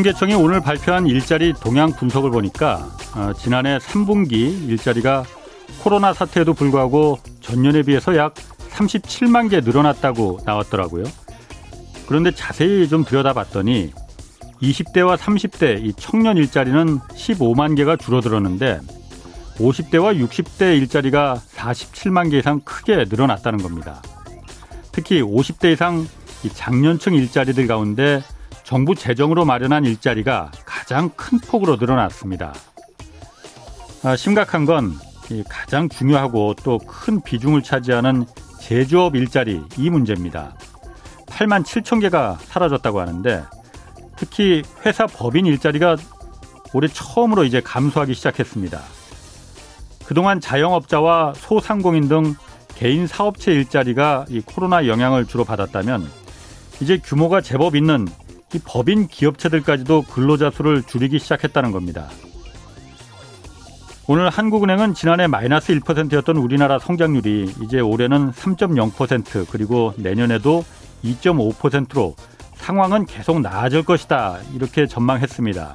통계청이 0.00 0.32
오늘 0.32 0.60
발표한 0.62 1.06
일자리 1.06 1.52
동향 1.52 1.92
분석을 1.92 2.30
보니까 2.30 2.88
어, 3.14 3.32
지난해 3.36 3.76
3분기 3.76 4.68
일자리가 4.68 5.24
코로나 5.82 6.14
사태에도 6.14 6.54
불구하고 6.54 7.18
전년에 7.40 7.82
비해서 7.82 8.16
약 8.16 8.34
37만 8.70 9.50
개 9.50 9.60
늘어났다고 9.60 10.38
나왔더라고요. 10.46 11.04
그런데 12.06 12.30
자세히 12.30 12.88
좀 12.88 13.04
들여다봤더니 13.04 13.92
20대와 14.62 15.16
30대 15.16 15.84
이 15.84 15.92
청년 15.96 16.36
일자리는 16.36 16.98
15만 16.98 17.76
개가 17.76 17.96
줄어들었는데 17.96 18.80
50대와 19.56 20.18
60대 20.26 20.76
일자리가 20.78 21.40
47만 21.54 22.30
개 22.30 22.38
이상 22.38 22.60
크게 22.60 23.04
늘어났다는 23.08 23.62
겁니다. 23.62 24.02
특히 24.92 25.22
50대 25.22 25.72
이상 25.72 26.06
장년층 26.52 27.14
일자리들 27.14 27.66
가운데 27.66 28.22
정부 28.64 28.94
재정으로 28.94 29.44
마련한 29.44 29.84
일자리가 29.84 30.50
가장 30.64 31.10
큰 31.16 31.38
폭으로 31.40 31.76
늘어났습니다. 31.76 32.54
아, 34.02 34.16
심각한 34.16 34.64
건 34.64 34.94
가장 35.48 35.88
중요하고 35.88 36.54
또 36.62 36.78
큰 36.78 37.20
비중을 37.20 37.62
차지하는 37.62 38.24
제조업 38.60 39.14
일자리 39.16 39.62
이 39.76 39.90
문제입니다. 39.90 40.54
8만 41.26 41.62
7천 41.64 42.00
개가 42.00 42.38
사라졌다고 42.42 43.00
하는데 43.00 43.44
특히 44.20 44.62
회사 44.84 45.06
법인 45.06 45.46
일자리가 45.46 45.96
올해 46.74 46.88
처음으로 46.88 47.44
이제 47.44 47.62
감소하기 47.62 48.12
시작했습니다. 48.12 48.78
그동안 50.04 50.40
자영업자와 50.40 51.32
소상공인 51.36 52.06
등 52.06 52.34
개인 52.74 53.06
사업체 53.06 53.50
일자리가 53.52 54.26
이 54.28 54.42
코로나 54.42 54.86
영향을 54.86 55.24
주로 55.24 55.44
받았다면 55.44 56.06
이제 56.82 56.98
규모가 56.98 57.40
제법 57.40 57.74
있는 57.74 58.06
이 58.54 58.58
법인 58.62 59.06
기업체들까지도 59.06 60.02
근로자 60.02 60.50
수를 60.50 60.82
줄이기 60.82 61.18
시작했다는 61.18 61.72
겁니다. 61.72 62.10
오늘 64.06 64.28
한국은행은 64.28 64.92
지난해 64.92 65.28
마이너스 65.28 65.72
1%였던 65.72 66.36
우리나라 66.36 66.78
성장률이 66.78 67.54
이제 67.62 67.80
올해는 67.80 68.32
3.0% 68.32 69.46
그리고 69.50 69.94
내년에도 69.96 70.62
2.5%로 71.04 72.16
상황은 72.60 73.06
계속 73.06 73.40
나아질 73.40 73.84
것이다 73.84 74.38
이렇게 74.54 74.86
전망했습니다. 74.86 75.74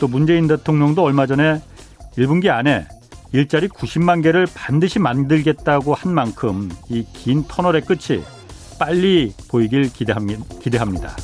또 0.00 0.08
문재인 0.08 0.46
대통령도 0.48 1.02
얼마 1.02 1.26
전에 1.26 1.60
1분기 2.18 2.48
안에 2.48 2.86
일자리 3.32 3.68
90만 3.68 4.22
개를 4.22 4.46
반드시 4.54 4.98
만들겠다고 4.98 5.94
한 5.94 6.12
만큼 6.12 6.70
이 6.88 7.04
긴 7.12 7.44
터널의 7.46 7.82
끝이 7.82 8.22
빨리 8.78 9.32
보이길 9.48 9.92
기대합니다. 9.92 11.16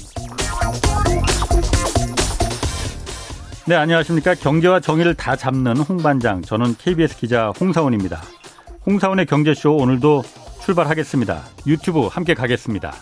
네, 3.66 3.77
안녕하십니까. 3.77 4.34
경제와 4.34 4.80
정의를 4.80 5.14
다 5.14 5.36
잡는 5.36 5.77
홍반장. 5.78 6.42
저는 6.42 6.74
KBS 6.78 7.16
기자 7.16 7.50
홍사원입니다. 7.60 8.20
홍사원의 8.86 9.27
경제쇼 9.27 9.77
오늘도 9.77 10.22
출발하겠습니다. 10.64 11.42
유튜브 11.66 12.06
함께 12.06 12.34
가겠습니다. 12.34 12.92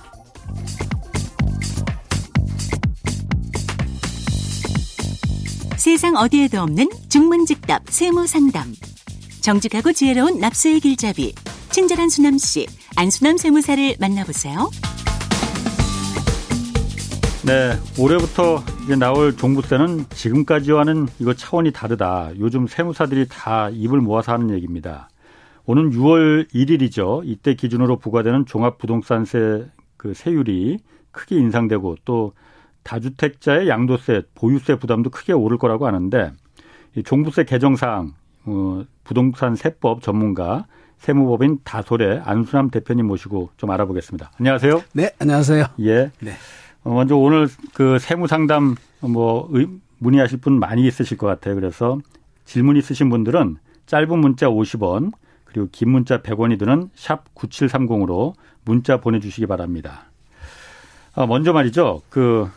세상 5.80 6.14
어디에도 6.14 6.60
없는 6.60 6.90
중문직답 7.08 7.88
세무상담. 7.88 8.74
정직하고 9.40 9.94
지혜로운 9.94 10.38
납세의 10.38 10.80
길잡이. 10.80 11.32
친절한 11.70 12.10
수남씨, 12.10 12.66
안수남 12.98 13.38
세무사를 13.38 13.94
만나보세요. 13.98 14.68
네, 17.46 17.72
올해부터 17.98 18.62
이제 18.84 18.94
나올 18.94 19.34
종부세는 19.34 20.04
지금까지와는 20.10 21.08
이거 21.18 21.32
차원이 21.32 21.72
다르다. 21.72 22.32
요즘 22.38 22.66
세무사들이 22.66 23.28
다 23.30 23.70
입을 23.70 24.02
모아서 24.02 24.32
하는 24.32 24.50
얘기입니다. 24.50 25.08
오는 25.64 25.92
6월 25.92 26.46
1일이죠. 26.52 27.22
이때 27.24 27.54
기준으로 27.54 27.96
부과되는 27.96 28.44
종합부동산세 28.44 29.64
그 29.96 30.12
세율이 30.12 30.80
크게 31.10 31.36
인상되고 31.36 31.96
또 32.04 32.34
다주택자의 32.90 33.68
양도세, 33.68 34.22
보유세 34.34 34.74
부담도 34.74 35.10
크게 35.10 35.32
오를 35.32 35.58
거라고 35.58 35.86
하는데 35.86 36.32
이 36.96 37.04
종부세 37.04 37.44
개정 37.44 37.76
사항 37.76 38.14
어, 38.46 38.82
부동산 39.04 39.54
세법 39.54 40.02
전문가 40.02 40.66
세무법인 40.98 41.60
다솔의 41.62 42.22
안수남 42.24 42.68
대표님 42.70 43.06
모시고 43.06 43.50
좀 43.56 43.70
알아보겠습니다. 43.70 44.32
안녕하세요. 44.38 44.82
네, 44.92 45.12
안녕하세요. 45.20 45.66
예. 45.82 46.10
네. 46.20 46.32
어, 46.82 46.92
먼저 46.92 47.16
오늘 47.16 47.46
그 47.74 48.00
세무 48.00 48.26
상담 48.26 48.74
뭐 48.98 49.48
문의하실 49.98 50.40
분 50.40 50.58
많이 50.58 50.84
있으실 50.84 51.16
것 51.16 51.28
같아요. 51.28 51.54
그래서 51.54 51.98
질문 52.44 52.76
있으신 52.76 53.08
분들은 53.08 53.58
짧은 53.86 54.18
문자 54.18 54.48
50원 54.48 55.12
그리고 55.44 55.68
긴 55.70 55.90
문자 55.90 56.22
100원이 56.22 56.58
드는 56.58 56.90
샵 56.96 57.32
9730으로 57.36 58.34
문자 58.64 59.00
보내주시기 59.00 59.46
바랍니다. 59.46 60.10
아, 61.14 61.26
먼저 61.26 61.52
말이죠. 61.52 62.02
그 62.08 62.50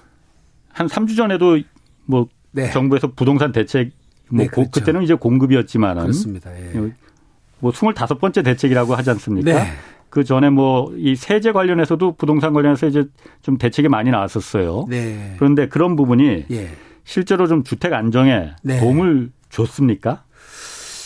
한 0.74 0.88
3주 0.88 1.16
전에도 1.16 1.60
뭐 2.06 2.28
네. 2.52 2.70
정부에서 2.72 3.08
부동산 3.16 3.52
대책 3.52 3.92
뭐 4.30 4.44
네, 4.44 4.48
그렇죠. 4.50 4.72
그때는 4.72 5.04
이제 5.04 5.14
공급이었지만은 5.14 6.02
그렇습니다. 6.04 6.52
예. 6.58 6.92
뭐 7.60 7.72
25번째 7.72 8.44
대책이라고 8.44 8.96
하지 8.96 9.10
않습니까? 9.12 9.54
네. 9.54 9.72
그 10.10 10.24
전에 10.24 10.50
뭐 10.50 10.92
이 10.98 11.16
세제 11.16 11.52
관련해서도 11.52 12.16
부동산 12.16 12.54
관련해서 12.54 12.88
이제 12.88 13.06
좀 13.42 13.58
대책이 13.58 13.88
많이 13.88 14.12
나왔었어요. 14.12 14.86
네. 14.90 15.36
그런데 15.38 15.68
그런 15.68 15.96
부분이 15.96 16.46
예. 16.52 16.70
실제로 17.04 17.48
좀 17.48 17.64
주택 17.64 17.94
안정에 17.94 18.52
네. 18.64 18.80
도움을 18.80 19.32
줬습니까? 19.50 20.24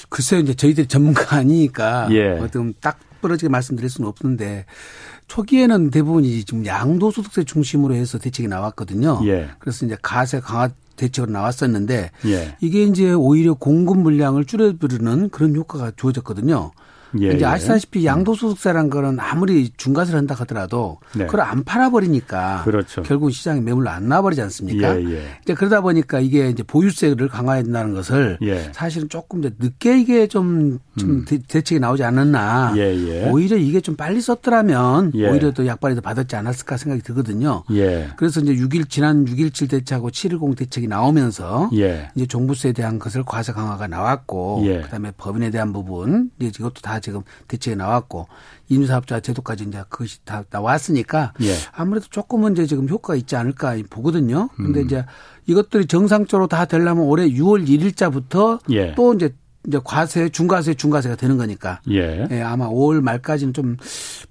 글쎄요, 0.09 0.39
이제 0.39 0.53
저희들이 0.53 0.87
전문가 0.87 1.35
아니니까 1.37 2.07
예. 2.11 2.29
어떤 2.39 2.73
딱 2.79 2.99
부러지게 3.21 3.49
말씀드릴 3.49 3.89
수는 3.89 4.07
없는데 4.07 4.65
초기에는 5.27 5.91
대부분이 5.91 6.43
지금 6.45 6.65
양도소득세 6.65 7.43
중심으로 7.43 7.93
해서 7.93 8.17
대책이 8.17 8.47
나왔거든요. 8.47 9.19
예. 9.25 9.49
그래서 9.59 9.85
이제 9.85 9.97
가세 10.01 10.39
강화 10.39 10.69
대책으로 10.95 11.31
나왔었는데 11.31 12.11
예. 12.25 12.55
이게 12.59 12.83
이제 12.83 13.13
오히려 13.13 13.53
공급 13.53 13.99
물량을 13.99 14.45
줄여드리는 14.45 15.29
그런 15.29 15.55
효과가 15.55 15.91
주어졌거든요. 15.95 16.71
예, 17.21 17.27
이제 17.27 17.41
예. 17.41 17.45
아시다시피 17.45 18.05
양도소득세란 18.05 18.89
거는 18.89 19.19
아무리 19.19 19.69
중과세를 19.75 20.17
한다 20.17 20.35
하더라도 20.39 20.99
네. 21.15 21.25
그걸 21.25 21.41
안 21.41 21.63
팔아버리니까 21.63 22.61
그렇죠. 22.63 23.01
결국 23.03 23.31
시장에 23.31 23.61
매물로 23.61 23.89
안 23.89 24.07
나와버리지 24.07 24.41
않습니까? 24.43 24.99
예, 24.99 25.05
예. 25.05 25.21
이제 25.43 25.53
그러다 25.53 25.81
보니까 25.81 26.19
이게 26.19 26.49
이제 26.49 26.63
보유세를 26.63 27.27
강화해야 27.27 27.63
된다는 27.63 27.93
것을 27.93 28.37
예. 28.41 28.71
사실은 28.73 29.09
조금 29.09 29.41
더 29.41 29.49
늦게 29.57 29.99
이게 29.99 30.27
좀, 30.27 30.79
좀 30.97 31.09
음. 31.09 31.25
대책이 31.25 31.79
나오지 31.79 32.03
않았나. 32.03 32.73
예, 32.77 33.29
오히려 33.29 33.57
이게 33.57 33.81
좀 33.81 33.95
빨리 33.95 34.21
썼더라면 34.21 35.13
오히려 35.15 35.51
또 35.51 35.65
약발이 35.65 35.95
더 35.95 36.01
받았지 36.01 36.35
않았을까 36.35 36.77
생각이 36.77 37.01
들거든요. 37.03 37.63
그래서 38.17 38.41
이제 38.41 38.53
6일 38.53 38.89
지난 38.89 39.25
6.17 39.25 39.69
대책하고 39.69 40.09
7.10 40.09 40.57
대책이 40.57 40.87
나오면서 40.87 41.69
이제 41.71 42.25
종부세에 42.27 42.73
대한 42.73 42.99
것을 42.99 43.23
과세 43.25 43.51
강화가 43.53 43.87
나왔고 43.87 44.63
그다음에 44.83 45.11
법인에 45.17 45.49
대한 45.51 45.73
부분 45.73 46.31
이제 46.39 46.51
이것도 46.59 46.81
다 46.81 46.96
지금 46.99 47.21
대책이 47.47 47.75
나왔고 47.75 48.27
인유사업자 48.69 49.19
제도까지 49.19 49.65
이제 49.65 49.83
그것이 49.89 50.23
다 50.25 50.43
나왔으니까 50.49 51.33
예. 51.41 51.53
아무래도 51.73 52.07
조금은 52.09 52.53
이제 52.53 52.65
지금 52.65 52.87
효과가 52.89 53.15
있지 53.15 53.35
않을까 53.35 53.77
보거든요. 53.89 54.49
근데 54.55 54.81
음. 54.81 54.85
이제 54.85 55.05
이것들이 55.45 55.87
정상적으로 55.87 56.47
다 56.47 56.65
되려면 56.65 57.05
올해 57.05 57.29
6월 57.29 57.67
1일자부터 57.67 58.59
예. 58.71 58.93
또 58.95 59.13
이제 59.13 59.33
이제 59.67 59.79
과세, 59.83 60.29
중과세, 60.29 60.73
중과세가 60.75 61.15
되는 61.15 61.37
거니까. 61.37 61.81
예. 61.91 62.25
예 62.31 62.41
아마 62.41 62.69
5월 62.69 63.01
말까지는 63.01 63.53
좀 63.53 63.75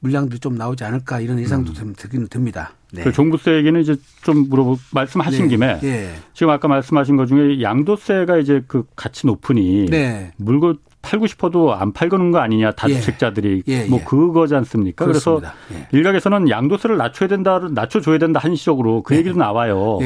물량들이 0.01 0.41
좀 0.41 0.57
나오지 0.57 0.83
않을까 0.83 1.21
이런 1.21 1.39
예상도 1.39 1.73
음. 1.83 1.95
들기는 1.95 2.29
듭니다. 2.29 2.73
네. 2.93 3.03
그 3.03 3.13
종부세 3.13 3.55
얘기는 3.57 3.79
이제 3.79 3.97
좀 4.23 4.49
물어보 4.49 4.79
말씀하신 4.93 5.43
네. 5.43 5.49
김에 5.49 5.81
예. 5.83 6.15
지금 6.33 6.51
아까 6.51 6.69
말씀하신 6.69 7.17
것 7.17 7.27
중에 7.27 7.61
양도세가 7.61 8.39
이제 8.39 8.63
그 8.67 8.85
같이 8.97 9.27
높으니 9.27 9.87
네. 9.91 10.33
물건 10.39 10.79
팔고 11.07 11.27
싶어도 11.27 11.75
안 11.75 11.93
팔거는 11.93 12.31
거 12.33 12.39
아니냐 12.39 12.73
다주택자들이 12.73 13.63
예. 13.69 13.73
예, 13.73 13.85
뭐 13.87 14.01
예. 14.01 14.05
그거지 14.05 14.55
않습니까? 14.55 15.05
그렇습니다. 15.05 15.55
그래서 15.69 15.81
예. 15.81 15.89
일각에서는 15.97 16.51
양도세를 16.51 16.97
낮춰야 16.97 17.29
된다, 17.29 17.61
낮춰줘야 17.71 18.19
된다 18.19 18.41
한시적으로 18.43 19.03
그 19.03 19.15
예. 19.15 19.19
얘기도 19.19 19.39
나와요. 19.39 19.99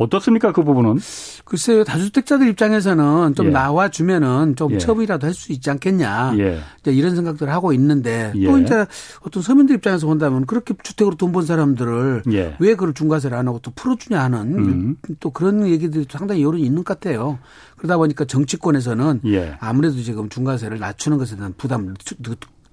예, 0.00 0.04
어떻습니까 0.04 0.52
그 0.52 0.62
부분은? 0.64 0.98
글쎄요 1.44 1.82
다주택자들 1.84 2.48
입장에서는 2.48 3.34
좀 3.34 3.46
예. 3.46 3.50
나와 3.50 3.88
주면은 3.88 4.54
좀 4.56 4.72
예. 4.72 4.78
처분이라도 4.78 5.26
할 5.26 5.34
수 5.34 5.52
있지 5.52 5.70
않겠냐. 5.70 6.34
예. 6.38 6.60
이제 6.80 6.92
이런 6.92 7.14
생각들을 7.16 7.52
하고 7.52 7.72
있는데 7.72 8.32
예. 8.36 8.46
또 8.46 8.58
이제 8.58 8.86
어떤 9.22 9.42
서민들 9.42 9.76
입장에서 9.76 10.06
본다면 10.06 10.46
그렇게 10.46 10.74
주택으로 10.82 11.16
돈 11.16 11.32
번 11.32 11.44
사람들을 11.44 12.22
예. 12.32 12.56
왜 12.58 12.74
그걸 12.74 12.94
중과세를 12.94 13.36
안 13.36 13.46
하고 13.48 13.58
또 13.60 13.70
풀어주냐 13.74 14.18
하는 14.20 14.58
음. 14.58 14.96
또 15.20 15.30
그런 15.30 15.66
얘기들이 15.66 16.06
상당히 16.08 16.42
여론이 16.42 16.62
있는 16.62 16.84
것 16.84 16.98
같아요. 16.98 17.38
그러다 17.76 17.96
보니까 17.98 18.24
정치권에서는 18.24 19.20
예. 19.26 19.56
아무래도 19.60 19.96
지금 20.02 20.28
중과세를 20.28 20.78
낮추는 20.78 21.18
것에 21.18 21.36
대한 21.36 21.54
부담을 21.56 21.94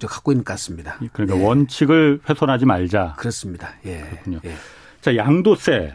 갖고 0.00 0.32
있는 0.32 0.44
것 0.44 0.52
같습니다. 0.54 0.98
그러니까 1.12 1.36
원칙을 1.38 2.20
훼손하지 2.28 2.64
말자. 2.66 3.14
그렇습니다. 3.18 3.70
예. 3.86 4.00
그렇군요. 4.10 4.40
자 5.00 5.16
양도세. 5.16 5.94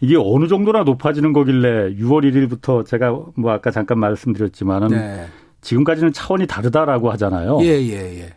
이게 0.00 0.16
어느 0.18 0.46
정도나 0.48 0.82
높아지는 0.82 1.32
거길래 1.32 1.94
6월 1.96 2.30
1일부터 2.30 2.84
제가 2.84 3.18
뭐 3.34 3.52
아까 3.52 3.70
잠깐 3.70 3.98
말씀드렸지만은 3.98 4.88
네. 4.88 5.26
지금까지는 5.60 6.12
차원이 6.12 6.46
다르다라고 6.46 7.10
하잖아요. 7.12 7.58
예, 7.62 7.66
예, 7.66 8.20
예. 8.20 8.34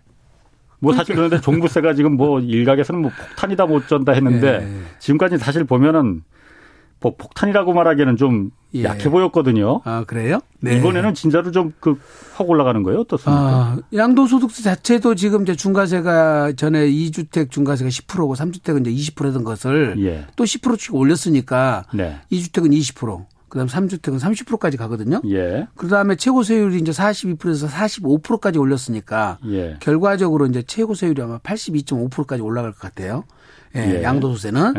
뭐 0.80 0.94
사실 0.94 1.16
그런데 1.16 1.42
종부세가 1.42 1.94
지금 1.94 2.16
뭐 2.16 2.40
일각에서는 2.40 3.02
뭐 3.02 3.12
폭탄이다 3.12 3.66
못 3.66 3.88
전다 3.88 4.14
했는데 4.14 4.62
예. 4.64 5.00
지금까지 5.00 5.38
사실 5.38 5.66
보면은 5.66 6.24
뭐 7.02 7.16
폭탄이라고 7.18 7.74
말하기에는 7.74 8.16
좀 8.16 8.52
예. 8.76 8.84
약해 8.84 9.10
보였거든요. 9.10 9.82
아 9.84 10.04
그래요? 10.06 10.40
네. 10.60 10.78
이번에는 10.78 11.14
진짜로 11.14 11.52
좀그 11.52 12.00
확 12.36 12.50
올라가는 12.50 12.82
거예요? 12.84 13.02
어떻습니까? 13.02 13.42
아, 13.42 13.78
양도소득세 13.94 14.62
자체도 14.62 15.16
지금 15.16 15.42
이제 15.44 15.56
중과세가 15.56 16.54
전에 16.54 16.88
2주택 16.88 17.50
중과세가 17.50 17.90
10%고 17.90 18.36
3주택은 18.36 18.86
이제 18.86 19.14
20%던 19.14 19.44
것을 19.44 19.96
예. 20.04 20.26
또 20.36 20.44
10%씩 20.44 20.94
올렸으니까 20.94 21.86
네. 21.94 22.20
2주택은 22.32 22.72
20%. 22.72 23.26
그다음 23.50 23.68
3주택은 23.68 24.20
30%까지 24.20 24.78
가거든요. 24.78 25.22
예. 25.28 25.68
그다음에 25.76 26.16
최고 26.16 26.44
세율이 26.44 26.78
이제 26.78 26.92
42%에서 26.92 27.68
45%까지 27.68 28.60
올렸으니까 28.60 29.40
예. 29.48 29.78
결과적으로 29.80 30.46
이제 30.46 30.62
최고 30.62 30.94
세율이 30.94 31.20
아마 31.24 31.40
82.5%까지 31.40 32.44
올라갈 32.44 32.72
것 32.72 32.80
같아요. 32.80 33.24
예. 33.76 33.96
예. 33.96 34.04
양도소세는. 34.04 34.74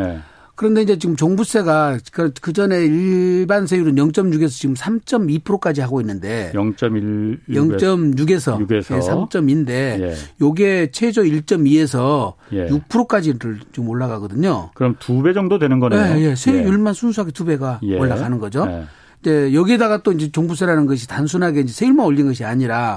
예. 0.60 0.70
그런데 0.70 0.82
이제 0.82 0.98
지금 0.98 1.16
종부세가 1.16 1.98
그, 2.12 2.32
그 2.40 2.52
전에 2.52 2.84
일반 2.84 3.66
세율은 3.66 3.94
0.6에서 3.94 4.50
지금 4.50 4.74
3.2%까지 4.74 5.80
하고 5.80 6.00
있는데 6.02 6.52
0.1 6.54 7.38
0.6에서 7.48 8.66
6에서 8.66 8.96
예, 8.96 8.98
3.2인데 9.00 9.68
예. 9.70 10.14
요게 10.40 10.90
최저 10.92 11.22
1.2에서 11.22 12.34
예. 12.52 12.66
6%까지를 12.68 13.60
지금 13.72 13.88
올라가거든요. 13.88 14.70
그럼 14.74 14.96
두 14.98 15.22
배 15.22 15.32
정도 15.32 15.58
되는 15.58 15.80
거네요. 15.80 16.18
예, 16.18 16.30
예. 16.30 16.34
세율만 16.34 16.90
예. 16.90 16.94
순수하게 16.94 17.32
두 17.32 17.44
배가 17.44 17.80
예. 17.82 17.98
올라가는 17.98 18.38
거죠. 18.38 18.66
예. 18.68 18.84
이제 19.20 19.52
여기에다가 19.54 20.02
또 20.02 20.12
이제 20.12 20.30
종부세라는 20.30 20.86
것이 20.86 21.06
단순하게 21.06 21.60
이제 21.60 21.72
세율만 21.72 22.06
올린 22.06 22.26
것이 22.26 22.44
아니라 22.44 22.96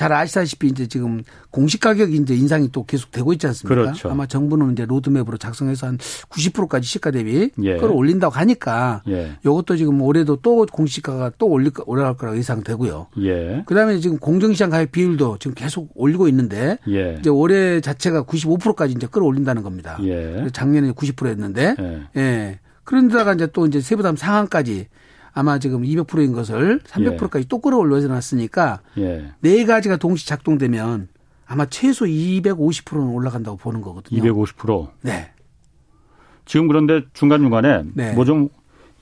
잘 0.00 0.14
아시다시피 0.14 0.68
이제 0.68 0.86
지금 0.86 1.22
공시 1.50 1.78
가격이 1.78 2.16
이제 2.16 2.34
인상이 2.34 2.72
또 2.72 2.86
계속 2.86 3.10
되고 3.10 3.34
있지 3.34 3.46
않습니까? 3.48 3.82
그렇죠. 3.82 4.08
아마 4.08 4.24
정부는 4.24 4.72
이제 4.72 4.86
로드맵으로 4.86 5.36
작성해서 5.36 5.88
한 5.88 5.98
90%까지 5.98 6.88
시가 6.88 7.10
대비 7.10 7.50
예. 7.62 7.74
그걸 7.74 7.90
올린다고 7.90 8.34
하니까 8.34 9.02
예. 9.08 9.32
이것도 9.44 9.76
지금 9.76 10.00
올해도 10.00 10.36
또 10.36 10.64
공시가가 10.64 11.32
또 11.36 11.48
올릴 11.48 11.72
올라갈 11.84 12.16
거라고 12.16 12.38
예상되고요. 12.38 13.08
예. 13.18 13.62
그다음에 13.66 13.98
지금 13.98 14.16
공정시장 14.16 14.70
가입 14.70 14.90
비율도 14.90 15.36
지금 15.38 15.54
계속 15.54 15.90
올리고 15.94 16.28
있는데 16.28 16.78
예. 16.88 17.16
이제 17.20 17.28
올해 17.28 17.82
자체가 17.82 18.22
95%까지 18.22 18.94
이제 18.94 19.06
끌어올린다는 19.06 19.62
겁니다. 19.62 19.98
예. 20.04 20.46
작년에 20.50 20.92
90%였는데 20.92 21.76
예. 21.78 22.02
예. 22.16 22.58
그런데다가 22.84 23.34
이제 23.34 23.48
또 23.52 23.66
이제 23.66 23.82
세부담 23.82 24.16
상한까지 24.16 24.86
아마 25.32 25.58
지금 25.58 25.82
200%인 25.82 26.32
것을 26.32 26.80
300%까지 26.80 27.44
예. 27.44 27.48
또 27.48 27.58
끌어올려 27.60 28.00
놨으니까 28.00 28.80
예. 28.98 29.32
네 29.40 29.64
가지가 29.64 29.96
동시 29.96 30.26
작동되면 30.26 31.08
아마 31.46 31.66
최소 31.66 32.04
250%는 32.04 33.08
올라간다고 33.08 33.56
보는 33.56 33.80
거거든요. 33.80 34.22
250%? 34.22 34.88
네. 35.02 35.30
지금 36.44 36.68
그런데 36.68 37.02
중간 37.12 37.40
중간에 37.40 37.82
네. 37.94 38.12
뭐좀 38.12 38.48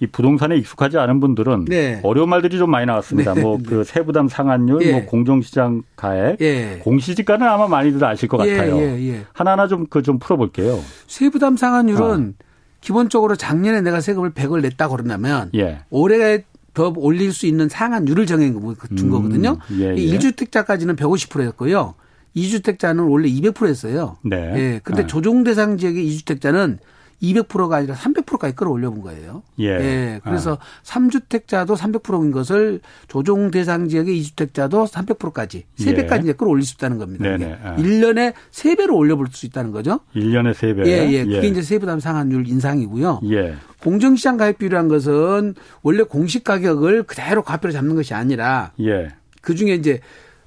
이 0.01 0.07
부동산에 0.07 0.57
익숙하지 0.57 0.97
않은 0.99 1.19
분들은 1.21 1.65
네. 1.65 2.01
어려운 2.05 2.29
말들이 2.29 2.57
좀 2.57 2.71
많이 2.71 2.87
나왔습니다. 2.87 3.35
네. 3.35 3.43
뭐그 3.43 3.75
네. 3.75 3.85
세부담 3.85 4.29
상한율, 4.29 4.83
예. 4.83 4.93
뭐 4.93 5.07
공정시장 5.07 5.83
가액, 5.97 6.41
예. 6.41 6.79
공시지가는 6.83 7.47
아마 7.47 7.67
많이들 7.67 8.03
아실 8.05 8.29
것 8.29 8.47
예, 8.47 8.57
같아요. 8.57 8.77
예, 8.79 9.09
예. 9.09 9.27
하나하나 9.33 9.67
좀 9.67 9.87
그좀 9.87 10.03
좀 10.03 10.19
풀어볼게요. 10.19 10.79
세부담 11.09 11.57
상한율은 11.57 12.35
어. 12.39 12.45
기본적으로 12.81 13.37
작년에 13.37 13.81
내가 13.81 14.01
세금을 14.01 14.33
100을 14.33 14.63
냈다 14.63 14.89
그러냐면 14.89 15.51
예. 15.55 15.81
올해 15.91 16.45
더 16.75 16.93
올릴 16.97 17.33
수 17.33 17.47
있는 17.47 17.69
상한율을 17.69 18.27
정해 18.27 18.53
준 18.53 19.07
음, 19.07 19.11
거거든요. 19.11 19.59
예, 19.73 19.97
예. 19.97 20.19
1주택자까지는 20.19 20.97
150%였고요. 20.97 21.95
2주택자는 22.37 23.11
원래 23.11 23.29
200%였어요. 23.29 24.17
네. 24.23 24.37
예. 24.37 24.81
근데 24.85 25.03
네. 25.03 25.07
조정 25.09 25.43
대상 25.43 25.77
지역의 25.77 26.09
2주택자는 26.09 26.79
200%가 27.23 27.77
아니라 27.77 27.95
300%까지 27.95 28.55
끌어올려 28.55 28.91
본 28.91 29.03
거예요. 29.03 29.43
예. 29.59 29.67
예. 29.67 30.21
그래서 30.23 30.55
아. 30.55 30.59
3주택자도 30.85 31.77
300%인 31.77 32.31
것을 32.31 32.81
조정 33.09 33.51
대상 33.51 33.89
지역의 33.89 34.21
2주택자도 34.23 34.89
300%까지 34.89 35.65
3배까지 35.79 36.19
예. 36.19 36.21
이제 36.23 36.33
끌어올릴 36.33 36.65
수 36.65 36.75
있다는 36.77 36.99
겁니다. 36.99 37.25
네네. 37.25 37.59
아. 37.63 37.77
1년에 37.77 38.35
3배로 38.53 38.95
올려볼 38.95 39.29
수 39.33 39.47
있다는 39.47 39.73
거죠. 39.73 40.01
1년에 40.15 40.55
3배. 40.55 40.87
예, 40.87 41.13
예. 41.13 41.25
그게 41.25 41.43
예. 41.43 41.47
이제 41.49 41.63
세부담 41.63 42.01
상한율 42.01 42.47
인상이고요. 42.47 43.21
예. 43.31 43.55
공정시장 43.81 44.37
가입비율이란 44.37 44.89
것은 44.89 45.55
원래 45.83 46.03
공시 46.03 46.43
가격을 46.43 47.05
그대로 47.05 47.43
과표로 47.43 47.73
잡는 47.73 47.95
것이 47.95 48.15
아니라 48.15 48.73
예. 48.81 49.09
그 49.41 49.55
중에 49.55 49.75
이제 49.75 50.01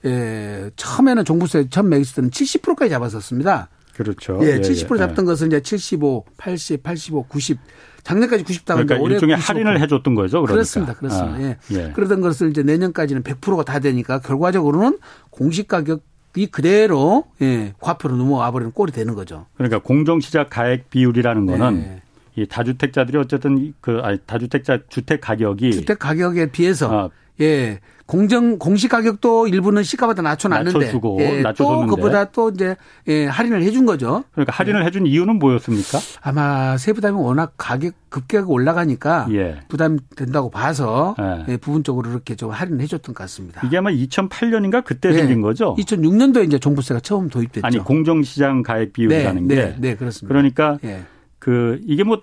예, 0.06 0.72
처음에는 0.76 1.26
종부세 1.26 1.70
처음 1.70 1.90
매겼을 1.90 2.16
때는 2.16 2.30
70%까지 2.32 2.90
잡았었습니다. 2.90 3.70
그렇죠. 4.03 4.39
예, 4.42 4.59
70% 4.59 4.95
예, 4.95 4.98
잡던 5.00 5.25
예. 5.25 5.27
것을 5.27 5.48
이제 5.48 5.62
75, 5.62 6.25
80, 6.38 6.83
85, 6.83 7.24
90 7.24 7.57
작년까지 8.03 8.44
90 8.44 8.65
그러니까 8.65 8.98
올해 8.98 9.15
일종의 9.15 9.38
95%. 9.38 9.39
할인을 9.39 9.81
해줬던 9.81 10.15
거죠. 10.15 10.42
그러니까. 10.42 10.53
그렇습니다, 10.53 10.94
그렇습니다. 10.94 11.38
아, 11.38 11.42
예. 11.42 11.57
예. 11.71 11.92
그러던 11.94 12.21
것을 12.21 12.50
이제 12.50 12.63
내년까지는 12.63 13.24
100%가 13.24 13.63
다 13.63 13.80
되니까 13.80 14.19
결과적으로는 14.19 14.98
공시 15.30 15.63
가격 15.68 16.01
이 16.36 16.48
그대로 16.48 17.25
예, 17.42 17.74
과표로 17.80 18.15
넘어와 18.15 18.51
버리는 18.51 18.71
꼴이 18.71 18.94
되는 18.94 19.15
거죠. 19.15 19.48
그러니까 19.56 19.80
공정시작 19.80 20.50
가액 20.50 20.89
비율이라는 20.89 21.45
거는 21.45 21.77
예. 21.77 22.01
이 22.42 22.48
다주택자들이 22.48 23.18
어쨌든 23.18 23.74
그 23.81 24.00
아니 24.01 24.18
다주택자 24.25 24.80
주택 24.88 25.19
가격이 25.19 25.74
주택 25.74 26.00
가격에 26.00 26.51
비해서 26.51 26.89
아, 26.89 27.09
예. 27.42 27.80
공정 28.06 28.57
공시 28.57 28.88
가격도 28.88 29.48
일부는 29.48 29.83
시가보다 29.83 30.21
낮춰놨는데 30.21 30.77
낮춰주고 30.77 31.18
예, 31.21 31.44
또 31.57 31.86
그보다 31.88 32.25
또 32.25 32.50
이제 32.50 32.75
예, 33.07 33.25
할인을 33.25 33.63
해준 33.63 33.86
거죠. 33.86 34.24
그러니까 34.31 34.53
할인을 34.53 34.81
예. 34.81 34.86
해준 34.86 35.06
이유는 35.06 35.39
뭐였습니까? 35.39 36.00
아마 36.21 36.77
세부담이 36.77 37.18
워낙 37.18 37.53
가격 37.57 37.94
급격하게 38.09 38.51
올라가니까 38.51 39.27
예. 39.31 39.59
부담 39.70 39.98
된다고 40.15 40.50
봐서 40.50 41.15
예. 41.20 41.53
예, 41.53 41.58
부분적으로 41.58 42.10
이렇게 42.10 42.36
좀 42.36 42.51
할인을 42.51 42.81
해줬던 42.81 43.15
것 43.15 43.24
같습니다. 43.24 43.62
이게 43.65 43.77
아마 43.77 43.89
2008년인가 43.89 44.84
그때 44.84 45.10
예. 45.10 45.13
생긴 45.13 45.41
거죠? 45.41 45.75
2006년도에 45.79 46.46
이제 46.46 46.60
종부세가 46.60 47.00
처음 47.00 47.29
도입됐죠. 47.29 47.65
아니 47.65 47.77
공정시장 47.77 48.63
가액 48.63 48.93
비율이라는 48.93 49.48
네, 49.48 49.55
게 49.55 49.62
네, 49.62 49.75
네 49.79 49.96
그렇습니다. 49.96 50.27
그러니까 50.27 50.77
예. 50.84 51.03
그 51.39 51.79
이게 51.86 52.03
뭐 52.03 52.22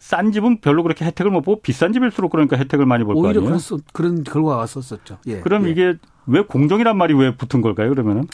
싼 0.00 0.32
집은 0.32 0.60
별로 0.62 0.82
그렇게 0.82 1.04
혜택을 1.04 1.30
못 1.30 1.42
보고 1.42 1.60
비싼 1.60 1.92
집일수록 1.92 2.32
그러니까 2.32 2.56
혜택을 2.56 2.86
많이 2.86 3.04
볼 3.04 3.14
거 3.14 3.28
아니에요? 3.28 3.44
오히려 3.44 3.58
그런 3.92 4.24
결과가 4.24 4.56
왔었었죠. 4.56 5.18
예. 5.26 5.40
그럼 5.40 5.66
예. 5.66 5.70
이게 5.70 5.94
왜 6.26 6.40
공정이란 6.42 6.96
말이 6.96 7.12
왜 7.14 7.36
붙은 7.36 7.60
걸까요? 7.60 7.90
그러면은 7.90 8.24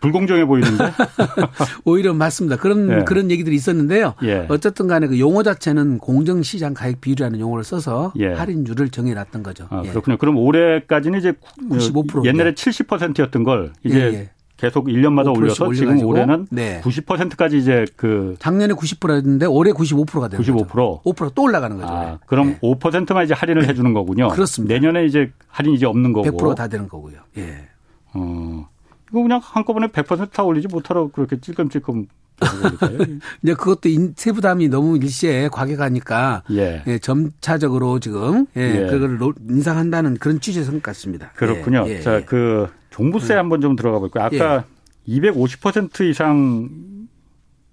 불공정해 0.00 0.46
보이는데 0.46 0.92
오히려 1.84 2.14
맞습니다. 2.14 2.56
그런 2.56 2.90
예. 2.90 3.04
그런 3.04 3.30
얘기들이 3.30 3.54
있었는데요. 3.54 4.14
예. 4.22 4.46
어쨌든 4.48 4.86
간에 4.86 5.06
그 5.08 5.20
용어 5.20 5.42
자체는 5.42 5.98
공정시장 5.98 6.72
가액 6.72 7.02
비율이라는 7.02 7.38
용어를 7.38 7.64
써서 7.64 8.14
예. 8.16 8.32
할인율을 8.32 8.88
정해놨던 8.88 9.42
거죠. 9.42 9.66
아, 9.68 9.82
예. 9.84 9.90
그렇군요. 9.90 10.16
그럼 10.16 10.38
올해까지는 10.38 11.18
이제 11.18 11.34
95% 11.68 12.24
옛날에 12.24 12.54
70%였던 12.54 13.44
걸 13.44 13.72
이제 13.84 14.00
예, 14.00 14.04
예. 14.14 14.30
계속 14.60 14.88
1년마다 14.88 15.34
올려서 15.34 15.72
지금 15.72 16.04
올해는 16.04 16.46
네. 16.50 16.82
90%까지 16.82 17.56
이제 17.56 17.86
그 17.96 18.36
작년에 18.38 18.74
90%였는데 18.74 19.46
올해 19.46 19.72
95%가 19.72 20.28
되는 20.28 20.44
95%. 20.44 20.68
거죠. 20.68 21.00
5%또 21.02 21.42
올라가는 21.44 21.74
거죠. 21.74 21.88
아, 21.90 22.18
그럼 22.26 22.48
네. 22.48 22.58
5%만 22.60 23.24
이제 23.24 23.32
할인을 23.32 23.66
해 23.66 23.72
주는 23.72 23.94
거군요. 23.94 24.28
그렇습니다. 24.28 24.74
내년에 24.74 25.06
이제 25.06 25.32
할인이 25.48 25.76
이제 25.76 25.86
없는 25.86 26.12
거고. 26.12 26.28
100%다 26.28 26.68
되는 26.68 26.88
거고요. 26.88 27.20
예. 27.38 27.68
어. 28.12 28.68
이거 29.10 29.22
그냥 29.22 29.40
한꺼번에 29.42 29.88
100%다 29.88 30.42
올리지 30.42 30.68
못하러 30.68 31.08
그렇게 31.08 31.40
찔끔찔끔 31.40 32.06
이제 33.42 33.54
그것도 33.54 33.88
세부담이 34.16 34.68
너무 34.68 34.96
일시에 34.96 35.48
과격하니까 35.48 36.44
예. 36.52 36.82
예 36.86 36.98
점차적으로 36.98 38.00
지금 38.00 38.46
예, 38.56 38.62
예. 38.62 38.86
그걸 38.86 39.18
인상한다는 39.48 40.16
그런 40.16 40.40
취지의 40.40 40.64
것 40.64 40.82
같습니다. 40.82 41.32
그렇군요. 41.34 41.84
예, 41.86 41.96
예, 41.96 42.00
자, 42.00 42.24
그 42.24 42.68
종부세 42.90 43.34
음. 43.34 43.38
한번 43.40 43.60
좀 43.60 43.76
들어가 43.76 43.98
볼까요? 43.98 44.24
아까 44.24 44.64
예. 45.08 45.20
250% 45.20 46.08
이상 46.08 46.68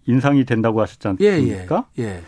인상이 0.05 0.45
된다고 0.45 0.81
하셨지 0.81 1.07
않습니까? 1.07 1.85
예, 1.99 2.03
예. 2.03 2.21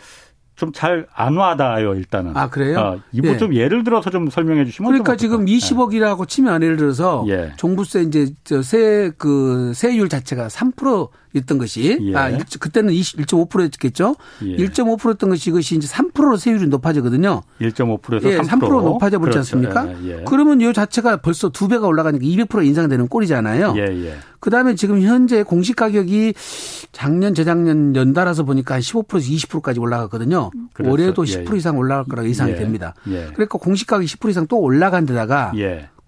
좀 0.60 0.72
잘 0.72 1.06
안 1.14 1.36
와닿아요 1.36 1.94
일단은. 1.94 2.36
아 2.36 2.48
그래요? 2.48 2.78
어, 2.78 3.00
이거 3.12 3.28
예. 3.28 3.36
좀 3.38 3.54
예를 3.54 3.82
들어서 3.82 4.10
좀 4.10 4.28
설명해 4.30 4.64
주시면. 4.66 4.90
그러니까 4.92 5.16
지금 5.16 5.46
20억이라고 5.46 6.28
치면 6.28 6.62
예를 6.62 6.76
들어서 6.76 7.24
예. 7.28 7.52
종부세 7.56 8.02
이제 8.02 8.28
저세그 8.44 9.72
세율 9.74 10.08
자체가 10.08 10.48
3% 10.48 11.08
였던 11.34 11.58
것이 11.58 11.98
예. 12.00 12.14
아 12.16 12.36
그때는 12.58 12.92
1.5%였겠죠. 12.92 14.16
예. 14.44 14.56
1.5%였던 14.56 15.30
것이 15.30 15.50
이것이 15.50 15.76
이제 15.76 15.86
3%로 15.86 16.36
세율이 16.36 16.66
높아지거든요. 16.68 17.42
1.5%에서 17.60 18.30
예, 18.30 18.38
3%, 18.38 18.60
3% 18.60 18.82
높아져 18.82 19.18
버리지 19.18 19.34
그렇죠. 19.34 19.38
않습니까? 19.38 19.88
예, 20.04 20.18
예. 20.18 20.24
그러면 20.26 20.60
이 20.60 20.72
자체가 20.72 21.18
벌써 21.18 21.50
두 21.50 21.68
배가 21.68 21.86
올라가니까 21.86 22.24
200% 22.24 22.66
인상되는 22.66 23.08
꼴이잖아요. 23.08 23.74
예, 23.76 23.82
예. 24.06 24.14
그다음에 24.40 24.74
지금 24.74 25.02
현재 25.02 25.42
공시 25.42 25.72
가격이 25.74 26.34
작년 26.92 27.34
재작년 27.34 27.94
연달아서 27.94 28.44
보니까 28.44 28.74
한 28.74 28.80
15%에서 28.80 29.18
20%까지 29.30 29.78
올라갔거든요. 29.78 30.50
그렇죠. 30.72 30.92
올해도 30.92 31.22
10% 31.24 31.52
예, 31.52 31.58
이상 31.58 31.78
올라갈 31.78 32.04
거라고 32.06 32.28
예상이 32.28 32.56
됩니다. 32.56 32.94
그러니까 33.04 33.58
공시 33.58 33.86
가격이 33.86 34.06
10% 34.06 34.30
이상 34.30 34.46
또 34.46 34.58
올라간 34.58 35.06
데다가 35.06 35.52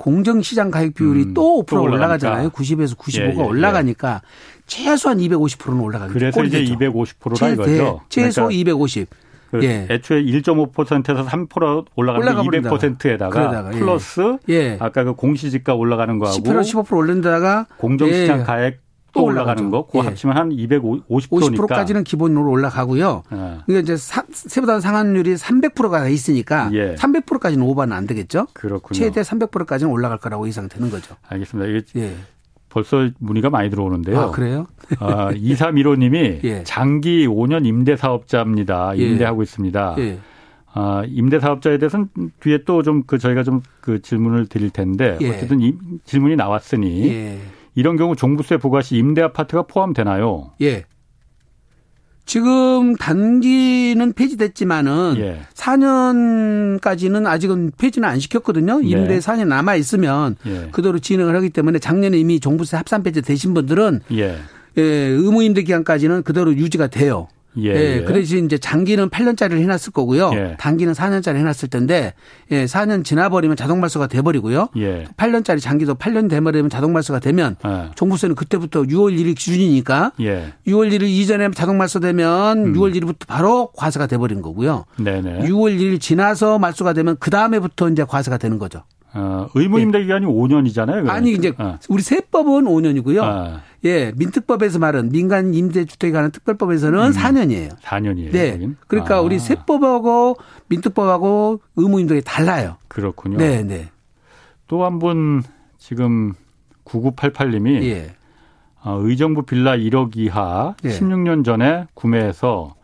공정시장 0.02 0.72
가격 0.72 0.94
비율이 0.94 1.22
음, 1.22 1.34
또5% 1.34 1.80
올라가잖아요. 1.80 2.50
90에서 2.50 2.96
95가 2.96 3.46
올라가니까 3.46 4.22
최소한 4.66 5.18
250%는 5.18 5.80
올라가겠죠. 5.80 6.18
그래서 6.18 6.44
이제 6.44 6.64
250%라 6.64 7.48
이거죠. 7.50 8.00
최소 8.08 8.42
그러니까 8.42 8.60
250. 8.60 9.08
그 9.50 9.62
예. 9.64 9.86
애초에 9.90 10.22
1.5%에서 10.22 11.26
3% 11.26 11.84
올라가는 11.94 12.42
200%에다가 12.42 13.70
예. 13.74 13.78
플러스 13.78 14.38
예. 14.48 14.78
아까 14.80 15.04
그 15.04 15.12
공시지가 15.14 15.74
올라가는 15.74 16.18
거하고 16.18 16.38
10% 16.38 16.60
15% 16.62 16.96
올린다가 16.96 17.66
공정시장 17.76 18.40
예. 18.40 18.44
가액 18.44 18.80
또 19.12 19.24
올라가는 19.24 19.68
거, 19.68 19.86
그 19.86 19.98
예. 19.98 20.02
합치면 20.04 20.34
한 20.38 20.48
250%니까 20.48 21.66
50%까지는 21.66 22.02
기본으로 22.02 22.50
올라가고요. 22.50 23.24
예. 23.34 23.58
이게 23.68 23.80
이제 23.80 23.94
세보다 23.98 24.80
상한율이 24.80 25.34
300%가 25.34 26.08
있으니까 26.08 26.70
예. 26.72 26.94
300%까지는 26.94 27.62
오버는 27.66 27.94
안 27.94 28.06
되겠죠. 28.06 28.46
그렇군요. 28.54 28.98
최대 28.98 29.20
300%까지는 29.20 29.92
올라갈 29.92 30.16
거라고 30.16 30.48
예상되는 30.48 30.90
거죠. 30.90 31.14
알겠습니다. 31.28 31.68
이게 31.68 31.82
예. 31.96 32.14
벌써 32.72 33.10
문의가 33.18 33.50
많이 33.50 33.68
들어오는데요. 33.70 34.18
아, 34.18 34.30
그래요? 34.30 34.66
아, 34.98 35.30
2315님이 35.32 36.42
예. 36.44 36.62
장기 36.64 37.26
5년 37.26 37.66
임대 37.66 37.96
사업자입니다. 37.96 38.96
예. 38.96 39.02
임대하고 39.02 39.42
있습니다. 39.42 39.96
예. 39.98 40.18
아, 40.74 41.02
임대 41.06 41.38
사업자에 41.38 41.76
대해서는 41.78 42.08
뒤에 42.40 42.64
또 42.64 42.82
좀 42.82 43.02
그 43.06 43.18
저희가 43.18 43.42
좀 43.42 43.60
그 43.82 44.00
질문을 44.00 44.46
드릴 44.46 44.70
텐데 44.70 45.18
예. 45.20 45.28
어쨌든 45.30 45.60
이 45.60 45.74
질문이 46.04 46.36
나왔으니 46.36 47.08
예. 47.08 47.38
이런 47.74 47.96
경우 47.96 48.14
종부세 48.16 48.56
부과 48.58 48.80
시 48.80 48.96
임대 48.96 49.20
아파트가 49.22 49.62
포함되나요? 49.62 50.52
예. 50.62 50.84
지금 52.24 52.94
단기는 52.96 54.12
폐지됐지만은 54.12 55.14
예. 55.18 55.40
4년까지는 55.54 57.26
아직은 57.26 57.72
폐지는 57.76 58.08
안 58.08 58.20
시켰거든요. 58.20 58.80
네. 58.80 58.88
임대 58.88 59.14
네. 59.14 59.18
4년 59.18 59.48
남아 59.48 59.76
있으면 59.76 60.36
예. 60.46 60.68
그대로 60.72 60.98
진행을 60.98 61.34
하기 61.36 61.50
때문에 61.50 61.78
작년에 61.78 62.18
이미 62.18 62.40
종부세 62.40 62.76
합산 62.76 63.02
폐지 63.02 63.22
되신 63.22 63.54
분들은 63.54 64.00
예. 64.12 64.38
예, 64.78 64.82
의무 64.82 65.42
임대 65.42 65.62
기간까지는 65.62 66.22
그대로 66.22 66.54
유지가 66.54 66.86
돼요. 66.86 67.28
예, 67.58 67.68
예. 67.68 67.96
예. 67.96 68.04
그래서 68.04 68.36
이제 68.36 68.58
장기는 68.58 69.10
8년짜리를 69.10 69.58
해놨을 69.58 69.92
거고요. 69.92 70.30
예. 70.34 70.56
단기는 70.58 70.92
4년짜리 70.92 71.36
해놨을 71.36 71.68
텐데, 71.70 72.14
예, 72.50 72.64
4년 72.64 73.04
지나버리면 73.04 73.56
자동 73.56 73.80
말소가 73.80 74.06
돼버리고요. 74.06 74.68
예. 74.76 75.04
8년짜리 75.16 75.60
장기도 75.60 75.94
8년 75.94 76.28
돼버리면 76.30 76.70
자동 76.70 76.92
말소가 76.92 77.18
되면, 77.18 77.56
예. 77.66 77.90
종부세는 77.94 78.34
그때부터 78.34 78.82
6월 78.82 79.16
1일 79.16 79.36
기준이니까, 79.36 80.12
예. 80.20 80.52
6월 80.66 80.90
1일 80.92 81.02
이전에 81.02 81.50
자동 81.52 81.76
말소되면 81.78 82.66
음. 82.66 82.72
6월 82.74 82.94
1일부터 82.94 83.26
바로 83.26 83.70
과세가 83.76 84.06
돼버린 84.06 84.42
거고요. 84.42 84.84
네네. 84.96 85.40
6월 85.40 85.78
1일 85.78 86.00
지나서 86.00 86.58
말소가 86.58 86.92
되면 86.92 87.16
그 87.18 87.30
다음에부터 87.30 87.88
이제 87.90 88.04
과세가 88.04 88.38
되는 88.38 88.58
거죠. 88.58 88.84
어, 89.14 89.48
의무임대 89.54 89.98
예. 89.98 90.02
기간이 90.02 90.26
5년이잖아요. 90.26 90.86
그러니까. 90.86 91.12
아니 91.12 91.32
이제 91.32 91.52
어. 91.58 91.78
우리 91.88 92.02
세법은 92.02 92.64
5년이고요. 92.64 93.22
어. 93.22 93.60
예, 93.84 94.12
민특법에서 94.16 94.78
말은 94.78 95.10
민간 95.10 95.52
임대 95.54 95.84
주택에 95.84 96.12
관한 96.12 96.30
특별법에서는 96.30 96.98
음. 96.98 97.10
4년이에요. 97.10 97.76
4년이에요. 97.80 98.32
네. 98.32 98.52
여긴? 98.54 98.76
그러니까 98.86 99.16
아. 99.16 99.20
우리 99.20 99.38
세법하고 99.38 100.36
민특법하고 100.68 101.60
의무임대가 101.76 102.20
달라요. 102.24 102.76
그렇군요. 102.88 103.36
네, 103.38 103.62
네. 103.62 103.88
또 104.68 104.84
한 104.84 104.98
분 104.98 105.42
지금 105.78 106.32
9988님이 106.84 107.82
예. 107.82 108.14
어, 108.84 108.98
의정부 109.02 109.42
빌라 109.42 109.76
1억 109.76 110.16
이하 110.16 110.74
예. 110.84 110.88
16년 110.88 111.44
전에 111.44 111.86
구매해서 111.94 112.74
아, 112.78 112.81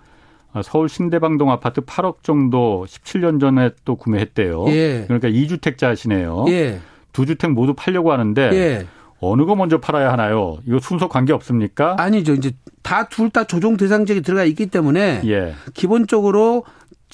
서울 0.65 0.89
신대방동 0.89 1.51
아파트 1.51 1.81
8억 1.83 2.23
정도 2.23 2.85
17년 2.89 3.41
전에 3.41 3.71
또 3.85 3.97
구매했대요. 3.97 4.65
예. 4.69 5.05
그러니까 5.07 5.29
2주택자시네요. 5.29 6.49
예. 6.51 6.81
두 7.13 7.27
주택 7.27 7.51
모두 7.53 7.75
팔려고 7.75 8.13
하는데 8.13 8.51
예. 8.53 8.87
어느 9.21 9.45
거 9.45 9.57
먼저 9.57 9.79
팔아야 9.79 10.13
하나요? 10.13 10.59
이거 10.67 10.79
순서 10.81 11.09
관계 11.09 11.33
없습니까? 11.33 11.97
아니죠. 11.99 12.35
이제 12.35 12.53
다 12.83 13.09
둘 13.09 13.31
다 13.31 13.45
조정 13.45 13.77
대상적이 13.77 14.23
들어가 14.23 14.45
있기 14.45 14.67
때문에 14.67 15.23
예. 15.27 15.55
기본적으로 15.75 16.65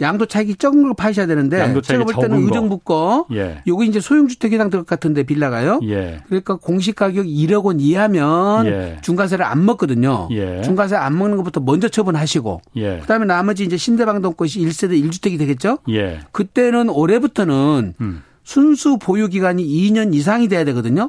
양도 0.01 0.27
차익이 0.27 0.57
적은 0.57 0.83
걸 0.83 0.95
파셔야 0.97 1.27
되는데 1.27 1.61
양도 1.61 1.81
제가 1.81 2.05
볼 2.05 2.15
때는 2.15 2.45
의정부 2.45 2.79
거 2.79 3.27
예. 3.33 3.63
요거 3.67 3.85
이제 3.85 4.01
소형주택에 4.01 4.57
해당 4.57 4.71
될 4.71 4.81
것 4.81 4.87
같은데 4.87 5.23
빌라가요. 5.23 5.81
예. 5.85 6.21
그러니까 6.27 6.57
공시 6.57 6.93
가격 6.93 7.27
1억 7.27 7.65
원 7.65 7.79
이하면 7.81 8.67
예. 8.67 8.99
중과세를 9.03 9.45
안 9.45 9.65
먹거든요. 9.65 10.29
예. 10.33 10.63
중과세 10.63 10.97
안 10.97 11.17
먹는 11.17 11.37
것부터 11.37 11.61
먼저 11.61 11.89
처분하시고 11.89 12.61
예. 12.77 12.99
그다음에 12.99 13.25
나머지 13.27 13.65
이제 13.65 13.77
신대방동 13.77 14.35
것이 14.35 14.59
1세대 14.61 15.01
1주택이 15.09 15.39
되겠죠. 15.39 15.79
예. 15.91 16.21
그때는 16.33 16.89
올해부터는 16.89 17.95
음. 18.01 18.23
순수 18.43 18.99
보유 18.99 19.29
기간이 19.29 19.65
2년 19.65 20.13
이상이 20.15 20.49
돼야 20.49 20.65
되거든요. 20.65 21.09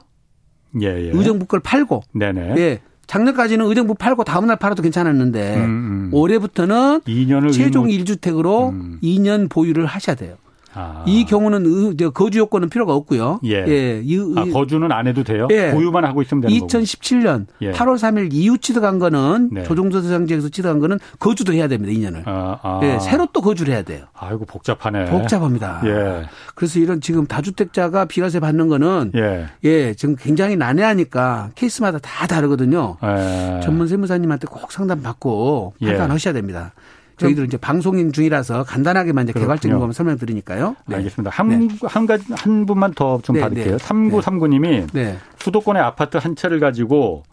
의정부 1.13 1.45
걸 1.45 1.59
팔고. 1.59 2.03
네네. 2.13 2.53
예. 2.57 2.79
작년까지는 3.07 3.65
의정부 3.65 3.95
팔고 3.95 4.23
다음날 4.23 4.57
팔아도 4.57 4.81
괜찮았는데 4.81 5.55
음, 5.57 5.61
음. 5.61 6.09
올해부터는 6.11 7.01
2년을 7.01 7.53
최종 7.53 7.89
의무... 7.89 8.03
1주택으로 8.03 8.69
음. 8.69 8.99
2년 9.01 9.49
보유를 9.49 9.85
하셔야 9.85 10.15
돼요. 10.15 10.35
아. 10.75 11.03
이 11.07 11.25
경우는 11.25 11.95
거주 12.13 12.39
요건은 12.39 12.69
필요가 12.69 12.93
없고요. 12.93 13.39
예. 13.45 13.65
예. 13.67 14.01
이, 14.03 14.19
아, 14.35 14.45
거주는 14.45 14.91
안 14.91 15.07
해도 15.07 15.23
돼요? 15.23 15.47
예. 15.51 15.71
보유만 15.71 16.05
하고 16.05 16.21
있으면 16.21 16.41
되는 16.41 16.59
거고. 16.59 16.67
2017년 16.67 17.45
예. 17.61 17.71
8월 17.71 17.95
3일 17.95 18.29
이후 18.33 18.57
취득한 18.57 18.99
거는 18.99 19.49
네. 19.53 19.63
조정조대상지에서 19.63 20.49
취득한 20.49 20.79
거는 20.79 20.99
거주도 21.19 21.53
해야 21.53 21.67
됩니다. 21.67 21.93
2년을. 21.93 22.23
아, 22.27 22.59
아. 22.61 22.79
예. 22.83 22.99
새로 22.99 23.27
또 23.31 23.41
거주를 23.41 23.73
해야 23.73 23.83
돼요. 23.83 24.05
아이고 24.13 24.45
복잡하네. 24.45 25.05
복잡합니다. 25.05 25.81
예. 25.85 26.25
그래서 26.55 26.79
이런 26.79 27.01
지금 27.01 27.25
다주택자가 27.25 28.05
비과세 28.05 28.39
받는 28.39 28.67
거는 28.67 29.11
예. 29.15 29.45
예, 29.63 29.93
지금 29.93 30.15
굉장히 30.17 30.55
난해하니까 30.57 31.51
케이스마다 31.55 31.99
다 31.99 32.27
다르거든요. 32.27 32.97
예. 33.03 33.61
전문 33.63 33.87
세무사님한테 33.87 34.47
꼭 34.49 34.71
상담 34.71 35.01
받고 35.01 35.73
예. 35.81 35.87
판단하셔야 35.87 36.33
됩니다. 36.33 36.73
저희들 37.17 37.45
이제 37.45 37.57
방송인 37.57 38.11
중이라서 38.11 38.63
간단하게만 38.63 39.27
이제 39.27 39.33
개괄적인 39.39 39.77
것만 39.77 39.93
설명드리니까요. 39.93 40.75
네. 40.87 40.95
알겠습니다. 40.97 41.31
한, 41.31 41.47
네. 41.47 41.67
한 41.83 42.05
가지, 42.05 42.25
한 42.31 42.65
분만 42.65 42.93
더좀 42.93 43.35
네, 43.35 43.41
받을게요. 43.41 43.77
네. 43.77 43.85
3939님이 43.85 44.87
네. 44.93 45.17
수도권의 45.39 45.81
아파트 45.81 46.17
한 46.17 46.35
채를 46.35 46.59
가지고 46.59 47.23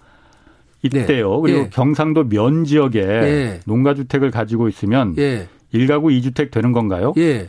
있대요. 0.82 1.34
네. 1.36 1.42
그리고 1.42 1.58
예. 1.64 1.68
경상도 1.70 2.28
면 2.28 2.64
지역에 2.64 3.00
예. 3.00 3.60
농가주택을 3.66 4.30
가지고 4.30 4.68
있으면 4.68 5.14
예. 5.18 5.48
1가구 5.72 6.10
2주택 6.20 6.50
되는 6.50 6.72
건가요? 6.72 7.12
예. 7.16 7.48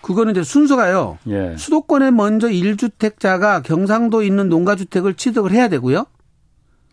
그거는 0.00 0.32
이제 0.32 0.42
순서가요. 0.42 1.18
예. 1.28 1.54
수도권에 1.56 2.10
먼저 2.10 2.48
1주택자가 2.48 3.62
경상도 3.62 4.22
있는 4.22 4.48
농가주택을 4.48 5.14
취득을 5.14 5.52
해야 5.52 5.68
되고요. 5.68 6.06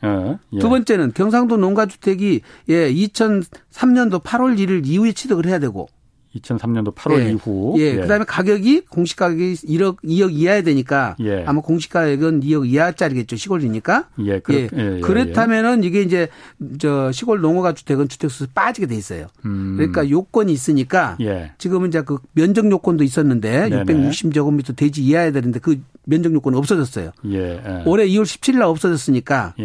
예, 0.05 0.37
예. 0.53 0.59
두 0.59 0.69
번째는 0.69 1.13
경상도 1.13 1.57
농가주택이 1.57 2.41
예 2.69 2.93
2003년도 2.93 4.23
8월 4.23 4.57
1일 4.57 4.85
이후에 4.85 5.11
취득을 5.11 5.45
해야 5.45 5.59
되고 5.59 5.87
2003년도 6.35 6.93
8월 6.93 7.19
예. 7.19 7.31
이후. 7.31 7.75
예. 7.77 7.83
예. 7.83 7.95
그다음에 7.95 8.25
가격이 8.25 8.81
공시 8.89 9.15
가격이 9.15 9.53
1억 9.53 9.97
2억 10.03 10.33
이하야 10.33 10.61
되니까 10.63 11.15
예. 11.21 11.43
아마 11.45 11.61
공시 11.61 11.89
가격은 11.89 12.41
2억 12.41 12.67
이하짜리겠죠. 12.69 13.35
시골이니까. 13.35 14.09
예. 14.19 14.39
그렇, 14.39 14.57
예. 14.57 14.69
예. 14.73 14.95
예 14.97 14.99
그렇다면은 14.99 15.83
이게 15.83 16.01
이제 16.01 16.27
저 16.79 17.11
시골 17.11 17.41
농어가 17.41 17.73
주택은 17.73 18.07
주택수 18.07 18.47
빠지게 18.53 18.87
돼 18.87 18.95
있어요. 18.95 19.27
음. 19.45 19.75
그러니까 19.77 20.09
요건이 20.09 20.51
있으니까 20.51 21.17
예. 21.21 21.51
지금은 21.57 21.89
이제 21.89 22.01
그 22.01 22.17
면적 22.33 22.69
요건도 22.69 23.03
있었는데 23.03 23.69
네네. 23.69 23.83
660제곱미터 23.83 24.75
대지 24.75 25.03
이하야 25.03 25.31
되는데 25.31 25.59
그 25.59 25.81
면적 26.05 26.33
요건은 26.33 26.57
없어졌어요. 26.57 27.11
예. 27.31 27.83
올해 27.85 28.07
2월 28.07 28.23
17일 28.23 28.59
날 28.59 28.63
없어졌으니까 28.63 29.55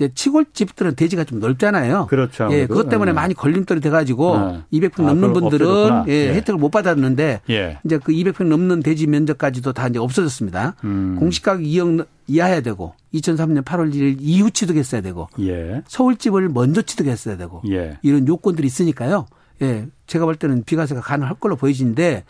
예. 0.00 0.04
이제 0.04 0.12
시골집들은 0.14 0.96
대지가 0.96 1.24
좀 1.24 1.38
넓잖아요. 1.38 2.06
그렇죠. 2.06 2.48
예, 2.50 2.66
그것 2.66 2.88
때문에 2.88 3.12
네. 3.12 3.14
많이 3.14 3.34
걸림돌이 3.34 3.80
돼가지고 3.80 4.38
네. 4.38 4.62
200평 4.72 5.04
아, 5.04 5.06
넘는 5.08 5.32
분들은 5.32 6.04
예, 6.08 6.12
예, 6.12 6.34
혜택을 6.34 6.58
못 6.58 6.70
받았는데 6.70 7.42
예. 7.50 7.78
이제 7.84 7.98
그 7.98 8.12
200평 8.12 8.44
넘는 8.44 8.80
대지 8.80 9.06
면적까지도 9.06 9.72
다 9.72 9.88
이제 9.88 9.98
없어졌습니다. 9.98 10.74
음. 10.84 11.16
공시가격 11.18 11.62
2억 11.62 12.06
이하해야 12.26 12.60
되고 12.62 12.94
2003년 13.14 13.64
8월 13.64 13.92
1일 13.94 14.16
이후 14.20 14.50
취득했어야 14.50 15.00
되고 15.00 15.28
예. 15.40 15.82
서울집을 15.86 16.48
먼저 16.48 16.82
취득했어야 16.82 17.36
되고 17.36 17.62
예. 17.68 17.98
이런 18.02 18.26
요건들이 18.26 18.66
있으니까요. 18.66 19.26
예, 19.62 19.86
제가 20.06 20.24
볼 20.24 20.34
때는 20.34 20.64
비과세가 20.64 21.00
가능할 21.00 21.36
걸로 21.36 21.56
보이지는데 21.56 22.24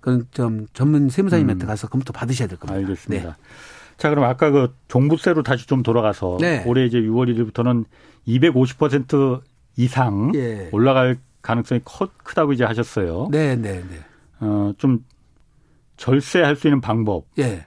그건 0.00 0.26
좀 0.30 0.66
전문 0.72 1.08
세무사님한테 1.08 1.64
음. 1.64 1.66
가서 1.66 1.88
검토 1.88 2.12
받으셔야 2.12 2.46
될 2.48 2.58
겁니다. 2.58 2.78
알겠습니다. 2.78 3.28
네. 3.28 3.34
자, 3.96 4.10
그럼 4.10 4.24
아까 4.24 4.50
그 4.50 4.74
종부세로 4.88 5.42
다시 5.42 5.66
좀 5.66 5.82
돌아가서 5.82 6.38
네. 6.40 6.62
올해 6.66 6.84
이제 6.84 6.98
6월 7.00 7.34
1일부터는 7.34 7.84
250% 8.28 9.40
이상 9.76 10.32
예. 10.34 10.68
올라갈 10.72 11.18
가능성이 11.42 11.80
커, 11.84 12.08
크다고 12.22 12.52
이제 12.52 12.64
하셨어요. 12.64 13.28
네, 13.30 13.56
네, 13.56 13.82
네. 13.88 13.98
어, 14.40 14.72
좀 14.78 15.04
절세할 15.96 16.56
수 16.56 16.66
있는 16.66 16.80
방법. 16.80 17.24
예. 17.38 17.64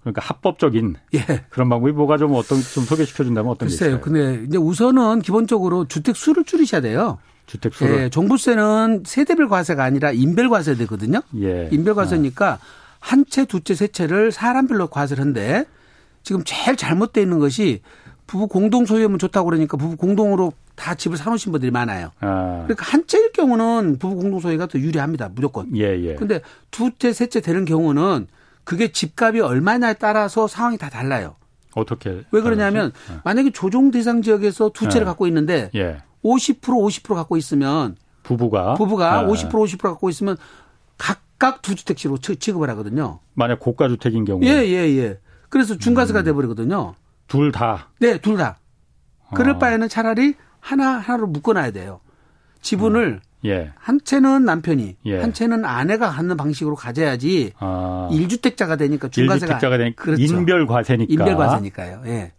그러니까 0.00 0.22
합법적인 0.22 0.96
예. 1.14 1.44
그런 1.50 1.68
방법이 1.68 1.92
뭐가 1.92 2.16
좀 2.16 2.34
어떤 2.34 2.60
좀 2.60 2.84
소개시켜 2.84 3.24
준다면 3.24 3.50
어떤 3.50 3.68
글쎄요. 3.68 3.90
게 3.90 3.94
있어요? 3.96 4.00
근데 4.00 4.44
이제 4.46 4.56
우선은 4.56 5.20
기본적으로 5.20 5.86
주택 5.86 6.16
수를 6.16 6.44
줄이셔야 6.44 6.80
돼요. 6.80 7.18
주택 7.46 7.74
수를. 7.74 8.04
예, 8.04 8.08
종부세는 8.08 9.02
세대별 9.04 9.48
과세가 9.48 9.82
아니라 9.82 10.12
인별 10.12 10.48
과세되거든요. 10.48 11.20
예. 11.42 11.68
인별 11.72 11.94
과세니까 11.94 12.52
아. 12.52 12.58
한 13.00 13.24
채, 13.28 13.44
두 13.44 13.60
채, 13.60 13.74
세 13.74 13.88
채를 13.88 14.30
사람별로 14.30 14.86
과세를 14.88 15.22
한데 15.24 15.64
지금 16.22 16.42
제일 16.44 16.76
잘못되어 16.76 17.22
있는 17.22 17.38
것이 17.38 17.80
부부 18.26 18.46
공동 18.46 18.84
소유하면 18.86 19.18
좋다고 19.18 19.46
그러니까 19.46 19.76
부부 19.76 19.96
공동으로 19.96 20.52
다 20.76 20.94
집을 20.94 21.16
사놓으신 21.16 21.50
분들이 21.50 21.70
많아요. 21.70 22.10
아. 22.20 22.62
그러니까 22.66 22.84
한 22.86 23.06
채일 23.06 23.32
경우는 23.32 23.98
부부 23.98 24.16
공동 24.16 24.38
소유가 24.40 24.66
더 24.66 24.78
유리합니다. 24.78 25.30
무조건. 25.34 25.74
예, 25.76 25.98
예. 26.00 26.14
근데 26.14 26.40
두 26.70 26.90
채, 26.98 27.12
세 27.12 27.26
채 27.26 27.40
되는 27.40 27.64
경우는 27.64 28.28
그게 28.64 28.92
집값이 28.92 29.40
얼마냐에 29.40 29.94
따라서 29.94 30.46
상황이 30.46 30.78
다 30.78 30.88
달라요. 30.90 31.34
어떻게? 31.74 32.22
왜 32.30 32.40
그러냐면 32.40 32.92
네. 33.08 33.16
만약에 33.24 33.50
조정 33.50 33.90
대상 33.90 34.22
지역에서 34.22 34.70
두 34.72 34.88
채를 34.88 35.00
네. 35.00 35.04
갖고 35.06 35.26
있는데 35.26 35.70
예. 35.74 35.98
50% 36.24 36.60
50% 36.60 37.14
갖고 37.14 37.36
있으면 37.36 37.96
부부가 38.22 38.74
부부가 38.74 39.22
네. 39.22 39.32
50% 39.32 39.50
50% 39.50 39.78
갖고 39.82 40.08
있으면 40.10 40.36
각각 41.40 41.62
두 41.62 41.74
주택씩으로 41.74 42.18
취급을 42.18 42.68
하거든요. 42.70 43.18
만약 43.32 43.58
고가 43.60 43.88
주택인 43.88 44.26
경우. 44.26 44.44
예, 44.44 44.48
예, 44.48 44.98
예. 44.98 45.18
그래서 45.48 45.76
중과세가 45.76 46.20
음. 46.20 46.24
돼 46.24 46.32
버리거든요. 46.34 46.94
둘 47.26 47.50
다. 47.50 47.88
네, 47.98 48.18
둘 48.18 48.36
다. 48.36 48.58
그럴 49.34 49.54
어. 49.54 49.58
바에는 49.58 49.88
차라리 49.88 50.34
하나 50.60 50.98
하나로 50.98 51.26
묶어 51.28 51.54
놔야 51.54 51.70
돼요. 51.70 52.00
지분을 52.60 53.20
어. 53.24 53.46
예. 53.46 53.72
한 53.76 53.98
채는 54.04 54.44
남편이, 54.44 54.96
예. 55.06 55.18
한 55.18 55.32
채는 55.32 55.64
아내가 55.64 56.10
갖는 56.10 56.36
방식으로 56.36 56.76
가져야지 56.76 57.54
아. 57.58 58.10
1주택자가 58.12 58.78
되니까 58.78 59.08
중과세가 59.08 59.58
1주택자가 59.58 59.78
되니까 59.78 60.02
그렇죠. 60.04 60.22
인별 60.22 60.66
과세니까. 60.66 61.10
인별 61.10 61.36
과세니까요. 61.36 62.02
예. 62.04 62.32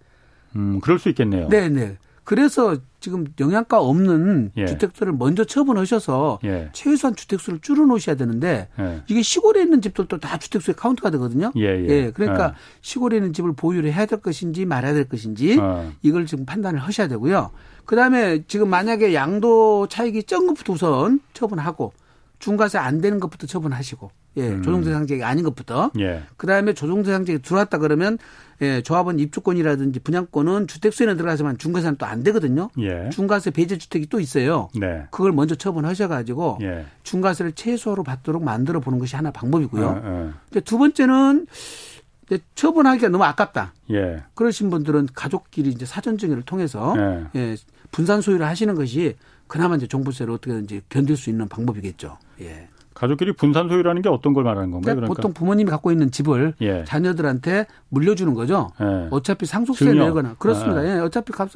음, 0.55 0.79
그럴 0.79 0.99
수 0.99 1.09
있겠네요. 1.09 1.49
네, 1.49 1.69
네. 1.69 1.97
그래서 2.23 2.77
지금 3.01 3.25
영양가 3.39 3.81
없는 3.81 4.51
예. 4.55 4.65
주택들을 4.67 5.13
먼저 5.13 5.43
처분하셔서 5.43 6.39
예. 6.45 6.69
최소한 6.71 7.15
주택수를 7.15 7.59
줄여 7.59 7.85
놓으셔야 7.87 8.15
되는데 8.15 8.69
예. 8.79 9.01
이게 9.07 9.23
시골에 9.23 9.63
있는 9.63 9.81
집들도 9.81 10.19
다 10.19 10.37
주택수에 10.37 10.75
카운트가 10.75 11.09
되거든요. 11.09 11.51
예, 11.57 11.63
예. 11.63 11.87
예 11.89 12.11
그러니까 12.11 12.49
예. 12.49 12.53
시골에 12.81 13.17
있는 13.17 13.33
집을 13.33 13.53
보유를 13.53 13.91
해야 13.91 14.05
될 14.05 14.21
것인지 14.21 14.65
말아야 14.65 14.93
될 14.93 15.09
것인지 15.09 15.57
어. 15.59 15.91
이걸 16.03 16.27
지금 16.27 16.45
판단을 16.45 16.79
하셔야 16.79 17.07
되고요. 17.07 17.49
그다음에 17.85 18.43
지금 18.47 18.69
만약에 18.69 19.15
양도 19.15 19.87
차익이 19.87 20.23
적은 20.23 20.47
것부터 20.47 20.73
우선 20.73 21.19
처분하고 21.33 21.93
중과세 22.37 22.77
안 22.77 23.01
되는 23.01 23.19
것부터 23.19 23.47
처분하시고 23.47 24.11
예, 24.37 24.49
음. 24.49 24.61
조정대상자가 24.63 25.27
아닌 25.27 25.43
것부터. 25.43 25.91
예. 25.99 26.23
그 26.37 26.47
다음에 26.47 26.73
조정대상자가 26.73 27.39
들어왔다 27.39 27.77
그러면 27.79 28.17
예, 28.61 28.81
조합원 28.81 29.19
입주권이라든지 29.19 29.99
분양권은 30.01 30.67
주택수에는 30.67 31.17
들어가지만 31.17 31.57
중과세는 31.57 31.97
또 31.97 32.05
안 32.05 32.23
되거든요. 32.23 32.69
예. 32.79 33.09
중과세 33.09 33.51
배제 33.51 33.77
주택이 33.77 34.07
또 34.07 34.19
있어요. 34.19 34.69
네. 34.75 35.05
그걸 35.11 35.31
먼저 35.31 35.55
처분하셔 35.55 36.07
가지고 36.07 36.57
예. 36.61 36.85
중과세를 37.03 37.53
최소로 37.53 38.03
받도록 38.03 38.43
만들어 38.43 38.79
보는 38.79 38.99
것이 38.99 39.15
하나 39.15 39.31
방법이고요. 39.31 39.85
어, 39.85 40.01
어. 40.03 40.33
두 40.65 40.77
번째는 40.77 41.47
처분하기가 42.55 43.09
너무 43.09 43.23
아깝다. 43.25 43.73
예. 43.91 44.23
그러신 44.35 44.69
분들은 44.69 45.09
가족끼리 45.13 45.69
이제 45.69 45.85
사전 45.85 46.17
증여를 46.17 46.43
통해서 46.43 46.93
예. 46.97 47.27
예, 47.35 47.55
분산 47.91 48.21
소유를 48.21 48.45
하시는 48.45 48.73
것이 48.75 49.15
그나마 49.47 49.75
이제 49.75 49.87
종부세를 49.87 50.33
어떻게든지 50.33 50.81
견딜 50.87 51.17
수 51.17 51.29
있는 51.29 51.49
방법이겠죠. 51.49 52.17
예. 52.41 52.69
가족끼리 53.01 53.33
분산 53.33 53.67
소유라는 53.67 54.03
게 54.03 54.09
어떤 54.09 54.31
걸 54.33 54.43
말하는 54.43 54.69
건가요? 54.69 54.93
그러니까 54.93 55.07
보통 55.07 55.33
부모님이 55.33 55.71
갖고 55.71 55.91
있는 55.91 56.11
집을 56.11 56.53
예. 56.61 56.83
자녀들한테 56.83 57.65
물려주는 57.89 58.31
거죠. 58.35 58.69
예. 58.79 59.07
어차피 59.09 59.47
상속세 59.47 59.91
내거나 59.95 60.35
그렇습니다. 60.37 60.85
예. 60.85 60.97
예. 60.97 60.99
어차피 60.99 61.33
값, 61.33 61.49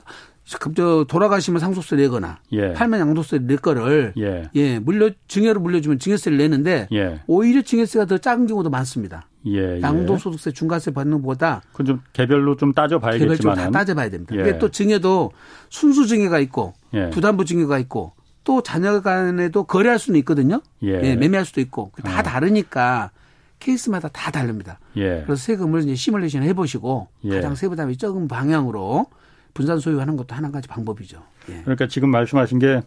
저 0.76 1.06
돌아가시면 1.08 1.60
상속세 1.60 1.98
내거나 1.98 2.40
예. 2.54 2.74
팔면 2.74 3.00
양도세 3.00 3.42
낼 3.44 3.58
거를 3.58 4.14
예. 4.18 4.50
예. 4.56 4.80
물려 4.80 5.12
증여로 5.28 5.60
물려주면 5.60 6.00
증여세를 6.00 6.36
내는데 6.40 6.88
예. 6.92 7.22
오히려 7.28 7.62
증여세가 7.62 8.06
더 8.06 8.18
작은 8.18 8.48
경우도 8.48 8.72
많습니다. 8.72 9.28
예, 9.46 9.78
예. 9.78 9.82
양도소득세 9.82 10.52
중과세 10.52 10.90
받는 10.90 11.22
것보다 11.22 11.62
그건 11.74 11.86
좀 11.86 12.02
개별로 12.14 12.56
좀 12.56 12.74
따져봐야겠지만 12.74 13.38
개별로 13.38 13.54
다 13.54 13.70
따져봐야 13.70 14.10
됩니다. 14.10 14.36
예. 14.36 14.58
또 14.58 14.70
증여도 14.70 15.32
순수 15.70 16.08
증여가 16.08 16.40
있고 16.40 16.74
예. 16.96 17.12
부담부 17.12 17.46
증여가 17.46 17.78
있고 17.78 18.14
또 18.46 18.64
자녀 18.64 19.02
간에도 19.02 19.66
거래할 19.66 20.00
수는 20.00 20.18
있거든요. 20.20 20.62
예. 20.84 21.02
예 21.04 21.16
매매할 21.18 21.46
수도 21.46 21.60
있고 21.60 21.92
다 22.04 22.20
어. 22.20 22.24
다르니까 22.24 23.12
케이스마다 23.60 24.08
다 24.08 24.32
다릅니다. 24.32 24.80
예. 24.96 25.24
그래서 25.26 25.36
세금을 25.36 25.82
이제 25.82 25.96
시뮬레이션 25.96 26.44
해보시고 26.44 27.08
예. 27.26 27.36
가장 27.36 27.56
세부담이 27.56 27.98
적은 27.98 28.30
방향으로 28.30 29.08
분산 29.54 29.80
소유하는 29.80 30.16
것도 30.16 30.34
하나 30.34 30.52
가지 30.52 30.68
방법이죠. 30.70 31.22
예. 31.50 31.62
그러니까 31.64 31.88
지금 31.88 32.10
말씀하신 32.12 32.60
게 32.60 32.82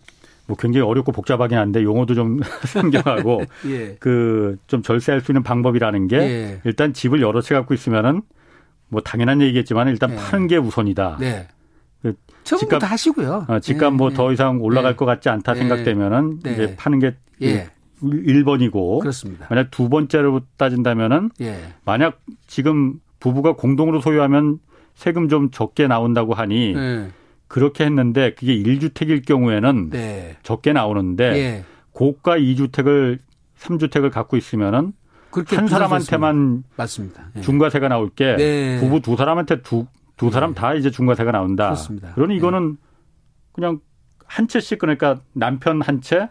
뭐 0.49 0.57
굉장히 0.57 0.87
어렵고 0.87 1.13
복잡하긴 1.13 1.59
한데 1.59 1.83
용어도 1.83 2.15
좀 2.15 2.41
생겨하고 2.67 3.43
예. 3.67 3.97
그좀 3.97 4.83
절세할 4.83 5.21
수 5.21 5.31
있는 5.31 5.43
방법이라는 5.43 6.09
게 6.09 6.17
예. 6.17 6.61
일단 6.65 6.95
집을 6.95 7.21
여러 7.21 7.43
채 7.43 7.55
갖고 7.55 7.75
있으면은 7.75 8.23
뭐 8.89 9.03
당연한 9.03 9.43
얘기겠지만 9.43 9.89
일단 9.89 10.11
예. 10.13 10.17
파는 10.17 10.47
게 10.47 10.57
우선이다. 10.57 11.19
네. 11.21 11.47
집값 12.57 12.83
하시고요. 12.83 13.47
어, 13.49 13.61
집값 13.61 13.95
뭐더 13.95 14.33
이상 14.33 14.61
올라갈 14.61 14.97
것 14.97 15.05
같지 15.05 15.29
않다 15.29 15.55
생각되면은 15.55 16.41
이제 16.41 16.75
파는 16.77 16.99
게 16.99 17.15
예. 17.43 17.69
1번이고 18.03 19.01
그렇습니다. 19.01 19.47
만약 19.51 19.71
두 19.71 19.89
번째로 19.89 20.41
따진다면은 20.57 21.31
예. 21.41 21.59
만약 21.85 22.21
지금 22.47 23.01
부부가 23.21 23.55
공동으로 23.55 24.01
소유하면 24.01 24.59
세금 24.95 25.29
좀 25.29 25.51
적게 25.51 25.87
나온다고 25.87 26.35
하니 26.35 26.75
예. 26.77 27.09
그렇게 27.49 27.85
했는데 27.85 28.35
그게 28.35 28.57
1주택일 28.57 29.27
경우에는 29.27 29.91
네. 29.91 30.37
적게 30.43 30.73
나오는데 30.73 31.25
예. 31.37 31.65
고가 31.93 32.39
2주택을 32.39 33.19
3주택을 33.59 34.11
갖고 34.11 34.37
있으면은 34.37 34.93
한 35.47 35.69
사람한테만 35.69 36.65
맞습니다. 36.77 37.31
예. 37.37 37.41
중과세가 37.41 37.89
나올 37.89 38.11
게 38.11 38.37
네. 38.37 38.81
부부 38.81 39.01
두 39.01 39.17
사람한테 39.17 39.63
두, 39.63 39.87
두 40.19 40.31
사람 40.31 40.53
다 40.53 40.75
이제 40.75 40.91
중과세가 40.91 41.33
나온다. 41.33 41.65
그렇습니다. 41.67 42.13
그러니 42.15 42.37
이거는 42.37 42.77
그냥 43.53 43.81
한 44.27 44.47
채씩 44.47 44.79
그러니까 44.79 45.21
남편 45.33 45.81
한 45.81 46.01
채, 46.03 46.29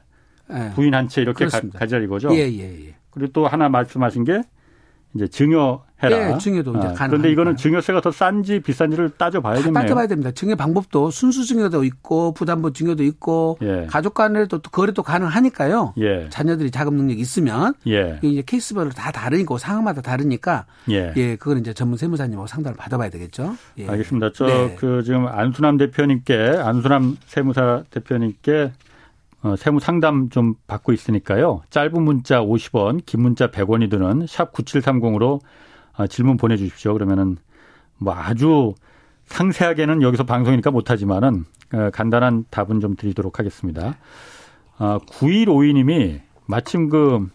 부인 0.76 0.94
한 0.94 1.08
채 1.10 1.22
이렇게 1.22 1.48
가, 1.48 1.60
가자 1.74 1.98
이거죠. 1.98 2.30
예, 2.36 2.42
예, 2.52 2.86
예. 2.88 2.96
그리고 3.10 3.32
또 3.34 3.48
하나 3.48 3.68
말씀하신 3.70 4.24
게 4.26 4.42
이제 5.16 5.28
증여 5.28 5.88
해라. 6.04 6.34
예, 6.34 6.38
증여도 6.38 6.78
이제 6.78 6.88
아. 6.88 7.08
그런데 7.08 7.32
이거는 7.32 7.56
증여세가 7.56 8.02
더 8.02 8.12
싼지 8.12 8.60
비싼지를 8.60 9.12
따져봐야겠네요. 9.18 9.74
따져봐야 9.74 10.08
됩니다. 10.08 10.32
증여 10.32 10.56
방법도 10.56 11.10
순수 11.10 11.44
증여도 11.46 11.84
있고 11.86 12.34
부담부 12.34 12.74
증여도 12.74 13.04
있고 13.04 13.58
예. 13.64 13.88
가족 13.90 14.14
간에도 14.14 14.60
또 14.60 14.70
거래도 14.70 15.02
가능하니까요. 15.02 15.96
예. 15.98 16.30
자녀들이 16.30 16.70
자금 16.70 16.98
능력 16.98 17.18
이 17.18 17.22
있으면 17.22 17.74
예. 17.88 18.20
이제 18.22 18.44
케이스별로 18.46 18.92
다 18.92 19.12
다르니까 19.12 19.58
상황마다 19.58 20.02
다르니까 20.02 20.66
예, 20.92 21.14
예 21.16 21.36
그걸 21.36 21.58
이제 21.58 21.74
전문 21.74 21.98
세무사님하고 21.98 22.46
상담을 22.46 22.78
받아봐야 22.78 23.10
되겠죠. 23.10 23.56
예. 23.80 23.88
알겠습니다. 23.88 24.34
저그 24.34 24.86
네. 24.86 25.04
지금 25.04 25.28
안수남 25.28 25.78
대표님께 25.78 26.60
안수남 26.64 27.18
세무사 27.26 27.84
대표님께 27.90 28.72
어, 29.44 29.56
세무 29.56 29.80
상담 29.80 30.30
좀 30.30 30.56
받고 30.68 30.94
있으니까요. 30.94 31.62
짧은 31.70 32.02
문자 32.02 32.42
50원, 32.42 33.06
긴 33.06 33.22
문자 33.22 33.48
100원이 33.48 33.90
드는 33.90 34.26
샵 34.28 34.52
9730으로 34.54 35.40
어, 35.98 36.08
질문 36.08 36.38
보내주십시오. 36.38 36.94
그러면은 36.94 37.38
뭐 37.98 38.14
아주 38.14 38.74
상세하게는 39.26 40.02
여기서 40.02 40.24
방송이니까 40.24 40.72
못하지만은 40.72 41.46
어, 41.74 41.90
간단한 41.92 42.46
답은 42.50 42.80
좀 42.80 42.96
드리도록 42.96 43.40
하겠습니다. 43.40 43.98
어, 44.80 45.00
9152님이 45.10 46.22
마침 46.46 46.90
그 46.90 47.28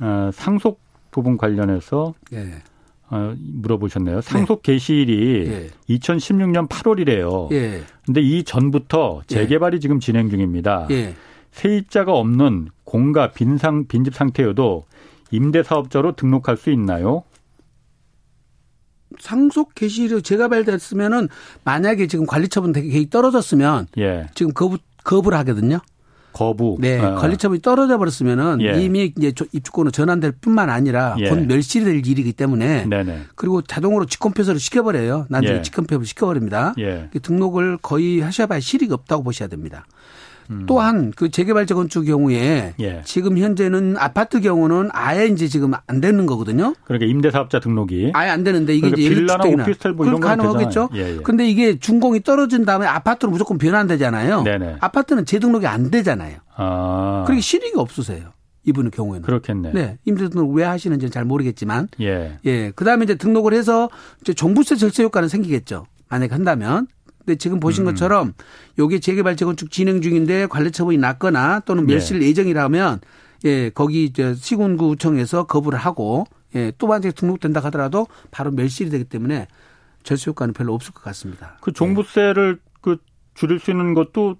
어, 0.00 0.30
상속 0.32 0.80
부분 1.10 1.36
관련해서 1.36 2.14
예. 2.32 2.62
어, 3.10 3.34
물어보셨네요. 3.36 4.20
상속 4.20 4.62
네. 4.62 4.72
개시일이 4.72 5.46
예. 5.48 5.94
2016년 5.94 6.68
8월이래요. 6.68 7.50
예. 7.52 7.82
근데 8.06 8.20
이 8.20 8.44
전부터 8.44 9.22
예. 9.30 9.34
재개발이 9.34 9.76
예. 9.76 9.80
지금 9.80 9.98
진행 9.98 10.30
중입니다. 10.30 10.86
예. 11.54 11.60
세입자가 11.60 12.12
없는 12.12 12.68
공가 12.84 13.30
빈상 13.32 13.86
빈집 13.86 14.14
상태여도 14.14 14.86
임대 15.30 15.62
사업자로 15.62 16.16
등록할 16.16 16.56
수 16.56 16.70
있나요? 16.70 17.24
상속 19.18 19.74
개시로 19.74 20.20
재개발됐으면은 20.20 21.28
만약에 21.64 22.06
지금 22.06 22.26
관리처분 22.26 22.72
계획이 22.72 23.10
떨어졌으면 23.10 23.88
예. 23.98 24.26
지금 24.34 24.52
거부 24.52 24.78
거부를 25.04 25.36
하거든요. 25.38 25.80
거부. 26.32 26.76
네, 26.80 26.98
어. 27.00 27.16
관리 27.16 27.36
처분이 27.36 27.60
떨어져 27.60 27.98
버렸으면은 27.98 28.60
예. 28.62 28.80
이미 28.80 29.12
이제 29.16 29.32
입주권으로 29.52 29.90
전환될 29.90 30.32
뿐만 30.40 30.70
아니라 30.70 31.16
예. 31.18 31.28
곧 31.28 31.40
멸실이 31.46 31.84
될 31.84 32.06
일이기 32.06 32.32
때문에 32.32 32.86
네네. 32.86 33.22
그리고 33.34 33.62
자동으로 33.62 34.06
직권표소를 34.06 34.60
시켜버려요. 34.60 35.26
나중에 35.28 35.58
예. 35.58 35.62
직권표를 35.62 36.06
시켜버립니다. 36.06 36.74
예. 36.78 37.10
등록을 37.20 37.78
거의 37.78 38.20
하셔봐야 38.20 38.60
실익이 38.60 38.92
없다고 38.92 39.24
보셔야 39.24 39.48
됩니다. 39.48 39.86
음. 40.50 40.64
또한 40.66 41.12
그 41.14 41.30
재개발 41.30 41.66
재건축 41.66 42.04
경우에 42.04 42.74
예. 42.80 43.02
지금 43.04 43.38
현재는 43.38 43.96
아파트 43.98 44.40
경우는 44.40 44.90
아예 44.92 45.26
이제 45.26 45.46
지금 45.46 45.72
안 45.86 46.00
되는 46.00 46.26
거거든요. 46.26 46.74
그러니까 46.84 47.06
임대사업자 47.06 47.60
등록이 47.60 48.10
아예 48.14 48.30
안 48.30 48.44
되는데 48.44 48.74
이게 48.74 48.90
그러니까 48.90 49.00
이제 49.00 49.14
빌라나 49.14 49.44
오피스텔 49.44 49.92
뭐 49.92 50.06
이런 50.06 50.20
건 50.20 50.36
가능하겠죠. 50.36 50.90
예, 50.94 51.16
예. 51.16 51.16
근데 51.22 51.48
이게 51.48 51.78
준공이 51.78 52.22
떨어진 52.22 52.64
다음에 52.64 52.86
아파트로 52.86 53.30
무조건 53.30 53.58
변환되잖아요. 53.58 54.42
네네. 54.42 54.76
아파트는 54.80 55.24
재등록이 55.24 55.66
안 55.66 55.90
되잖아요. 55.90 56.38
아. 56.56 57.24
그러니 57.26 57.40
실익이 57.40 57.74
없으세요. 57.76 58.32
이분의 58.64 58.90
경우에는. 58.90 59.22
그렇겠네. 59.22 59.72
네. 59.72 59.98
임대 60.04 60.28
등록 60.28 60.52
왜 60.52 60.64
하시는지는 60.64 61.10
잘 61.10 61.24
모르겠지만. 61.24 61.88
예. 62.00 62.38
예. 62.44 62.70
그 62.72 62.84
다음에 62.84 63.04
이제 63.04 63.14
등록을 63.14 63.54
해서 63.54 63.88
이제 64.20 64.34
종부세 64.34 64.76
절세 64.76 65.02
효과는 65.02 65.28
생기겠죠. 65.28 65.86
만약에 66.08 66.34
한다면. 66.34 66.86
근데 67.30 67.38
지금 67.38 67.60
보신 67.60 67.86
음. 67.86 67.92
것처럼 67.92 68.34
요게 68.78 68.98
재개발 68.98 69.36
재건축 69.36 69.70
진행 69.70 70.00
중인데 70.00 70.46
관리 70.46 70.72
처분이 70.72 70.98
났거나 70.98 71.60
또는 71.60 71.86
멸실 71.86 72.20
예. 72.22 72.26
예정이라면 72.26 73.00
예, 73.44 73.70
거기 73.70 74.12
저 74.12 74.34
시군구 74.34 74.88
구청에서 74.88 75.44
거부를 75.44 75.78
하고 75.78 76.26
예, 76.56 76.72
또 76.78 76.88
만약에 76.88 77.12
등록된다 77.12 77.60
하더라도 77.64 78.08
바로 78.32 78.50
멸실이 78.50 78.90
되기 78.90 79.04
때문에 79.04 79.46
절세 80.02 80.30
효과는 80.30 80.54
별로 80.54 80.74
없을 80.74 80.92
것 80.92 81.04
같습니다. 81.04 81.56
그 81.60 81.72
종부세를 81.72 82.58
예. 82.58 82.70
그 82.80 82.96
줄일 83.34 83.60
수 83.60 83.70
있는 83.70 83.94
것도 83.94 84.36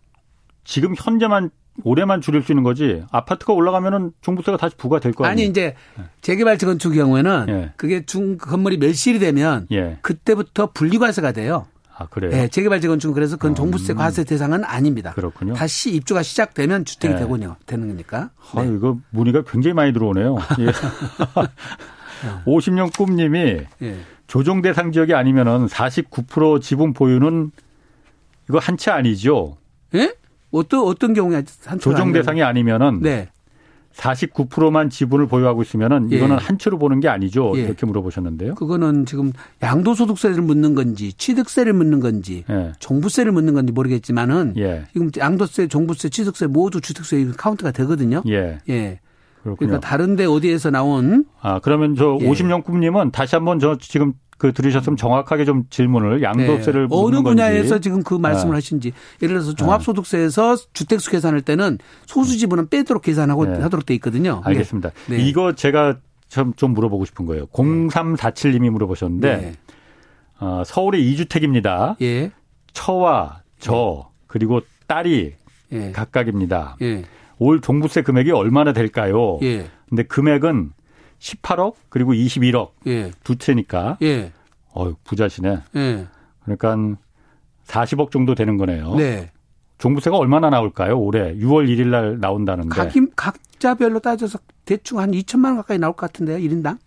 지금 0.64 0.94
현재만 0.96 1.50
올해만 1.85 2.20
줄일 2.20 2.42
수 2.42 2.50
있는 2.50 2.64
거지 2.64 3.05
아파트가 3.12 3.53
올라가면은 3.53 4.11
종부세가 4.20 4.57
다시 4.57 4.76
부과될 4.76 5.12
거 5.12 5.24
아니에요? 5.24 5.33
아니 5.33 5.48
이제 5.48 5.76
예. 6.00 6.03
재개발 6.22 6.59
재건축 6.59 6.92
경우에는 6.94 7.46
예. 7.50 7.72
그게 7.76 8.05
중 8.05 8.37
건물이 8.37 8.79
멸실이 8.79 9.20
되면 9.20 9.68
예. 9.70 9.98
그때부터 10.03 10.72
분리과세가 10.72 11.31
돼요. 11.31 11.66
아, 12.01 12.07
그래요? 12.07 12.31
네, 12.31 12.49
재개발 12.49 12.81
재건축은 12.81 13.13
그래서 13.13 13.37
그건 13.37 13.55
종부세 13.55 13.93
음. 13.93 13.99
과세 13.99 14.25
대상은 14.25 14.65
아닙니다. 14.65 15.13
그렇군요. 15.15 15.53
다시 15.53 15.95
입주가 15.95 16.23
시작되면 16.23 16.87
주택이 16.87 17.13
네. 17.13 17.21
되군요. 17.21 17.57
되는 17.67 17.89
거니까. 17.89 18.31
아, 18.55 18.63
네. 18.63 18.75
이거 18.75 18.97
문의가 19.11 19.43
굉장히 19.43 19.75
많이 19.75 19.93
들어오네요. 19.93 20.37
예. 20.61 20.67
50년 22.47 22.97
꿈님이 22.97 23.61
예. 23.83 23.97
조정 24.27 24.63
대상 24.63 24.93
지역이 24.93 25.13
아니면은 25.15 25.67
49% 25.67 26.63
지분 26.63 26.95
보유는 26.95 27.51
이거 28.49 28.59
한 28.59 28.77
채 28.79 28.91
아니죠? 28.91 29.59
예? 29.95 30.15
어떤 30.51 30.81
어떤 30.85 31.13
경우에 31.13 31.45
한 31.67 31.79
조정 31.79 32.13
대상이 32.13 32.43
아니면은 32.43 33.01
네. 33.03 33.29
49%만 33.94 34.88
지분을 34.88 35.26
보유하고 35.26 35.62
있으면은 35.62 36.11
예. 36.12 36.16
이거는 36.16 36.38
한 36.38 36.59
채로 36.59 36.79
보는 36.79 37.00
게 37.00 37.09
아니죠. 37.09 37.53
예. 37.57 37.62
이렇게 37.62 37.87
물어보셨는데요. 37.87 38.55
그거는 38.55 39.05
지금 39.07 39.33
양도소득세를 39.62 40.42
묻는 40.42 40.74
건지 40.74 41.12
취득세를 41.12 41.72
묻는 41.72 42.00
건지 42.00 42.44
예. 42.48 42.72
종부세를 42.79 43.33
묻는 43.33 43.55
건지 43.55 43.72
모르겠지만은 43.72 44.55
예. 44.57 44.85
지금 44.92 45.11
양도세, 45.16 45.68
종부세, 45.68 46.09
취득세 46.09 46.46
모두 46.46 46.81
주택세 46.81 47.26
카운트가 47.37 47.72
되거든요. 47.72 48.22
예. 48.29 48.59
예. 48.68 49.00
그렇군요. 49.42 49.68
그러니까 49.68 49.81
다른데 49.88 50.26
어디에서 50.26 50.70
나온 50.70 51.24
아 51.40 51.61
그러면 51.61 51.96
저 51.96 52.18
예. 52.20 52.29
50년꿈님은 52.29 53.12
다시 53.12 53.37
한번 53.37 53.59
저 53.59 53.76
지금 53.79 54.12
그 54.40 54.55
들으셨으면 54.55 54.96
정확하게 54.96 55.44
좀 55.44 55.64
질문을 55.68 56.22
양도세를 56.22 56.88
네. 56.88 56.96
어느 56.96 57.20
분야에서 57.20 57.74
건지. 57.74 57.83
지금 57.83 58.03
그 58.03 58.14
말씀을 58.14 58.55
아. 58.55 58.57
하신지 58.57 58.90
예를 59.20 59.35
들어서 59.35 59.55
종합소득세에서 59.55 60.57
주택수 60.72 61.11
계산할 61.11 61.42
때는 61.42 61.76
소수 62.07 62.38
지분은 62.38 62.70
빼도록 62.70 63.03
계산하고 63.03 63.44
네. 63.44 63.61
하도록 63.61 63.85
돼 63.85 63.92
있거든요. 63.96 64.37
네. 64.37 64.40
알겠습니다. 64.44 64.92
네. 65.11 65.18
이거 65.18 65.55
제가 65.55 65.98
좀, 66.29 66.55
좀 66.55 66.72
물어보고 66.72 67.05
싶은 67.05 67.26
거예요. 67.26 67.44
0347님이 67.48 68.70
물어보셨는데 68.70 69.37
네. 69.37 69.53
어, 70.38 70.62
서울의 70.64 71.03
2주택입니다. 71.03 71.96
예. 72.00 72.31
처와 72.72 73.42
저 73.59 74.07
예. 74.07 74.11
그리고 74.26 74.62
딸이 74.87 75.35
예. 75.72 75.92
각각입니다. 75.92 76.79
예. 76.81 77.05
올 77.38 77.61
종부세 77.61 78.00
금액이 78.00 78.31
얼마나 78.31 78.72
될까요? 78.72 79.38
예. 79.42 79.66
근데 79.90 80.03
금액은 80.03 80.70
18억 81.20 81.74
그리고 81.88 82.12
21억 82.12 82.70
예. 82.87 83.12
두 83.22 83.37
채니까 83.37 83.98
예. 84.02 84.33
어 84.72 84.94
부자시네. 85.04 85.59
예. 85.76 86.06
그러니까 86.44 86.96
40억 87.66 88.11
정도 88.11 88.35
되는 88.35 88.56
거네요. 88.56 88.94
네. 88.96 89.30
종부세가 89.78 90.16
얼마나 90.16 90.50
나올까요? 90.50 90.98
올해 90.98 91.35
6월 91.37 91.66
1일 91.68 91.88
날 91.88 92.18
나온다는데. 92.20 92.68
각, 92.68 92.92
각자별로 93.16 94.00
따져서 94.00 94.38
대충 94.64 94.98
한 94.98 95.12
2천만 95.12 95.46
원 95.46 95.56
가까이 95.56 95.78
나올 95.78 95.94
것 95.94 96.06
같은데요. 96.06 96.38
1인당? 96.38 96.78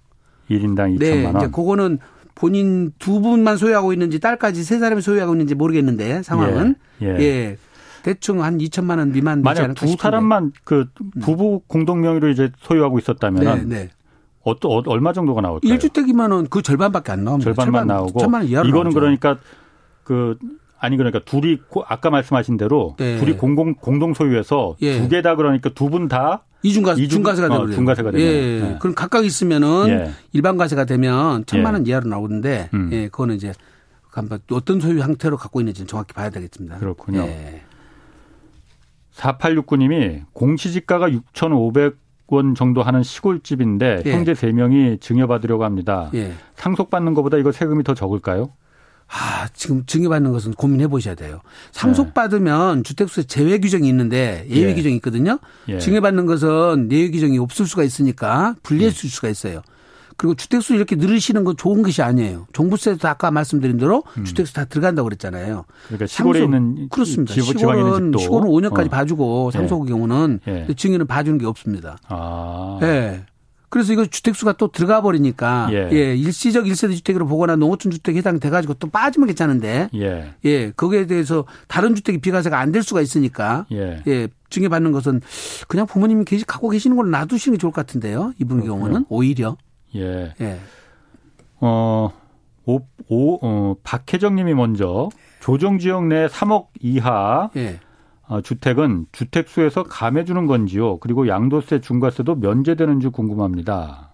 1인당 0.50 0.98
2천만 0.98 1.00
네, 1.00 1.26
원. 1.26 1.38
이제 1.38 1.48
그거는 1.48 2.00
본인 2.36 2.92
두 3.00 3.22
분만 3.22 3.58
소유하고 3.58 3.94
있는지 3.94 4.20
딸까지 4.20 4.64
세 4.64 4.80
사람이 4.80 5.02
소유하고 5.02 5.34
있는지 5.34 5.56
모르겠는데 5.56 6.24
상황은 6.24 6.76
예. 7.02 7.08
예. 7.08 7.20
예. 7.20 7.58
대충 8.04 8.44
한 8.44 8.58
2천만 8.58 8.98
원 8.98 9.12
미만 9.12 9.42
만약 9.42 9.74
두 9.76 9.96
사람만 9.98 10.52
그 10.64 10.88
부부 11.22 11.62
공동 11.68 12.02
명의로 12.02 12.30
이제 12.30 12.52
소유하고 12.60 13.00
있었다면 13.00 13.70
네, 13.70 13.76
네. 13.78 13.90
어떤 14.44 14.72
어, 14.72 14.84
얼마 14.88 15.14
정도가 15.14 15.42
나올까요? 15.42 15.74
1주택이면은 15.74 16.50
그 16.50 16.62
절반밖에 16.62 17.12
안 17.12 17.24
나옵니다. 17.24 17.54
절반만 17.54 17.82
절반, 17.82 17.88
나오고 17.88 18.20
천만 18.20 18.46
이거는 18.46 18.72
나오죠. 18.72 18.94
그러니까 18.94 19.38
그 20.04 20.38
아니 20.80 20.98
그러니까 20.98 21.20
둘이 21.24 21.60
아까 21.88 22.10
말씀하신 22.10 22.58
대로 22.58 22.96
네. 22.98 23.18
둘이 23.18 23.38
공공 23.38 23.76
공동 23.76 24.14
소유해서 24.14 24.76
예. 24.82 25.00
두개 25.00 25.22
다 25.22 25.36
그러니까 25.36 25.70
두 25.70 25.90
분다 25.90 26.44
이중가 26.62 26.96
중과세가 26.96 27.48
되는 27.48 27.62
어, 27.62 27.70
중과세가 27.70 28.12
되는. 28.12 28.26
예. 28.26 28.62
네. 28.62 28.78
그럼 28.80 28.94
각각 28.94 29.26
있으면은 29.26 29.88
예. 29.88 30.12
일반 30.34 30.58
과세가 30.58 30.86
되면 30.86 31.46
천만 31.46 31.74
원 31.74 31.88
예. 31.88 31.92
이하로 31.92 32.10
나오는데 32.10 32.70
음. 32.74 32.90
예, 32.92 33.08
그거는 33.08 33.36
이제 33.36 33.54
한번 34.12 34.40
어떤 34.52 34.80
소유 34.80 35.00
형태로 35.00 35.38
갖고 35.38 35.62
있는지는 35.62 35.88
정확히 35.88 36.14
봐야 36.14 36.30
되겠습니다. 36.30 36.80
그렇군요. 36.80 37.22
예. 37.22 37.62
4869님이 39.16 40.24
공시지가가 40.34 41.12
6,500 41.12 42.03
원 42.34 42.56
정도 42.56 42.84
하는 42.84 43.04
시골집인데 43.04 44.04
예. 44.06 44.12
형제 44.12 44.34
3명이 44.34 45.02
증여받으려고 45.02 45.64
합니다. 45.64 46.10
예. 46.14 46.34
상속받는 46.56 47.14
것보다 47.14 47.38
이거 47.38 47.52
세금이 47.52 47.84
더 47.84 47.94
적을까요? 47.94 48.50
아, 49.08 49.48
지금 49.54 49.86
증여받는 49.86 50.32
것은 50.32 50.54
고민해 50.54 50.88
보셔야 50.88 51.14
돼요. 51.14 51.42
상속받으면 51.72 52.78
네. 52.78 52.84
주택수에 52.84 53.24
제외 53.24 53.60
규정이 53.60 53.88
있는데 53.88 54.46
예외 54.50 54.72
예. 54.72 54.74
규정이 54.74 54.96
있거든요. 54.96 55.40
예. 55.68 55.78
증여받는 55.78 56.26
것은 56.26 56.90
예외 56.92 57.12
규정이 57.12 57.38
없을 57.38 57.66
수가 57.68 57.84
있으니까 57.84 58.56
불리해질 58.64 59.06
예. 59.06 59.10
수가 59.10 59.30
있어요. 59.30 59.62
그리고 60.18 60.36
주택수 60.36 60.76
이렇게 60.76 60.96
늘으시는 60.96 61.44
건 61.44 61.56
좋은 61.58 61.82
것이 61.84 62.02
아니에요. 62.02 62.48
종부세도 62.54 63.08
아까 63.08 63.32
말씀드린 63.32 63.78
대로 63.78 64.04
음. 64.18 64.24
주택수 64.24 64.54
다 64.54 64.66
들어간다고 64.66 65.08
그랬잖아요. 65.08 65.66
그러니까 65.88 66.06
시골에 66.08 66.40
상속, 66.40 66.56
있는 66.56 66.90
그렇습니다. 66.90 67.34
집, 67.34 67.44
시골은 67.44 68.14
시골은 68.18 68.48
5년까지 68.50 68.88
어. 68.88 68.90
봐주고 68.90 69.52
상속의 69.52 69.88
예. 69.88 69.92
경우는 69.94 70.40
예. 70.48 70.68
증여는 70.76 71.08
봐주는 71.08 71.38
게 71.38 71.46
없습니다. 71.46 71.98
아. 72.08 72.80
예. 72.84 73.26
그래서 73.70 73.92
이거 73.92 74.06
주택수가 74.06 74.54
또 74.54 74.68
들어가 74.72 75.02
버리니까 75.02 75.70
예. 75.72 75.90
예. 75.92 76.16
일시적 76.16 76.66
1세대 76.66 76.96
주택으로 76.96 77.26
보거나 77.26 77.56
농어촌 77.56 77.92
주택 77.92 78.16
해당돼 78.16 78.52
가지고 78.52 78.76
또 78.76 78.88
빠지면 78.88 79.26
괜찮은데 79.26 79.90
예. 79.96 80.36
예. 80.46 80.70
거기에 80.72 81.08
대해서 81.08 81.46
다른 81.68 81.96
주택이 81.96 82.20
비과세가 82.20 82.60
안 82.60 82.72
될 82.72 82.84
수가 82.84 83.02
있으니까 83.02 83.66
예. 83.72 84.04
예. 84.06 84.28
증여받는 84.52 84.92
것은 84.92 85.22
그냥 85.68 85.88
부모님이 85.88 86.26
계시 86.26 86.46
갖고 86.46 86.70
계시는 86.70 86.96
걸로 86.96 87.10
놔두시는 87.10 87.58
게 87.58 87.62
좋을 87.62 87.72
것 87.74 87.84
같은데요. 87.86 88.34
이분 88.40 88.64
경우는 88.64 89.06
오히려 89.10 89.58
예. 89.96 90.34
예. 90.42 90.60
어, 91.60 92.12
오, 92.66 92.80
오, 93.08 93.40
어, 93.42 93.76
박혜정 93.84 94.36
님이 94.36 94.54
먼저 94.54 95.10
조정 95.40 95.80
지역 95.80 96.06
내 96.08 96.28
3억 96.28 96.68
이하 96.82 97.50
예. 97.56 97.80
어, 98.28 98.42
주택은 98.42 99.08
주택수에서 99.12 99.84
감해주는 99.84 100.46
건지요. 100.48 100.98
그리고 101.00 101.28
양도세, 101.28 101.82
중과세도 101.82 102.36
면제되는지 102.36 103.10
궁금합니다. 103.10 104.12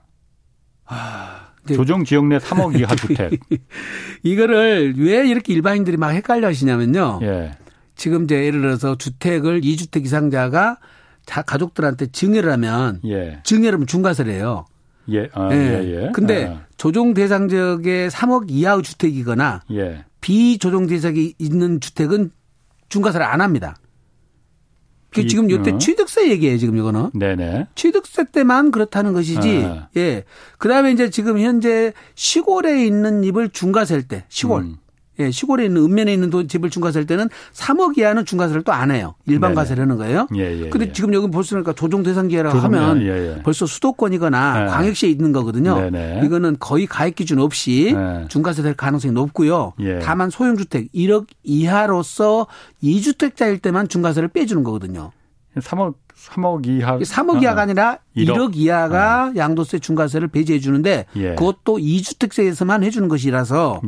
아, 0.85 1.49
조정 1.67 2.03
지역 2.03 2.25
내 2.25 2.37
3억 2.39 2.79
이하 2.79 2.93
주택. 2.95 3.39
이거를 4.23 4.95
왜 4.97 5.27
이렇게 5.27 5.53
일반인들이 5.53 5.97
막 5.97 6.09
헷갈려 6.09 6.47
하시냐면요. 6.47 7.19
예. 7.21 7.51
지금 7.95 8.23
이제 8.23 8.43
예를 8.45 8.61
들어서 8.61 8.97
주택을 8.97 9.61
2주택 9.61 10.05
이상자가 10.05 10.77
자, 11.25 11.43
가족들한테 11.43 12.07
증여를 12.07 12.51
하면 12.53 13.01
예. 13.05 13.41
증여를 13.43 13.73
하면 13.75 13.87
중과세를 13.87 14.33
해요. 14.33 14.65
예, 15.11 15.29
아, 15.33 15.49
예. 15.51 15.57
예, 15.57 16.05
예. 16.05 16.11
근데 16.13 16.47
아. 16.47 16.65
조정 16.77 17.13
대상 17.13 17.47
지역의 17.47 18.09
3억 18.09 18.45
이하의 18.49 18.83
주택이거나 18.83 19.63
예. 19.71 20.05
비조정 20.21 20.87
대상이 20.87 21.33
있는 21.37 21.79
주택은 21.79 22.31
중과세를 22.89 23.25
안 23.25 23.41
합니다. 23.41 23.75
그 25.11 25.25
지금 25.25 25.49
요때 25.49 25.71
어. 25.71 25.77
취득세 25.79 26.29
얘기예요, 26.29 26.57
지금 26.57 26.77
이거는. 26.77 27.11
네네. 27.13 27.67
취득세 27.73 28.25
때만 28.31 28.71
그렇다는 28.71 29.13
것이지. 29.13 29.63
아. 29.65 29.89
예. 29.97 30.23
그 30.57 30.69
다음에 30.69 30.91
이제 30.91 31.09
지금 31.09 31.39
현재 31.39 31.93
시골에 32.15 32.85
있는 32.85 33.23
입을 33.23 33.49
중과세일 33.49 34.07
때, 34.07 34.25
시골. 34.29 34.63
음. 34.63 34.77
예, 35.19 35.31
시골에 35.31 35.65
있는 35.65 35.83
읍면에 35.83 36.13
있는 36.13 36.29
돈, 36.29 36.47
집을 36.47 36.69
중과세할 36.69 37.05
때는 37.05 37.29
3억 37.53 37.97
이하는 37.97 38.25
중과세를 38.25 38.63
또 38.63 38.71
안 38.71 38.91
해요. 38.91 39.15
일반 39.25 39.53
과세를 39.55 39.83
하는 39.83 39.97
거예요. 39.97 40.27
예, 40.35 40.61
예, 40.65 40.69
근데 40.69 40.87
예. 40.87 40.93
지금 40.93 41.13
여기 41.13 41.29
보시니까 41.29 41.73
조정 41.73 42.01
대상 42.03 42.27
기회라고 42.29 42.57
하면 42.59 43.01
예, 43.01 43.07
예. 43.37 43.41
벌써 43.43 43.65
수도권이거나 43.65 44.63
네. 44.63 44.69
광역시에 44.69 45.09
있는 45.09 45.33
거거든요. 45.33 45.75
네네. 45.77 46.21
이거는 46.25 46.55
거의 46.59 46.85
가액 46.85 47.15
기준 47.15 47.39
없이 47.39 47.91
네. 47.93 48.25
중과세 48.29 48.61
될 48.63 48.73
가능성이 48.75 49.13
높고요. 49.13 49.73
예. 49.81 49.99
다만 49.99 50.29
소형 50.29 50.55
주택 50.55 50.89
1억 50.93 51.25
이하로서 51.43 52.47
2주택자일 52.83 53.61
때만 53.61 53.89
중과세를 53.89 54.29
빼주는 54.29 54.63
거거든요. 54.63 55.11
3억 55.57 55.95
3억 56.15 56.67
이하 56.67 56.97
3억 56.99 57.41
이하가 57.41 57.61
아니라 57.63 57.97
1억, 58.15 58.35
1억 58.35 58.55
이하가 58.55 59.31
네. 59.33 59.39
양도세 59.39 59.79
중과세를 59.79 60.27
배제해 60.29 60.59
주는데 60.59 61.05
그것도 61.13 61.77
2주택세에서만 61.79 62.83
해 62.83 62.89
주는 62.89 63.07
것이라서 63.09 63.81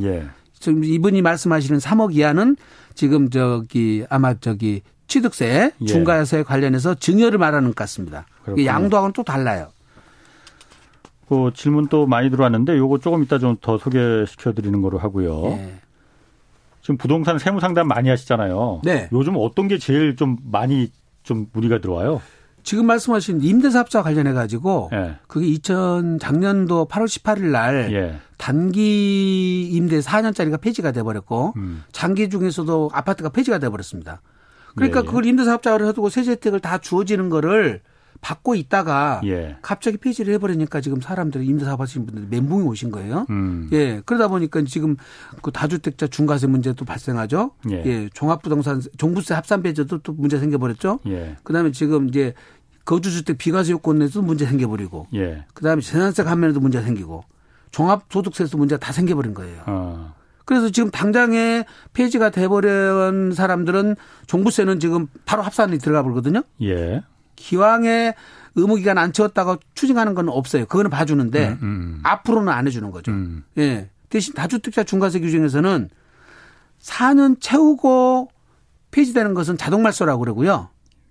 지금 0.61 0.83
이분이 0.85 1.21
말씀하시는 1.21 1.79
3억 1.79 2.15
이하는 2.15 2.55
지금 2.93 3.29
저기 3.29 4.05
아마 4.09 4.35
저기 4.35 4.81
취득세 5.07 5.73
예. 5.81 5.85
중과세 5.85 6.43
관련해서 6.43 6.95
증여를 6.95 7.37
말하는 7.37 7.69
것 7.69 7.75
같습니다. 7.75 8.25
그렇군요. 8.43 8.65
양도하고는 8.65 9.11
또 9.13 9.23
달라요. 9.23 9.69
그 11.27 11.51
질문 11.53 11.87
또 11.87 12.05
많이 12.07 12.29
들어왔는데 12.29 12.77
요거 12.77 12.99
조금 12.99 13.23
이따 13.23 13.37
좀 13.39 13.57
더 13.61 13.77
소개시켜 13.77 14.53
드리는 14.53 14.81
거로 14.81 14.97
하고요. 14.99 15.47
예. 15.47 15.73
지금 16.81 16.97
부동산 16.97 17.37
세무 17.37 17.59
상담 17.59 17.87
많이 17.87 18.09
하시잖아요. 18.09 18.81
네. 18.83 19.09
요즘 19.11 19.35
어떤 19.37 19.67
게 19.67 19.77
제일 19.77 20.15
좀 20.15 20.37
많이 20.51 20.91
좀 21.23 21.47
무리가 21.53 21.79
들어와요? 21.79 22.21
지금 22.63 22.85
말씀하신 22.85 23.41
임대사업자 23.41 24.01
관련해 24.03 24.33
가지고 24.33 24.89
예. 24.93 25.17
그게 25.27 25.47
2000 25.47 26.19
작년도 26.19 26.87
8월 26.87 27.05
18일 27.05 27.51
날 27.51 27.89
예. 27.91 28.19
단기 28.37 29.69
임대 29.71 29.99
4년짜리가 29.99 30.59
폐지가 30.61 30.91
돼 30.91 31.03
버렸고 31.03 31.53
음. 31.57 31.83
장기 31.91 32.29
중에서도 32.29 32.89
아파트가 32.93 33.29
폐지가 33.29 33.59
돼 33.59 33.69
버렸습니다. 33.69 34.21
그러니까 34.75 34.99
예, 34.99 35.03
예. 35.03 35.05
그걸 35.05 35.25
임대사업자로 35.25 35.87
해두고 35.87 36.09
세제 36.09 36.31
혜택을 36.31 36.59
다 36.59 36.77
주어지는 36.77 37.29
거를 37.29 37.81
받고 38.21 38.55
있다가 38.55 39.21
예. 39.25 39.57
갑자기 39.61 39.97
폐지를 39.97 40.33
해버리니까 40.35 40.79
지금 40.79 41.01
사람들이 41.01 41.45
임대사업 41.47 41.79
하시는 41.79 42.05
분들이 42.05 42.27
멘붕이 42.29 42.63
오신 42.67 42.91
거예요. 42.91 43.25
음. 43.29 43.67
예. 43.73 44.01
그러다 44.05 44.27
보니까 44.27 44.61
지금 44.63 44.95
그 45.41 45.51
다주택자 45.51 46.07
중과세 46.07 46.47
문제도 46.47 46.85
발생하죠. 46.85 47.51
예. 47.71 47.83
예. 47.85 48.09
종합부동산 48.13 48.81
종부세 48.97 49.33
합산 49.33 49.63
배제도 49.63 49.97
또 49.97 50.13
문제 50.13 50.39
생겨버렸죠. 50.39 50.99
예. 51.07 51.35
그다음에 51.43 51.71
지금 51.71 52.07
이제 52.09 52.33
거주주택 52.85 53.37
비과세 53.37 53.71
요건에도 53.73 54.21
문제 54.21 54.45
생겨버리고. 54.45 55.07
예. 55.15 55.45
그다음에 55.53 55.81
재산세 55.81 56.23
감면에도 56.23 56.59
문제 56.59 56.81
생기고. 56.81 57.23
종합소득세에도 57.71 58.57
문제가 58.57 58.79
다 58.79 58.91
생겨버린 58.91 59.33
거예요. 59.33 59.63
어. 59.65 60.13
그래서 60.45 60.69
지금 60.69 60.91
당장에 60.91 61.63
폐지가 61.93 62.29
돼버린 62.29 63.31
사람들은 63.31 63.95
종부세는 64.27 64.79
지금 64.79 65.07
바로 65.25 65.43
합산이 65.43 65.77
들어가 65.77 66.03
버거든요. 66.03 66.43
예. 66.61 67.03
기왕에 67.35 68.15
의무기간 68.55 68.97
안 68.97 69.13
채웠다고 69.13 69.57
추징하는 69.75 70.13
건 70.13 70.29
없어요. 70.29 70.65
그거는 70.65 70.89
봐주는데 70.89 71.49
음, 71.49 71.57
음. 71.61 71.99
앞으로는 72.03 72.51
안 72.51 72.67
해주는 72.67 72.89
거죠. 72.91 73.11
음. 73.11 73.43
예. 73.57 73.89
대신 74.09 74.33
다주택자 74.33 74.83
중과세 74.83 75.19
규정에서는 75.19 75.89
4년 76.81 77.37
채우고 77.39 78.29
폐지되는 78.91 79.33
것은 79.33 79.57
자동말소라고 79.57 80.19
그러고요. 80.19 80.69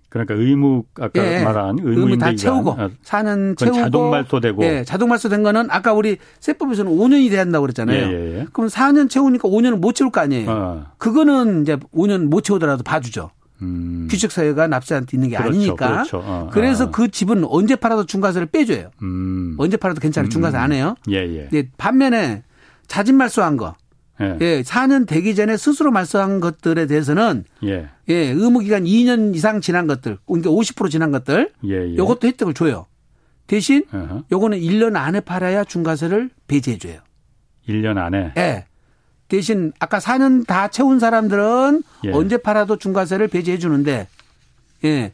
그러니까 0.09 0.35
의무 0.35 0.83
아까 0.99 1.25
예, 1.25 1.41
말한 1.41 1.79
의무, 1.79 2.01
의무 2.01 2.17
다 2.17 2.35
채우고 2.35 2.75
4년 3.01 3.57
채우고 3.57 3.77
자동 3.77 4.11
말소되고 4.11 4.63
예, 4.63 4.83
자동 4.83 5.07
말소된 5.07 5.41
거는 5.41 5.67
아까 5.71 5.93
우리 5.93 6.17
세법에서는 6.41 6.91
5년이 6.91 7.29
돼야 7.29 7.39
한다고 7.39 7.61
그랬잖아요. 7.61 7.97
예, 7.97 8.11
예, 8.11 8.39
예. 8.39 8.45
그럼 8.51 8.69
4년 8.69 9.09
채우니까 9.09 9.47
5년은 9.47 9.79
못 9.79 9.93
채울 9.93 10.11
거 10.11 10.19
아니에요. 10.19 10.51
어. 10.51 10.85
그거는 10.97 11.61
이제 11.61 11.77
5년 11.95 12.25
못 12.25 12.41
채우더라도 12.41 12.83
봐주죠. 12.83 13.31
음. 13.61 14.07
규칙 14.09 14.31
사유가 14.31 14.67
납세한테 14.67 15.17
있는 15.17 15.29
게 15.29 15.37
그렇죠, 15.37 15.55
아니니까. 15.55 15.87
그렇죠. 15.87 16.17
어, 16.23 16.49
그래서 16.51 16.85
어. 16.85 16.91
그 16.91 17.09
집은 17.09 17.45
언제 17.45 17.75
팔아도 17.75 18.05
중과세를 18.05 18.47
빼줘요. 18.47 18.91
음. 19.01 19.55
언제 19.57 19.77
팔아도 19.77 19.99
괜찮아요. 19.99 20.29
중과세 20.29 20.57
안 20.57 20.71
해요. 20.71 20.95
예, 21.09 21.17
예. 21.17 21.49
예 21.53 21.69
반면에 21.77 22.43
자진 22.87 23.15
말소한 23.15 23.57
거. 23.57 23.75
예. 24.19 24.37
예, 24.41 24.61
4년 24.61 25.07
되기 25.07 25.33
전에 25.33 25.57
스스로 25.57 25.91
말소한 25.91 26.39
것들에 26.39 26.85
대해서는 26.85 27.43
예, 27.63 27.89
예 28.07 28.15
의무 28.15 28.59
기간 28.59 28.83
2년 28.83 29.35
이상 29.35 29.61
지난 29.61 29.87
것들, 29.87 30.17
그러니까 30.27 30.51
50% 30.51 30.91
지난 30.91 31.11
것들, 31.11 31.51
예, 31.65 31.89
예. 31.89 31.95
요것도 31.95 32.27
혜택을 32.27 32.53
줘요. 32.53 32.85
대신 33.47 33.83
어허. 33.91 34.25
요거는 34.31 34.59
1년 34.59 34.95
안에 34.95 35.21
팔아야 35.21 35.63
중과세를 35.63 36.29
배제해 36.47 36.77
줘요. 36.77 36.99
1년 37.67 37.97
안에. 37.97 38.33
예. 38.37 38.65
대신 39.31 39.71
아까 39.79 39.99
4년 39.99 40.45
다 40.45 40.67
채운 40.67 40.99
사람들은 40.99 41.83
예. 42.03 42.11
언제 42.11 42.35
팔아도 42.35 42.77
중과세를 42.77 43.29
배제해 43.29 43.57
주는데 43.57 44.09
예. 44.83 45.13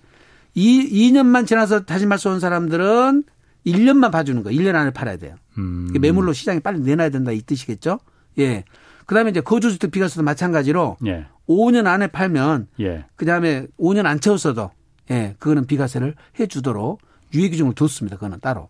이 0.56 1.12
2년만 1.12 1.46
지나서 1.46 1.82
다시 1.82 2.08
말소한 2.08 2.40
사람들은 2.40 3.24
1년만 3.68 4.12
봐주는 4.12 4.42
거예요. 4.42 4.60
1년 4.60 4.74
안에 4.74 4.90
팔아야 4.90 5.18
돼요. 5.18 5.36
음. 5.60 5.94
매물로 6.02 6.34
시장에 6.34 6.60
빨리 6.62 6.80
내놔야 6.80 7.10
된다 7.10 7.32
이 7.32 7.44
뜻이겠죠? 7.44 8.00
예. 8.40 8.64
그다음에 9.06 9.30
이제 9.30 9.40
거주주택 9.40 9.92
비과세도 9.92 10.24
마찬가지로 10.24 10.98
예. 11.06 11.28
5년 11.48 11.86
안에 11.86 12.08
팔면 12.08 12.70
예. 12.80 13.06
그다음에 13.18 13.68
5년 13.80 14.08
안 14.08 14.20
채웠어도 14.20 14.72
예, 15.12 15.36
그거는 15.38 15.68
비과세를 15.68 16.16
해 16.40 16.48
주도록 16.48 17.02
유예 17.36 17.50
규정을 17.52 17.76
뒀습니다. 17.76 18.18
그거는 18.18 18.40
따로. 18.40 18.68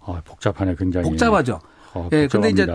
어, 0.00 0.20
복잡하네 0.24 0.74
굉장히. 0.76 1.08
복잡하죠. 1.08 1.60
어, 1.94 2.08
예, 2.12 2.26
근데 2.26 2.50
이제 2.50 2.66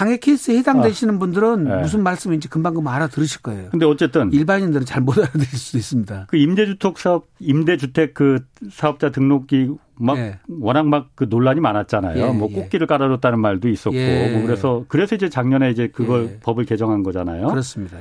당해 0.00 0.16
케이스에 0.16 0.56
해당되시는 0.56 1.16
아, 1.16 1.18
분들은 1.18 1.64
네. 1.64 1.76
무슨 1.82 2.02
말씀인지 2.02 2.48
금방금방 2.48 2.94
알아들으실 2.94 3.42
거예요. 3.42 3.68
근데 3.70 3.84
어쨌든 3.84 4.32
일반인들은 4.32 4.86
잘 4.86 5.02
못 5.02 5.18
알아들을 5.18 5.44
수도 5.44 5.76
있습니다. 5.76 6.26
그 6.30 6.38
임대주택 6.38 6.98
사업 6.98 7.26
임대주택 7.38 8.14
그 8.14 8.38
사업자 8.70 9.10
등록이 9.10 9.68
막 9.96 10.16
예. 10.16 10.38
워낙 10.48 10.86
막 10.86 11.10
그 11.14 11.26
논란이 11.28 11.60
많았잖아요. 11.60 12.28
예, 12.28 12.32
뭐 12.32 12.48
예. 12.50 12.54
꽃길을 12.54 12.86
깔아줬다는 12.86 13.40
말도 13.40 13.68
있었고 13.68 13.94
예. 13.94 14.32
뭐 14.32 14.46
그래서 14.46 14.86
그래서 14.88 15.16
이제 15.16 15.28
작년에 15.28 15.70
이제 15.70 15.88
그걸 15.88 16.24
예. 16.24 16.38
법을 16.40 16.64
개정한 16.64 17.02
거잖아요. 17.02 17.48
그렇습니다. 17.48 17.98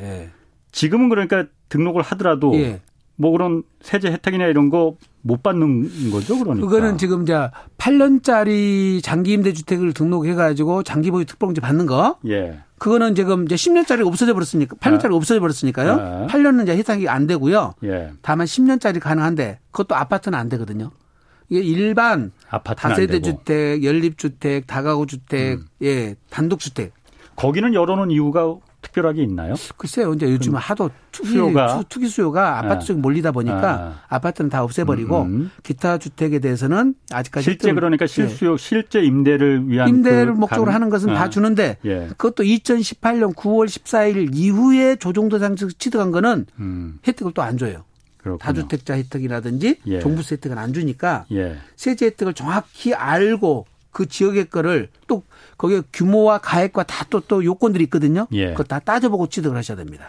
지금은 0.71 1.09
그러니까 1.09 1.47
등록을 1.67 2.01
하더라도 2.01 2.53
뭐 3.19 3.31
그런 3.31 3.61
세제 3.81 4.11
혜택이나 4.11 4.45
이런 4.45 4.69
거 4.69 4.95
못 5.21 5.43
받는 5.43 6.11
거죠, 6.11 6.37
그러니까. 6.39 6.65
그거는 6.65 6.97
지금 6.97 7.23
이제 7.23 7.33
8년짜리 7.77 9.03
장기 9.03 9.33
임대 9.33 9.51
주택을 9.53 9.93
등록해 9.93 10.33
가지고 10.33 10.83
장기 10.83 11.11
보유 11.11 11.25
특별공제 11.25 11.61
받는 11.61 11.85
거. 11.85 12.17
예. 12.27 12.59
그거는 12.77 13.15
지금 13.15 13.43
이제 13.43 13.55
10년짜리가 13.55 14.07
없어져 14.07 14.33
버렸으니까 14.33 14.77
8년짜리 14.77 15.11
아. 15.11 15.15
없어져 15.15 15.41
버렸으니까요. 15.41 15.91
아. 15.91 16.27
8년은 16.29 16.63
이제 16.63 16.77
혜택이 16.77 17.09
안 17.09 17.27
되고요. 17.27 17.73
예. 17.83 18.11
다만 18.21 18.45
10년짜리 18.47 19.01
가능한데 19.01 19.59
그것도 19.71 19.95
아파트는 19.95 20.37
안 20.37 20.47
되거든요. 20.49 20.91
이게 21.49 21.61
일반 21.61 22.31
다세대 22.63 23.21
주택, 23.21 23.83
연립 23.83 24.17
주택, 24.17 24.67
다가구 24.67 25.07
주택, 25.07 25.59
음. 25.59 25.65
예, 25.81 26.15
단독 26.29 26.59
주택. 26.59 26.93
거기는 27.35 27.73
열어놓은 27.73 28.11
이유가 28.11 28.55
특별하게 28.89 29.23
있나요? 29.23 29.53
글쎄요. 29.77 30.13
이제 30.13 30.25
요즘 30.29 30.55
하도 30.55 30.89
투기 31.11 31.29
수요가, 31.29 31.83
투기 31.89 32.07
수요가 32.07 32.59
아파트 32.59 32.85
쪽에 32.85 32.99
몰리다 32.99 33.31
보니까 33.31 33.97
아파트는 34.07 34.19
다 34.19 34.63
없애버리고 34.63 35.21
음, 35.23 35.27
음. 35.27 35.51
기타 35.63 35.97
주택에 35.97 36.39
대해서는 36.39 36.95
아직까지 37.11 37.43
실제 37.43 37.73
그러니까 37.73 38.07
실수요 38.07 38.53
예. 38.53 38.57
실제 38.57 39.01
임대를 39.01 39.67
위한 39.69 39.89
임대를 39.89 40.33
그 40.33 40.39
목적으로 40.39 40.65
간, 40.65 40.75
하는 40.75 40.89
것은 40.89 41.09
아. 41.11 41.15
다 41.15 41.29
주는데 41.29 41.77
예. 41.85 42.07
그것도 42.17 42.43
2018년 42.43 43.35
9월 43.35 43.67
14일 43.67 44.29
이후에 44.33 44.95
조정도상 44.95 45.55
취득한 45.55 46.11
거는 46.11 46.45
음. 46.59 46.99
혜택을 47.07 47.33
또 47.33 47.41
안 47.41 47.57
줘요. 47.57 47.83
그렇군요. 48.17 48.37
다주택자 48.39 48.95
혜택이라든지 48.95 49.77
예. 49.87 49.99
종부세 49.99 50.35
혜택은 50.35 50.57
안 50.57 50.73
주니까 50.73 51.25
예. 51.31 51.57
세제 51.75 52.07
혜택을 52.07 52.33
정확히 52.33 52.93
알고 52.93 53.65
그 53.91 54.05
지역의 54.07 54.45
거를 54.49 54.89
또 55.07 55.23
거기에 55.59 55.81
규모와 55.93 56.39
가액과 56.39 56.83
다또또 56.83 57.43
요건들이 57.45 57.83
있거든요. 57.83 58.25
예. 58.31 58.51
그거 58.51 58.63
다 58.63 58.79
따져보고 58.79 59.27
취득을 59.27 59.55
하셔야 59.55 59.77
됩니다. 59.77 60.05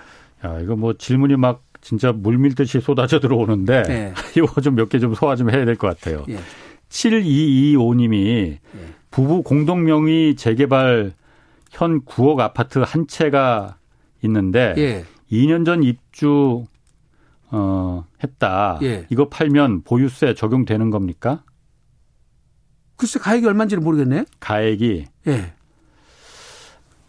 야, 0.46 0.58
이거 0.60 0.76
뭐 0.76 0.94
질문이 0.96 1.36
막 1.36 1.62
진짜 1.82 2.12
물밀듯이 2.12 2.80
쏟아져 2.80 3.20
들어오는데 3.20 3.82
네. 3.82 4.14
이거 4.38 4.60
좀 4.62 4.74
몇 4.76 4.88
개 4.88 4.98
좀 4.98 5.14
소화 5.14 5.36
좀 5.36 5.50
해야 5.50 5.64
될 5.66 5.76
것 5.76 5.88
같아요. 5.88 6.24
예. 6.30 6.38
7225님이 6.88 8.16
예. 8.16 8.60
부부 9.10 9.42
공동 9.42 9.84
명의 9.84 10.36
재개발 10.36 11.12
현 11.70 12.00
9억 12.04 12.40
아파트 12.40 12.78
한 12.80 13.06
채가 13.06 13.76
있는데 14.22 14.74
예. 14.78 15.04
2년 15.32 15.64
전 15.64 15.82
입주 15.82 16.64
어 17.50 18.04
했다. 18.22 18.78
예. 18.82 19.06
이거 19.10 19.28
팔면 19.28 19.82
보유세 19.82 20.34
적용되는 20.34 20.90
겁니까? 20.90 21.42
글쎄 23.00 23.18
가액이 23.18 23.46
얼마인지는 23.46 23.82
모르겠네. 23.82 24.26
가액이 24.40 25.06
예. 25.28 25.52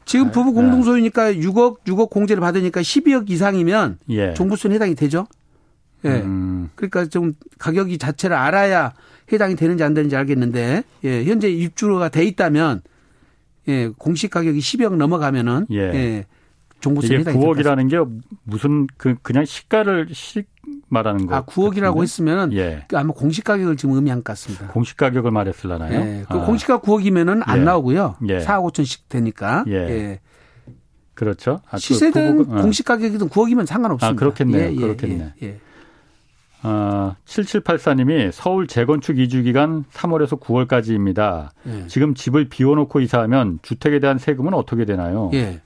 지금 0.05 0.27
아, 0.27 0.31
부부 0.31 0.53
공동 0.53 0.83
소유니까 0.83 1.33
6억 1.33 1.83
6억 1.83 2.09
공제를 2.09 2.39
받으니까 2.39 2.79
12억 2.79 3.29
이상이면 3.29 3.97
예. 4.11 4.33
종부세는 4.33 4.75
해당이 4.75 4.95
되죠. 4.95 5.27
예. 6.05 6.21
음. 6.21 6.69
그러니까 6.75 7.07
좀 7.07 7.33
가격이 7.59 7.97
자체를 7.97 8.37
알아야 8.37 8.93
해당이 9.33 9.57
되는지 9.57 9.83
안 9.83 9.93
되는지 9.93 10.15
알겠는데 10.15 10.83
예. 11.03 11.25
현재 11.25 11.49
입주가 11.49 12.07
돼 12.07 12.23
있다면 12.23 12.83
예, 13.67 13.89
공시 13.97 14.29
가격이 14.29 14.59
10억 14.59 14.95
넘어가면은 14.95 15.67
예. 15.71 15.77
예. 15.77 16.25
종부세 16.79 17.15
이게 17.15 17.23
9억이라는 17.23 17.89
게 17.89 17.97
무슨 18.43 18.87
그 18.95 19.15
그냥 19.21 19.43
시가를 19.43 20.07
시 20.13 20.45
말하는 20.91 21.25
거. 21.25 21.35
아 21.35 21.43
9억이라고 21.45 22.01
했으면은 22.01 22.53
예. 22.53 22.83
그 22.87 22.97
아마 22.97 23.13
공시 23.13 23.41
가격을 23.41 23.77
지금 23.77 23.95
의미한 23.95 24.19
것 24.19 24.25
같습니다. 24.25 24.67
공시 24.67 24.95
가격을 24.95 25.31
말했을라나요? 25.31 25.99
예. 25.99 26.25
그 26.29 26.37
아. 26.37 26.45
공시가 26.45 26.79
9억이면은 26.79 27.41
안 27.45 27.59
예. 27.59 27.63
나오고요. 27.63 28.17
예. 28.27 28.39
4억 28.39 28.71
5천씩 28.71 29.09
되니까. 29.09 29.63
예. 29.67 29.73
예. 29.73 30.19
그렇죠. 31.13 31.61
아, 31.67 31.71
그 31.73 31.79
시세든 31.79 32.37
그 32.37 32.43
부부, 32.45 32.61
공시 32.61 32.83
가격이든 32.83 33.29
9억이면 33.29 33.65
상관없습니다. 33.65 34.07
아 34.07 34.15
그렇겠네요. 34.15 34.71
예, 34.71 34.75
그렇겠네. 34.75 35.33
예. 35.43 35.59
어, 36.63 37.15
7784님이 37.25 38.31
서울 38.31 38.67
재건축 38.67 39.17
이주 39.17 39.43
기간 39.43 39.85
3월에서 39.93 40.39
9월까지입니다. 40.39 41.49
예. 41.67 41.87
지금 41.87 42.13
집을 42.13 42.49
비워놓고 42.49 42.99
이사하면 42.99 43.59
주택에 43.61 43.99
대한 43.99 44.17
세금은 44.17 44.53
어떻게 44.53 44.85
되나요? 44.85 45.29
예. 45.33 45.61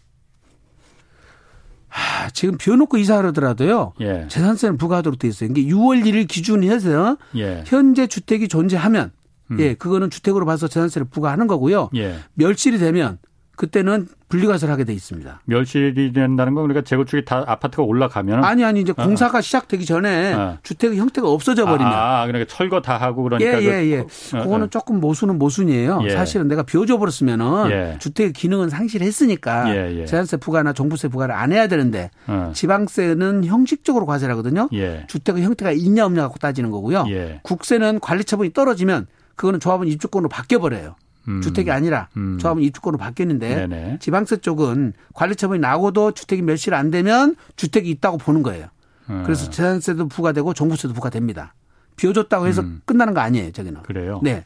하, 1.96 2.30
지금 2.30 2.58
비워놓고 2.58 2.98
이사하더라도요. 2.98 3.94
예. 4.02 4.26
재산세는 4.28 4.78
부과하도록 4.78 5.18
돼 5.18 5.30
있어요. 5.30 5.50
이게 5.50 5.64
6월 5.64 6.04
1일 6.06 6.28
기준해서 6.28 7.16
예. 7.38 7.64
현재 7.66 8.06
주택이 8.06 8.50
존재하면 8.50 9.12
음. 9.52 9.60
예, 9.62 9.76
그거는 9.76 10.10
주택으로 10.10 10.46
봐서 10.46 10.68
재산세를 10.68 11.08
부과하는 11.10 11.48
거고요. 11.48 11.90
예. 11.96 12.18
멸실이 12.34 12.80
되면 12.80 13.18
그때는 13.56 14.08
분리과세를 14.28 14.72
하게 14.72 14.84
돼 14.84 14.94
있습니다. 14.94 15.42
멸실이 15.46 16.12
된다는 16.12 16.56
건 16.56 16.64
그러니까 16.64 16.84
재건축이 16.84 17.26
다 17.26 17.44
아파트가 17.48 17.84
올라가면 17.84 18.44
아니 18.44 18.64
아니 18.64 18.82
이제 18.82 18.94
어. 18.96 19.04
공사가 19.04 19.38
어. 19.38 19.42
시작되기 19.42 19.86
전에 19.86 20.34
어. 20.34 20.58
주택의 20.64 20.98
형태가 20.98 21.30
없어져 21.30 21.66
버리면 21.66 21.92
아, 21.94 22.26
그러니까 22.26 22.54
철거 22.54 22.82
다 22.82 22.98
하고 22.98 23.24
그러니까 23.24 23.62
예예예 23.62 23.86
예, 23.86 23.92
예. 23.92 23.98
그, 24.04 24.38
어, 24.38 24.44
그거는 24.44 24.70
조금 24.70 25.00
모순은 25.00 25.38
모순이에요. 25.38 26.02
예. 26.04 26.10
사실은 26.10 26.48
내가 26.48 26.64
비워줘 26.64 26.98
버렸으면은 26.98 27.72
예. 27.72 27.98
주택의 28.00 28.34
기능은 28.34 28.70
상실했으니까 28.70 29.76
예, 29.76 30.00
예. 30.00 30.06
재산세 30.06 30.38
부과나 30.38 30.74
종부세 30.74 31.08
부과를 31.08 31.34
안 31.34 31.52
해야 31.52 31.68
되는데 31.68 32.10
어. 32.28 32.52
지방세는 32.54 33.46
형식적으로 33.46 34.06
과세를 34.06 34.34
하거든요. 34.34 34.70
예. 34.74 35.06
주택의 35.08 35.44
형태가 35.44 35.72
있냐 35.72 36.06
없냐 36.06 36.24
갖고 36.24 36.40
따지는 36.40 36.72
거고요. 36.72 37.06
국세는 37.44 38.00
관리 38.00 38.24
처분이 38.24 38.54
떨어지면 38.54 39.08
그거는 39.36 39.60
조합은 39.60 39.88
입주권으로 39.88 40.30
바뀌어 40.30 40.60
버려요. 40.60 40.96
음. 41.28 41.42
주택이 41.42 41.72
아니라 41.72 42.10
음. 42.18 42.38
조합은 42.40 42.64
입주권으로 42.64 42.98
바뀌었는데 42.98 43.68
네네. 43.68 43.98
지방세 44.00 44.38
쪽은 44.38 44.94
관리 45.14 45.36
처분이 45.36 45.60
나고도 45.60 46.12
주택이 46.12 46.42
멸실 46.42 46.74
안 46.74 46.92
되면 46.92 47.36
주택이 47.56 47.90
있다고 47.90 48.18
보는 48.18 48.44
거예요. 48.44 48.68
음. 49.10 49.24
그래서 49.24 49.50
재산세도 49.50 50.08
부과되고 50.08 50.54
종부세도 50.54 50.94
부과됩니다. 50.94 51.54
비워줬다고 51.96 52.48
해서 52.48 52.62
음. 52.62 52.82
끝나는 52.86 53.14
거 53.14 53.22
아니에요, 53.22 53.52
저기는. 53.52 53.84
그래요? 53.84 54.20
네. 54.24 54.46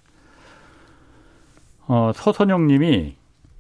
어, 1.88 2.12
서선영 2.14 2.68
님이 2.68 3.16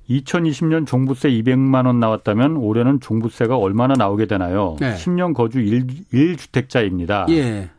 2020년 0.09 0.85
종부세 0.85 1.29
200만 1.29 1.85
원 1.85 1.99
나왔다면 1.99 2.57
올해는 2.57 2.99
종부세가 2.99 3.57
얼마나 3.57 3.93
나오게 3.95 4.25
되나요? 4.25 4.75
네. 4.79 4.95
10년 4.95 5.33
거주 5.33 5.59
1, 5.59 5.87
1주택자입니다. 6.13 7.29
예. 7.29 7.69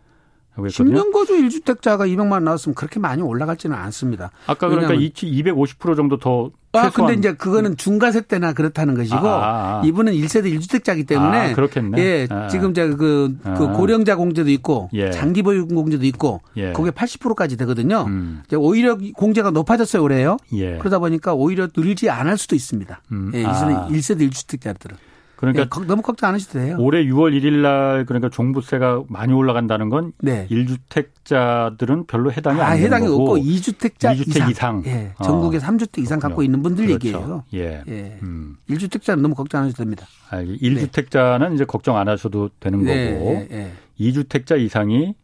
하고 0.52 0.66
했거든요. 0.66 1.02
10년 1.02 1.12
거주 1.12 1.34
1주택자가 1.34 2.00
200만 2.12 2.32
원 2.32 2.44
나왔으면 2.44 2.74
그렇게 2.74 3.00
많이 3.00 3.22
올라갈지는 3.22 3.76
않습니다. 3.76 4.30
아까 4.46 4.68
그러니까 4.68 4.94
250% 4.94 5.96
정도 5.96 6.18
더 6.18 6.50
아, 6.72 6.90
근데 6.90 7.14
이제 7.14 7.32
그거는 7.34 7.76
중과세 7.76 8.20
때나 8.22 8.52
그렇다는 8.52 8.94
것이고 8.94 9.16
아, 9.16 9.20
아, 9.20 9.80
아. 9.80 9.82
이분은 9.84 10.12
1세대 10.12 10.56
1주택자기 10.56 11.06
때문에 11.06 11.50
아, 11.50 11.54
그렇겠네. 11.54 11.98
예, 11.98 12.26
아. 12.30 12.46
지금 12.46 12.74
제가 12.74 12.96
그, 12.96 13.36
그 13.42 13.50
아. 13.50 13.72
고령자 13.72 14.14
공제도 14.14 14.50
있고 14.50 14.88
예. 14.92 15.10
장기 15.10 15.42
보유금 15.42 15.74
공제도 15.74 16.04
있고 16.06 16.42
예. 16.56 16.72
그게 16.72 16.90
80%까지 16.90 17.56
되거든요. 17.56 18.04
음. 18.06 18.42
오히려 18.56 18.96
공제가 19.16 19.50
높아졌어요, 19.50 20.02
올해요. 20.02 20.36
예. 20.52 20.78
그러다 20.78 21.00
보니까 21.00 21.34
오히려 21.34 21.68
늘지 21.76 22.08
않을 22.08 22.38
수도 22.38 22.54
있습니다. 22.54 23.02
음. 23.10 23.32
예, 23.34 23.42
1세대 23.42 24.30
1주택자들은. 24.30 24.94
그러니까 25.40 25.64
네, 25.64 25.87
너무 25.87 26.03
걱정 26.03 26.29
안 26.29 26.35
하셔도 26.35 26.59
돼요. 26.59 26.76
올해 26.79 27.03
6월 27.03 27.33
1일 27.33 27.62
날 27.62 28.05
그러니까 28.05 28.29
종부세가 28.29 29.05
많이 29.09 29.33
올라간다는 29.33 29.88
건 29.88 30.12
네. 30.18 30.46
1주택자들은 30.50 32.07
별로 32.07 32.31
해당이 32.31 32.61
아, 32.61 32.66
안 32.66 32.72
되는 32.74 32.87
해당이 32.87 33.09
거고 33.09 33.22
없고 33.22 33.37
2주택자 33.38 34.14
2주택 34.18 34.29
이상, 34.29 34.50
이상. 34.50 34.83
예, 34.85 35.14
전국에 35.24 35.57
어. 35.57 35.61
3주택 35.61 36.03
이상 36.03 36.20
갖고 36.20 36.42
있는 36.42 36.61
분들 36.61 36.87
그렇죠. 36.87 37.07
얘기예요. 37.07 37.44
예. 37.55 37.83
예. 37.88 38.18
음. 38.22 38.59
1주택자는 38.68 39.22
너무 39.22 39.35
걱정 39.35 39.62
안 39.62 39.68
하셔도 39.68 39.83
됩니다. 39.83 40.07
아, 40.29 40.42
1주택자는 40.42 41.48
네. 41.48 41.55
이제 41.55 41.64
걱정 41.64 41.96
안 41.96 42.07
하셔도 42.07 42.50
되는 42.61 42.85
네, 42.85 43.14
거고 43.14 43.31
네, 43.33 43.48
네. 43.48 43.72
2주택자 43.98 44.61
이상이 44.61 45.14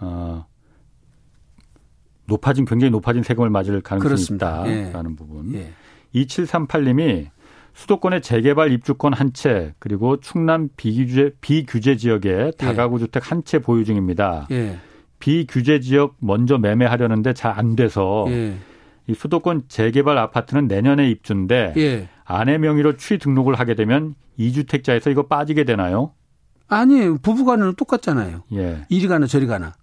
어 0.00 0.46
높아진 2.26 2.64
굉장히 2.64 2.90
높아진 2.90 3.22
세금을 3.22 3.50
맞을 3.50 3.80
가능성이 3.82 4.08
그렇습니다. 4.08 4.66
있다라는 4.66 5.12
예. 5.12 5.16
부분. 5.16 5.54
예. 5.54 5.72
2738님이 6.14 7.28
수도권의 7.74 8.22
재개발 8.22 8.72
입주권 8.72 9.12
한 9.12 9.32
채 9.32 9.74
그리고 9.78 10.20
충남 10.20 10.68
비규제 10.76 11.32
비규제 11.40 11.96
지역에 11.96 12.52
다가구 12.56 12.98
주택 12.98 13.30
한 13.30 13.42
채 13.44 13.58
보유 13.58 13.84
중입니다. 13.84 14.46
예. 14.52 14.78
비규제 15.18 15.80
지역 15.80 16.14
먼저 16.20 16.56
매매하려는데 16.58 17.32
잘 17.34 17.58
안 17.58 17.74
돼서 17.76 18.26
예. 18.28 18.54
이 19.06 19.14
수도권 19.14 19.64
재개발 19.68 20.16
아파트는 20.18 20.66
내년에 20.68 21.10
입주인데 21.10 21.74
예. 21.76 22.08
아내 22.24 22.58
명의로 22.58 22.96
취 22.96 23.18
등록을 23.18 23.54
하게 23.56 23.74
되면 23.74 24.14
2주택자에서 24.38 25.10
이거 25.10 25.26
빠지게 25.26 25.64
되나요? 25.64 26.12
아니에요. 26.68 27.18
부부간은 27.18 27.74
똑같잖아요. 27.74 28.44
예. 28.54 28.86
이리 28.88 29.06
가나 29.08 29.26
저리 29.26 29.46
가나. 29.46 29.74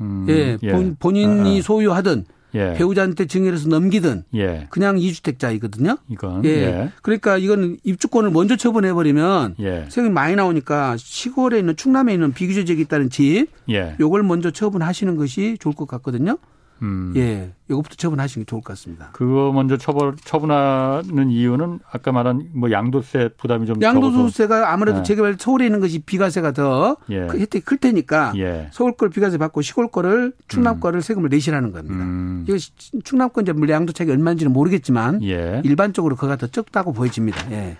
음, 0.00 0.26
예. 0.28 0.56
본, 0.70 0.96
본인이 0.98 1.56
아, 1.56 1.58
아. 1.58 1.62
소유하든 1.62 2.24
예. 2.54 2.74
배우자한테 2.74 3.26
증여해서 3.26 3.68
넘기든 3.68 4.24
예. 4.34 4.66
그냥 4.70 4.98
이주택자이거든요. 4.98 5.98
이건 6.08 6.44
예. 6.44 6.48
예. 6.48 6.92
그러니까 7.02 7.38
이건 7.38 7.78
입주권을 7.84 8.30
먼저 8.30 8.56
처분해 8.56 8.92
버리면 8.92 9.56
예. 9.60 9.86
세금이 9.88 10.12
많이 10.12 10.36
나오니까 10.36 10.96
시골에 10.98 11.58
있는 11.58 11.76
충남에 11.76 12.12
있는 12.12 12.32
비규제 12.32 12.64
지역에 12.64 12.82
있다는 12.82 13.10
집 13.10 13.48
예. 13.70 13.96
요걸 14.00 14.22
먼저 14.22 14.50
처분하시는 14.50 15.16
것이 15.16 15.56
좋을 15.60 15.74
것 15.74 15.86
같거든요. 15.88 16.38
음. 16.82 17.12
예, 17.16 17.52
이것부터 17.68 17.96
처분하시는 17.96 18.44
게 18.44 18.48
좋을 18.48 18.62
것 18.62 18.72
같습니다. 18.72 19.10
그거 19.12 19.52
먼저 19.52 19.76
처분 19.76 20.16
처분하는 20.24 21.30
이유는 21.30 21.80
아까 21.90 22.12
말한 22.12 22.50
뭐 22.54 22.70
양도세 22.70 23.30
부담이 23.36 23.66
좀 23.66 23.80
양도소득세가 23.80 24.72
아무래도 24.72 25.00
예. 25.00 25.02
재개발 25.02 25.36
서울에 25.38 25.66
있는 25.66 25.80
것이 25.80 25.98
비과세가 26.00 26.52
더 26.52 26.96
예. 27.10 27.26
그 27.26 27.38
혜택이 27.38 27.64
클 27.64 27.76
테니까 27.78 28.32
예. 28.36 28.68
서울 28.72 28.92
걸 28.92 29.10
비과세 29.10 29.38
받고 29.38 29.62
시골 29.62 29.90
거를 29.90 30.32
충남 30.48 30.76
음. 30.76 30.80
거를 30.80 31.02
세금을 31.02 31.28
내시라는 31.28 31.72
겁니다. 31.72 32.04
음. 32.04 32.44
이거 32.48 32.56
충남 33.04 33.30
건 33.30 33.44
이제 33.44 33.52
물론 33.52 33.70
양도차익이 33.70 34.10
얼마인지는 34.10 34.52
모르겠지만 34.52 35.22
예. 35.24 35.60
일반적으로 35.64 36.16
그가 36.16 36.36
더 36.36 36.46
적다고 36.46 36.92
보여집니다. 36.92 37.50
예. 37.52 37.76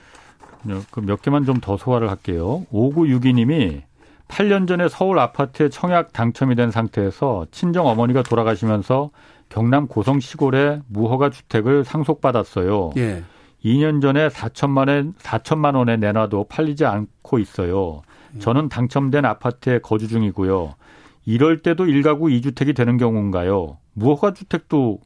몇 1.02 1.22
개만 1.22 1.44
좀 1.46 1.60
더 1.60 1.76
소화를 1.76 2.10
할게요. 2.10 2.66
5962님이 2.72 3.82
8년 4.30 4.66
전에 4.66 4.88
서울 4.88 5.18
아파트에 5.18 5.68
청약 5.68 6.12
당첨이 6.12 6.54
된 6.54 6.70
상태에서 6.70 7.46
친정 7.50 7.86
어머니가 7.86 8.22
돌아가시면서 8.22 9.10
경남 9.48 9.88
고성 9.88 10.20
시골에 10.20 10.80
무허가 10.86 11.30
주택을 11.30 11.84
상속받았어요. 11.84 12.92
예. 12.96 13.24
2년 13.64 14.00
전에 14.00 14.28
4천만 14.28 14.88
원 14.88 15.12
4천만 15.14 15.76
원에 15.76 15.96
내놔도 15.96 16.44
팔리지 16.44 16.86
않고 16.86 17.38
있어요. 17.38 18.02
저는 18.38 18.68
당첨된 18.68 19.24
아파트에 19.24 19.80
거주 19.80 20.06
중이고요. 20.08 20.74
이럴 21.26 21.58
때도 21.58 21.84
1가구 21.84 22.30
2주택이 22.40 22.74
되는 22.74 22.96
경우인가요? 22.96 23.76
무허가 23.92 24.32
주택도 24.32 25.00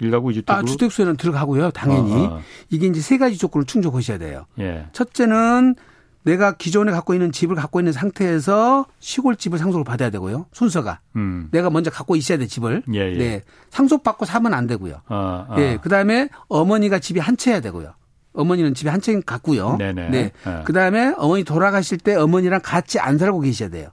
1가구 0.00 0.34
2주택으로 0.34 0.50
아, 0.50 0.62
주택수에는 0.64 1.16
들어가고요. 1.16 1.70
당연히. 1.70 2.12
어, 2.12 2.34
어. 2.34 2.40
이게 2.70 2.86
이제 2.86 3.00
세 3.00 3.18
가지 3.18 3.38
조건을 3.38 3.66
충족하셔야 3.66 4.18
돼요. 4.18 4.46
예. 4.58 4.86
첫째는 4.92 5.76
내가 6.24 6.52
기존에 6.52 6.92
갖고 6.92 7.14
있는 7.14 7.32
집을 7.32 7.56
갖고 7.56 7.80
있는 7.80 7.92
상태에서 7.92 8.86
시골집을 9.00 9.58
상속을 9.58 9.84
받아야 9.84 10.10
되고요. 10.10 10.46
순서가. 10.52 11.00
음. 11.16 11.48
내가 11.50 11.68
먼저 11.70 11.90
갖고 11.90 12.14
있어야 12.16 12.38
돼, 12.38 12.46
집을. 12.46 12.82
예, 12.94 13.12
예. 13.12 13.18
네. 13.18 13.42
상속받고 13.70 14.24
사면 14.24 14.54
안 14.54 14.66
되고요. 14.66 15.00
어, 15.08 15.46
어. 15.48 15.54
예. 15.58 15.78
그 15.82 15.88
다음에 15.88 16.28
어머니가 16.48 17.00
집이 17.00 17.18
한 17.20 17.36
채야 17.36 17.60
되고요. 17.60 17.94
어머니는 18.34 18.72
집에 18.74 18.88
한 18.88 19.00
채 19.00 19.20
갖고요. 19.20 19.76
네네. 19.78 20.08
네. 20.10 20.32
어. 20.46 20.62
그 20.64 20.72
다음에 20.72 21.12
어머니 21.18 21.44
돌아가실 21.44 21.98
때 21.98 22.14
어머니랑 22.14 22.60
같이 22.62 22.98
안 22.98 23.18
살고 23.18 23.40
계셔야 23.40 23.68
돼요. 23.68 23.88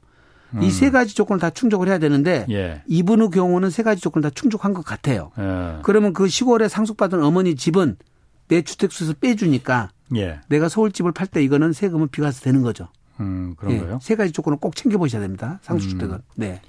음. 0.54 0.64
이세 0.64 0.92
가지 0.92 1.16
조건을 1.16 1.40
다 1.40 1.50
충족을 1.50 1.88
해야 1.90 1.98
되는데 1.98 2.46
예. 2.50 2.82
이분의 2.88 3.32
경우는 3.32 3.70
세 3.70 3.84
가지 3.84 4.02
조건을 4.02 4.30
다 4.30 4.34
충족한 4.34 4.74
것 4.74 4.86
같아요. 4.86 5.32
예. 5.40 5.80
그러면 5.84 6.14
그 6.14 6.28
시골에 6.28 6.68
상속받은 6.70 7.22
어머니 7.24 7.56
집은 7.56 7.98
내 8.48 8.62
주택수에서 8.62 9.14
빼주니까 9.20 9.90
예. 10.16 10.40
내가 10.50 10.70
서울집을 10.70 11.12
팔 11.12 11.28
때 11.28 11.44
이거는 11.44 11.74
세금은 11.74 12.08
비과세 12.10 12.44
되는 12.44 12.62
거죠. 12.62 12.88
음, 13.20 13.56
그런가요? 13.58 13.96
예. 13.96 13.98
세 14.02 14.16
가지 14.16 14.32
조건을 14.32 14.58
꼭 14.60 14.76
챙겨보셔야 14.76 15.22
됩니다. 15.22 15.60
상수주택은. 15.64 16.16
음. 16.16 16.22
네. 16.36 16.62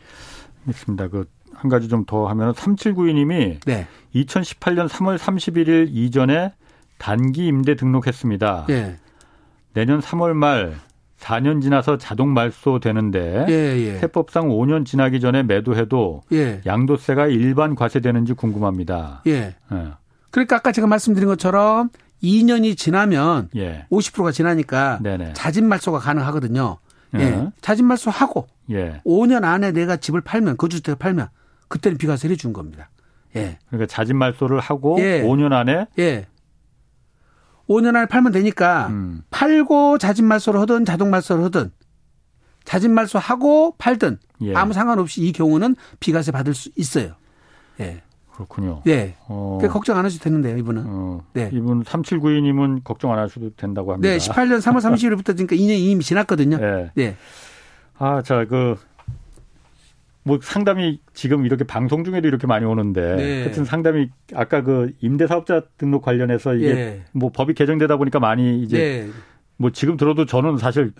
있습니다. 0.68 1.08
그 1.08 1.24
한 1.60 1.68
가지 1.68 1.88
좀 1.88 2.04
더 2.06 2.26
하면 2.28 2.54
3792님이 2.54 3.60
네. 3.66 3.86
2018년 4.14 4.88
3월 4.88 5.18
31일 5.18 5.88
이전에 5.90 6.52
단기 6.98 7.46
임대 7.46 7.76
등록했습니다. 7.76 8.66
예. 8.70 8.96
내년 9.74 10.00
3월 10.00 10.32
말 10.32 10.74
4년 11.18 11.60
지나서 11.60 11.98
자동 11.98 12.32
말소 12.32 12.80
되는데 12.80 13.44
예, 13.50 13.52
예. 13.52 13.98
세법상 13.98 14.48
5년 14.48 14.86
지나기 14.86 15.20
전에 15.20 15.42
매도해도 15.42 16.22
예. 16.32 16.62
양도세가 16.64 17.26
일반 17.26 17.74
과세되는지 17.74 18.32
궁금합니다. 18.32 19.22
예. 19.26 19.54
예. 19.72 19.86
그러니까 20.30 20.56
아까 20.56 20.72
제가 20.72 20.86
말씀드린 20.86 21.28
것처럼 21.28 21.90
2년이 22.22 22.76
지나면 22.76 23.48
예. 23.56 23.86
50%가 23.90 24.32
지나니까 24.32 25.00
네네. 25.02 25.32
자진 25.34 25.66
말소가 25.68 25.98
가능하거든요. 25.98 26.78
예. 27.18 27.32
어. 27.32 27.52
자진 27.60 27.86
말소하고 27.86 28.46
예. 28.70 29.00
5년 29.04 29.44
안에 29.44 29.72
내가 29.72 29.96
집을 29.96 30.20
팔면 30.20 30.56
거주주택을 30.56 30.98
팔면 30.98 31.28
그때는 31.68 31.98
비과세 31.98 32.28
를 32.28 32.36
준 32.36 32.52
겁니다. 32.52 32.90
예. 33.36 33.58
그러니까 33.68 33.86
자진 33.86 34.16
말소를 34.16 34.60
하고 34.60 34.96
예. 35.00 35.22
5년 35.22 35.52
안에 35.52 35.86
예. 35.98 36.26
5년 37.68 37.94
안에 37.96 38.06
팔면 38.06 38.32
되니까 38.32 38.88
음. 38.88 39.22
팔고 39.30 39.98
자진 39.98 40.24
말소를 40.26 40.60
하든 40.60 40.84
자동 40.84 41.10
말소를 41.10 41.44
하든 41.44 41.70
자진 42.64 42.92
말소하고 42.92 43.76
팔든 43.78 44.18
예. 44.42 44.54
아무 44.54 44.72
상관없이 44.72 45.22
이 45.22 45.32
경우는 45.32 45.76
비과세 46.00 46.32
받을 46.32 46.54
수 46.54 46.70
있어요. 46.76 47.14
예. 47.80 48.02
그렇군요. 48.40 48.80
네. 48.84 49.16
어. 49.28 49.58
걱정 49.70 49.98
안 49.98 50.04
하셔도 50.04 50.24
되는데요, 50.24 50.56
이분은. 50.56 50.84
어. 50.86 51.20
네. 51.34 51.50
이분 51.52 51.82
3792님은 51.82 52.82
걱정 52.84 53.12
안 53.12 53.18
하셔도 53.18 53.50
된다고 53.54 53.92
합니다. 53.92 54.10
네, 54.10 54.16
18년 54.16 54.60
3월 54.60 54.78
30일부터 54.78 55.36
그러니까 55.36 55.56
2년 55.56 55.78
이미 55.78 56.02
지났거든요. 56.02 56.56
네. 56.56 56.90
네. 56.94 57.16
아, 57.98 58.22
자, 58.22 58.46
그, 58.46 58.76
뭐 60.22 60.38
상담이 60.42 61.00
지금 61.12 61.44
이렇게 61.44 61.64
방송 61.64 62.04
중에도 62.04 62.28
이렇게 62.28 62.46
많이 62.46 62.64
오는데 62.64 63.16
네. 63.16 63.40
하여튼 63.42 63.64
상담이 63.64 64.10
아까 64.34 64.62
그 64.62 64.92
임대사업자 65.00 65.62
등록 65.78 66.02
관련해서 66.02 66.54
이게 66.54 66.74
네. 66.74 67.02
뭐 67.12 67.30
법이 67.32 67.54
개정되다 67.54 67.96
보니까 67.96 68.20
많이 68.20 68.62
이제 68.62 68.78
네. 68.78 69.10
뭐 69.60 69.70
지금 69.70 69.98
들어도 69.98 70.24
저는 70.24 70.56
사실 70.56 70.90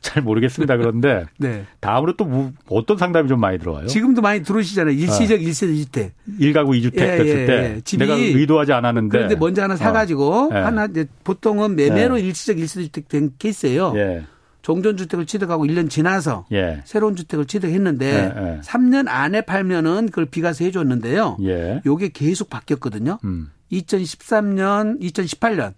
잘 0.00 0.22
모르겠습니다. 0.22 0.76
그런데 0.76 1.24
네. 1.38 1.64
다음으로 1.80 2.16
또 2.16 2.24
뭐 2.24 2.52
어떤 2.70 2.96
상담이 2.96 3.28
좀 3.28 3.40
많이 3.40 3.58
들어와요? 3.58 3.86
지금도 3.88 4.22
많이 4.22 4.42
들어오시잖아요. 4.44 4.94
일시적 4.94 5.40
어. 5.40 5.42
1세대 5.42 5.76
주택. 5.76 6.12
1가구 6.40 6.70
2주택 6.70 6.94
예, 7.00 7.16
됐을 7.18 7.26
예, 7.40 7.46
때 7.46 7.82
예. 7.92 7.96
내가 7.98 8.14
의도하지 8.14 8.72
않았는데 8.72 9.08
그런데 9.10 9.34
먼저 9.36 9.62
하나 9.64 9.74
사가지고 9.76 10.32
어. 10.32 10.48
하나 10.54 10.84
이제 10.86 11.06
보통은 11.24 11.74
매매로 11.74 12.20
예. 12.20 12.24
일시적 12.24 12.56
1세대 12.58 12.84
주택 12.84 13.08
된 13.08 13.32
케이스예요. 13.38 13.92
예. 13.96 14.24
종전 14.62 14.96
주택을 14.96 15.26
취득하고 15.26 15.66
1년 15.66 15.90
지나서 15.90 16.46
예. 16.52 16.80
새로운 16.84 17.16
주택을 17.16 17.44
취득했는데 17.46 18.06
예, 18.06 18.60
3년 18.64 19.06
안에 19.08 19.40
팔면은 19.42 20.06
그걸 20.06 20.26
비과세 20.26 20.64
해줬는데요. 20.66 21.36
예. 21.42 21.82
요게 21.84 22.10
계속 22.14 22.48
바뀌었거든요. 22.48 23.18
음. 23.24 23.50
2013년, 23.72 25.00
2018년 25.00 25.74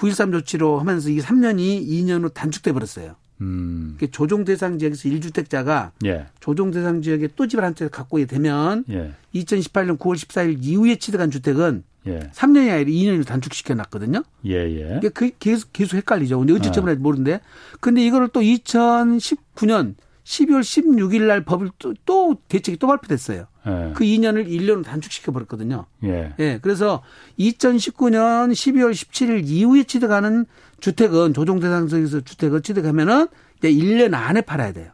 9.13 0.00 0.32
조치로 0.32 0.78
하면서 0.80 1.08
이게 1.10 1.20
3년이 1.20 1.86
2년으로 1.86 2.32
단축돼 2.32 2.72
버렸어요. 2.72 3.16
음. 3.42 3.96
조정 4.10 4.44
대상 4.44 4.78
지역에서 4.78 5.08
1주택자가 5.08 5.92
예. 6.04 6.26
조정 6.40 6.70
대상 6.70 7.00
지역에 7.02 7.28
또 7.36 7.46
집을 7.46 7.64
한 7.64 7.74
채 7.74 7.88
갖고 7.88 8.24
되면 8.26 8.84
예. 8.90 9.12
2018년 9.34 9.98
9월 9.98 10.14
14일 10.16 10.58
이후에 10.60 10.96
취득한 10.96 11.30
주택은 11.30 11.84
예. 12.06 12.20
3년이 12.34 12.70
아니라 12.70 12.90
2년으로 12.90 13.26
단축시켜 13.26 13.74
놨거든요. 13.74 14.22
예, 14.46 14.54
예. 14.54 15.00
그 15.14 15.30
계속 15.38 15.72
계속 15.72 15.96
헷갈리죠. 15.96 16.38
근데 16.38 16.52
어찌 16.54 16.70
때문에 16.72 16.92
아. 16.94 16.96
모르는데. 16.98 17.40
근데 17.80 18.04
이거를 18.04 18.28
또 18.28 18.40
2019년 18.40 19.94
12월 20.30 20.60
16일 20.60 21.22
날 21.22 21.44
법을 21.44 21.70
또, 21.78 21.92
또 22.06 22.36
대책이 22.48 22.78
또 22.78 22.86
발표됐어요. 22.86 23.46
예. 23.66 23.92
그 23.94 24.04
2년을 24.04 24.46
1년으로 24.46 24.84
단축시켜 24.84 25.32
버렸거든요. 25.32 25.86
예. 26.04 26.32
예. 26.38 26.58
그래서 26.62 27.02
2019년 27.38 28.52
12월 28.52 28.92
17일 28.92 29.42
이후에 29.44 29.82
취득하는 29.84 30.46
주택은 30.78 31.34
조정 31.34 31.58
대상에서 31.58 32.20
주택을 32.20 32.62
취득하면은 32.62 33.26
이제 33.58 33.72
1년 33.72 34.14
안에 34.14 34.42
팔아야 34.42 34.72
돼요. 34.72 34.92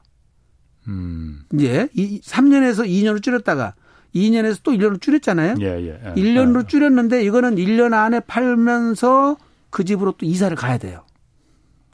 음. 0.88 1.42
이제 1.52 1.88
3년에서 1.94 2.86
2년으로 2.86 3.22
줄였다가 3.22 3.74
2년에서 4.14 4.60
또 4.62 4.72
1년으로 4.72 5.00
줄였잖아요. 5.00 5.56
예, 5.60 5.66
예. 5.66 6.00
예. 6.02 6.14
1년으로 6.14 6.62
예. 6.62 6.66
줄였는데 6.66 7.22
이거는 7.24 7.56
1년 7.56 7.92
안에 7.92 8.20
팔면서 8.20 9.36
그 9.68 9.84
집으로 9.84 10.12
또 10.12 10.24
이사를 10.24 10.56
가야 10.56 10.78
돼요. 10.78 11.04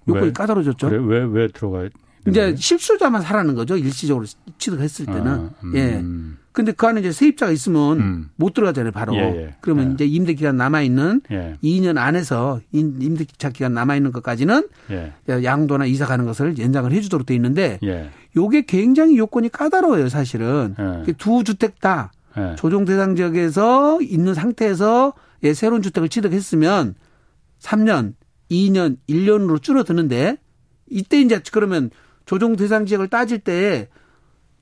요건이 0.06 0.32
까다로워졌죠. 0.32 0.88
그래? 0.88 1.00
왜, 1.04 1.24
왜 1.24 1.48
들어가야 1.48 1.88
이제 2.28 2.54
실수자만 2.56 3.22
사라는 3.22 3.54
거죠. 3.54 3.76
일시적으로 3.76 4.26
취득했을 4.58 5.06
때는. 5.06 5.26
아, 5.26 5.50
음. 5.64 5.76
예. 5.76 6.04
근데 6.52 6.72
그 6.72 6.86
안에 6.86 7.00
이제 7.00 7.12
세입자가 7.12 7.50
있으면 7.50 8.00
음. 8.00 8.30
못 8.36 8.52
들어가잖아요, 8.52 8.92
바로. 8.92 9.14
예, 9.16 9.20
예. 9.20 9.54
그러면 9.62 9.90
예. 9.90 9.94
이제 9.94 10.04
임대 10.04 10.34
기간 10.34 10.56
남아 10.56 10.82
있는 10.82 11.22
예. 11.30 11.56
2년 11.64 11.96
안에서 11.96 12.60
임대 12.72 13.24
기간 13.24 13.72
남아 13.72 13.96
있는 13.96 14.12
것까지는 14.12 14.68
예. 14.90 15.12
양도나 15.28 15.86
이사 15.86 16.04
가는 16.06 16.26
것을 16.26 16.58
연장을 16.58 16.92
해 16.92 17.00
주도록 17.00 17.26
돼 17.26 17.34
있는데 17.34 17.78
예. 17.82 18.10
요게 18.36 18.66
굉장히 18.66 19.16
요건이 19.16 19.48
까다로워요, 19.48 20.10
사실은. 20.10 20.74
예. 21.08 21.12
두 21.14 21.42
주택 21.42 21.80
다 21.80 22.12
조정 22.56 22.84
대상 22.84 23.16
지역에서 23.16 24.00
있는 24.02 24.34
상태에서 24.34 25.14
예, 25.44 25.54
새로운 25.54 25.82
주택을 25.82 26.08
취득했으면 26.08 26.94
3년, 27.60 28.14
2년, 28.50 28.98
1년으로 29.08 29.60
줄어드는데 29.62 30.36
이때 30.90 31.20
이제 31.20 31.40
그러면 31.50 31.90
조정 32.26 32.56
대상 32.56 32.86
지역을 32.86 33.08
따질 33.08 33.40
때 33.40 33.88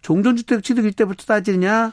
종전주택 0.02 0.62
취득일 0.62 0.92
때부터 0.92 1.24
따지느냐 1.24 1.92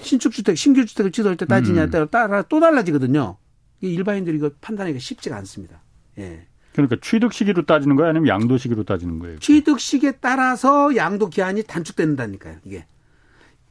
신축주택 0.00 0.56
신규주택을 0.56 1.12
취득할 1.12 1.36
때 1.36 1.46
따지냐에 1.46 1.88
음. 1.92 2.08
따라 2.08 2.42
또 2.42 2.60
달라지거든요. 2.60 3.36
일반인들이 3.80 4.36
이거 4.36 4.50
판단하기가 4.60 4.98
쉽지가 4.98 5.36
않습니다. 5.36 5.82
예. 6.18 6.46
그러니까 6.72 6.96
취득 7.02 7.32
시기로 7.32 7.66
따지는 7.66 7.96
거예요, 7.96 8.10
아니면 8.10 8.28
양도 8.28 8.56
시기로 8.56 8.84
따지는 8.84 9.18
거예요? 9.18 9.38
취득 9.40 9.78
시기에 9.78 10.12
따라서 10.20 10.96
양도 10.96 11.28
기한이 11.28 11.62
단축된다니까요. 11.64 12.58
이게. 12.64 12.86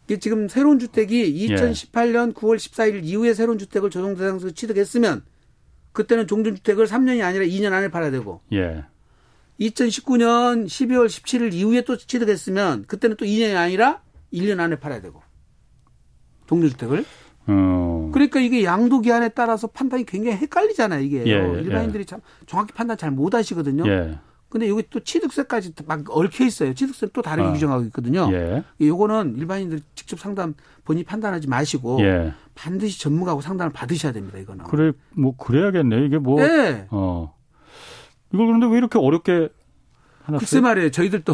이게 0.05 0.19
지금 0.19 0.47
새로운 0.47 0.77
주택이 0.77 1.47
2018년 1.47 2.29
예. 2.29 2.33
9월 2.33 2.57
14일 2.57 3.03
이후에 3.03 3.33
새로운 3.33 3.57
주택을 3.57 3.89
조정 3.89 4.15
대상에서 4.15 4.51
취득했으면 4.51 5.23
그때는 5.93 6.27
종전주택을 6.27 6.85
3년이 6.85 7.23
아니라 7.23 7.45
2년 7.45 7.73
안에 7.73 7.89
팔아야 7.89 8.11
되고. 8.11 8.41
예. 8.53 8.83
2019년 9.62 10.66
12월 10.66 11.05
17일 11.05 11.53
이후에 11.53 11.82
또 11.82 11.97
취득했으면 11.97 12.86
그때는 12.88 13.16
또 13.16 13.26
2년이 13.26 13.55
아니라 13.55 14.01
1년 14.34 14.59
안에 14.59 14.78
팔아야 14.80 15.01
되고 15.01 15.22
독립주택을. 16.47 17.05
어. 17.47 18.09
그러니까 18.14 18.39
이게 18.39 18.64
양도 18.64 18.99
기한에 19.01 19.30
따라서 19.30 19.68
판단이 19.68 20.05
굉장히 20.05 20.38
헷갈리잖아요, 20.38 21.01
이게. 21.01 21.24
예, 21.26 21.32
예. 21.32 21.62
일반인들이 21.62 22.05
참 22.05 22.20
정확히 22.45 22.74
판단 22.74 22.97
잘 22.97 23.12
못 23.12 23.34
하시거든요. 23.34 23.88
예. 23.88 24.20
근데 24.49 24.68
여기 24.68 24.84
또 24.89 24.99
취득세까지 24.99 25.74
막 25.86 26.03
얽혀 26.09 26.43
있어요. 26.45 26.74
취득세 26.74 27.07
또 27.14 27.22
다르게 27.22 27.49
어. 27.49 27.53
규정하고 27.53 27.84
있거든요. 27.86 28.30
예. 28.34 28.64
요거는 28.82 29.38
일반인들 29.38 29.80
직접 29.95 30.20
상담 30.20 30.55
본인이 30.84 31.05
판단하지 31.05 31.47
마시고 31.47 32.01
예. 32.01 32.34
반드시 32.53 32.99
전문가하고 32.99 33.41
상담을 33.41 33.72
받으셔야 33.72 34.12
됩니다. 34.12 34.38
이거는. 34.39 34.66
그래 34.66 34.91
뭐 35.16 35.36
그래야겠네. 35.38 36.05
이게 36.05 36.18
뭐 36.18 36.41
네. 36.41 36.86
어. 36.91 37.34
이걸 38.34 38.47
그런데 38.47 38.67
왜 38.67 38.77
이렇게 38.77 38.97
어렵게 38.99 39.49
하나 40.23 40.38
글쎄 40.38 40.61
말이에요. 40.61 40.91
저희들도 40.91 41.34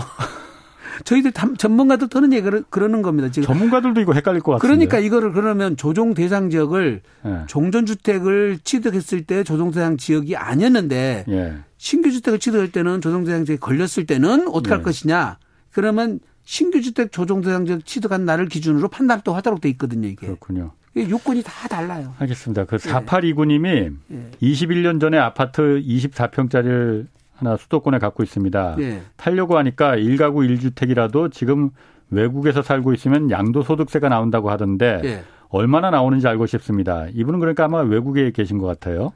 저희들 1.04 1.32
전문가들 1.58 2.10
떠는 2.10 2.34
얘기를 2.34 2.64
그러는 2.70 3.02
겁니다. 3.02 3.30
지금 3.30 3.46
전문가들도 3.48 4.02
이거 4.02 4.14
헷갈릴 4.14 4.42
것 4.42 4.54
같아요. 4.54 4.62
그러니까 4.62 5.00
이거를 5.00 5.34
그러면 5.34 5.78
조정 5.78 6.14
대상 6.14 6.50
지역을 6.50 7.02
네. 7.24 7.40
종전 7.48 7.86
주택을 7.86 8.60
취득했을 8.64 9.26
때 9.26 9.44
조정 9.44 9.72
대상 9.72 9.98
지역이 9.98 10.36
아니었는데 10.36 11.26
네. 11.28 11.58
신규 11.78 12.12
주택을 12.12 12.40
취득할 12.40 12.72
때는 12.72 13.02
조정 13.02 13.24
대상 13.24 13.46
지역에 13.46 13.60
걸렸을 13.60 14.06
때는 14.08 14.48
어떻게 14.48 14.70
할 14.70 14.80
네. 14.80 14.84
것이냐? 14.84 15.38
그러면 15.72 16.20
신규 16.44 16.82
주택 16.82 17.12
조정 17.12 17.42
대상 17.42 17.66
지역 17.66 17.86
취득한 17.86 18.26
날을 18.26 18.48
기준으로 18.48 18.88
판단 18.88 19.22
도 19.22 19.34
하도록 19.36 19.60
돼 19.60 19.70
있거든요, 19.70 20.08
이게. 20.08 20.26
그렇군요. 20.28 20.72
요건이 21.10 21.44
다 21.44 21.68
달라요. 21.68 22.14
알겠습니다. 22.20 22.66
그 22.66 22.78
4829님이 22.78 23.96
네. 24.08 24.32
21년 24.42 25.00
전에 25.00 25.18
아파트 25.18 25.82
24평짜리를 25.86 27.08
하나 27.36 27.58
수도권에 27.58 28.00
갖고 28.00 28.24
있습니다. 28.24 28.76
네. 28.78 29.02
탈려고 29.16 29.58
하니까 29.58 29.96
1가구 29.96 30.48
1주택이라도 30.48 31.32
지금 31.32 31.70
외국에서 32.10 32.62
살고 32.62 32.94
있으면 32.94 33.30
양도소득세가 33.30 34.10
나온다고 34.10 34.50
하던데 34.50 35.02
네. 35.02 35.24
얼마나 35.50 35.90
나오는지 35.90 36.28
알고 36.28 36.46
싶습니다. 36.48 37.08
이분은 37.14 37.40
그러니까 37.40 37.66
아마 37.66 37.82
외국에 37.82 38.32
계신 38.32 38.58
것 38.58 38.66
같아요. 38.66 39.14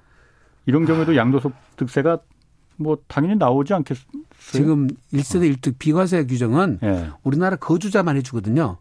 이런 0.65 0.85
경우에도 0.85 1.15
양도소득세가 1.15 2.19
뭐 2.77 2.97
당연히 3.07 3.35
나오지 3.35 3.73
않겠어요? 3.73 4.05
지금 4.39 4.87
1세대 5.13 5.55
1특 5.55 5.75
비과세 5.77 6.25
규정은 6.25 6.79
네. 6.81 7.09
우리나라 7.23 7.55
거주자만 7.55 8.17
해주거든요. 8.17 8.77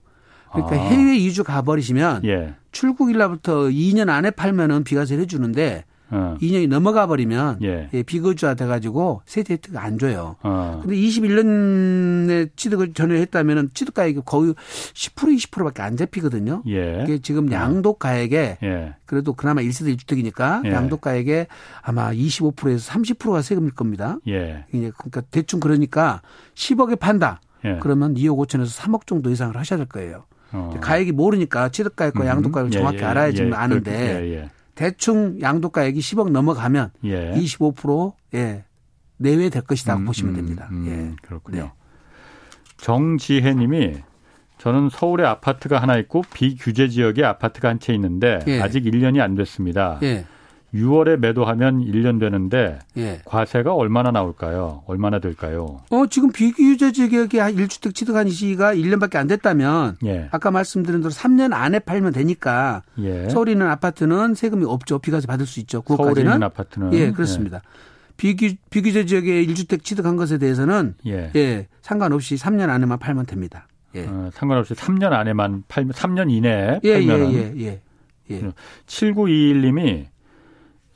그러니까 0.53 0.77
아. 0.77 0.79
해외 0.79 1.17
이주 1.17 1.45
가버리시면 1.45 2.25
예. 2.25 2.55
출국일 2.73 3.19
날부터 3.19 3.65
2년 3.65 4.09
안에 4.09 4.31
팔면은 4.31 4.85
비과세를 4.85 5.23
해주는데 5.23 5.85
어. 6.13 6.37
2년이 6.41 6.69
넘어가 6.69 7.07
버리면 7.07 7.59
예. 7.63 7.89
예, 7.93 8.03
비거주화 8.03 8.55
돼가지고 8.55 9.23
세대 9.27 9.55
혜택 9.55 9.77
안 9.77 9.99
줘요. 9.99 10.37
어. 10.43 10.81
근데 10.83 10.97
21년에 10.97 12.51
취득을 12.57 12.93
전혀 12.95 13.15
했다면은 13.15 13.71
취득가액이 13.75 14.23
거의 14.25 14.55
10% 14.55 15.37
20%밖에 15.37 15.83
안 15.83 15.97
잡히거든요. 15.97 16.63
예. 16.67 16.99
그게 16.99 17.19
지금 17.19 17.49
어. 17.49 17.53
양도가액에 17.53 18.59
예. 18.63 18.95
그래도 19.07 19.35
그나마 19.35 19.61
1세대 19.61 19.97
1주택이니까 19.97 20.67
예. 20.67 20.73
양도가액에 20.73 21.47
아마 21.83 22.11
25%에서 22.13 22.93
30%가 22.93 23.43
세금일 23.43 23.73
겁니다. 23.73 24.19
예. 24.27 24.65
그러니까 24.71 25.21
대충 25.31 25.61
그러니까 25.61 26.23
10억에 26.55 26.99
판다. 26.99 27.41
예. 27.65 27.79
그러면 27.81 28.15
2억 28.15 28.37
5천에서 28.47 28.81
3억 28.81 29.07
정도 29.07 29.31
이상을 29.31 29.57
하셔야 29.57 29.77
될 29.77 29.87
거예요. 29.87 30.25
어. 30.53 30.75
가액이 30.81 31.13
모르니까 31.13 31.69
취득가액과 31.71 32.23
음. 32.23 32.27
양도가액을 32.27 32.71
정확히 32.71 33.05
알아야지 33.05 33.51
아는데 33.53 34.49
대충 34.75 35.41
양도가액이 35.41 36.01
10억 36.01 36.31
넘어가면 36.31 36.93
예. 37.05 37.33
25% 37.35 38.13
예. 38.35 38.65
내외 39.19 39.51
될 39.51 39.63
것이다 39.63 39.97
음, 39.97 40.07
보시면 40.07 40.35
음, 40.35 40.37
됩니다. 40.37 40.69
음, 40.71 40.87
예. 40.89 41.17
그렇군요. 41.23 41.63
네. 41.65 41.73
정지혜 42.79 43.55
님이 43.55 43.97
저는 44.59 44.89
서울에 44.91 45.25
아파트가 45.25 45.81
하나 45.81 45.97
있고 45.99 46.23
비규제 46.33 46.89
지역에 46.89 47.25
아파트가 47.25 47.69
한 47.69 47.79
채 47.79 47.93
있는데 47.95 48.39
예. 48.47 48.61
아직 48.61 48.85
1년이 48.85 49.21
안 49.21 49.35
됐습니다. 49.35 49.99
예. 50.75 50.79
6월에 50.79 51.17
매도하면 51.19 51.85
1년 51.85 52.21
되는데 52.21 52.79
예. 52.97 53.21
과세가 53.25 53.75
얼마나 53.75 54.11
나올까요? 54.11 54.83
얼마나 54.87 55.19
될까요? 55.19 55.81
어, 55.91 56.07
지금 56.07 56.31
비규제 56.33 56.93
지역에 56.93 57.39
1주택 57.39 57.95
취득한 57.95 58.29
시기가 58.29 58.75
1년밖에 58.75 59.17
안 59.17 59.27
됐다면 59.27 59.97
예. 60.05 60.29
아까 60.31 60.51
말씀드린 60.51 61.01
대로 61.01 61.13
3년 61.13 61.53
안에 61.53 61.81
팔면 61.81 62.13
되니까 62.13 62.83
예. 62.99 63.29
서울에 63.29 63.53
있는 63.53 63.67
아파트는 63.69 64.35
세금이 64.35 64.65
없죠. 64.65 64.99
비과세 64.99 65.27
받을 65.27 65.47
수 65.47 65.61
있죠. 65.61 65.83
그것까지는. 65.83 66.15
서울에 66.15 66.35
있는 66.35 66.43
아파트는 66.45 66.93
예, 66.95 67.11
그렇습니다. 67.11 67.59
예. 67.59 67.91
비규, 68.17 68.55
비규제 68.69 69.07
지역에 69.07 69.45
1주택 69.47 69.83
취득한 69.83 70.17
것에 70.17 70.37
대해서는 70.39 70.95
예. 71.07 71.31
예 71.35 71.69
상관없이 71.81 72.37
3년 72.37 72.69
안에만 72.69 72.99
팔면 72.99 73.27
됩니다. 73.27 73.67
예. 73.95 74.07
어, 74.07 74.31
상관없이 74.35 74.75
3년 74.75 75.13
안에만 75.13 75.65
팔면 75.69 75.93
3년 75.93 76.31
이내에 76.31 76.81
예, 76.85 76.93
팔면은 76.93 77.33
예, 77.33 77.55
예, 77.57 77.65
예. 77.65 77.81
예. 78.31 78.53
7921님이 78.87 80.07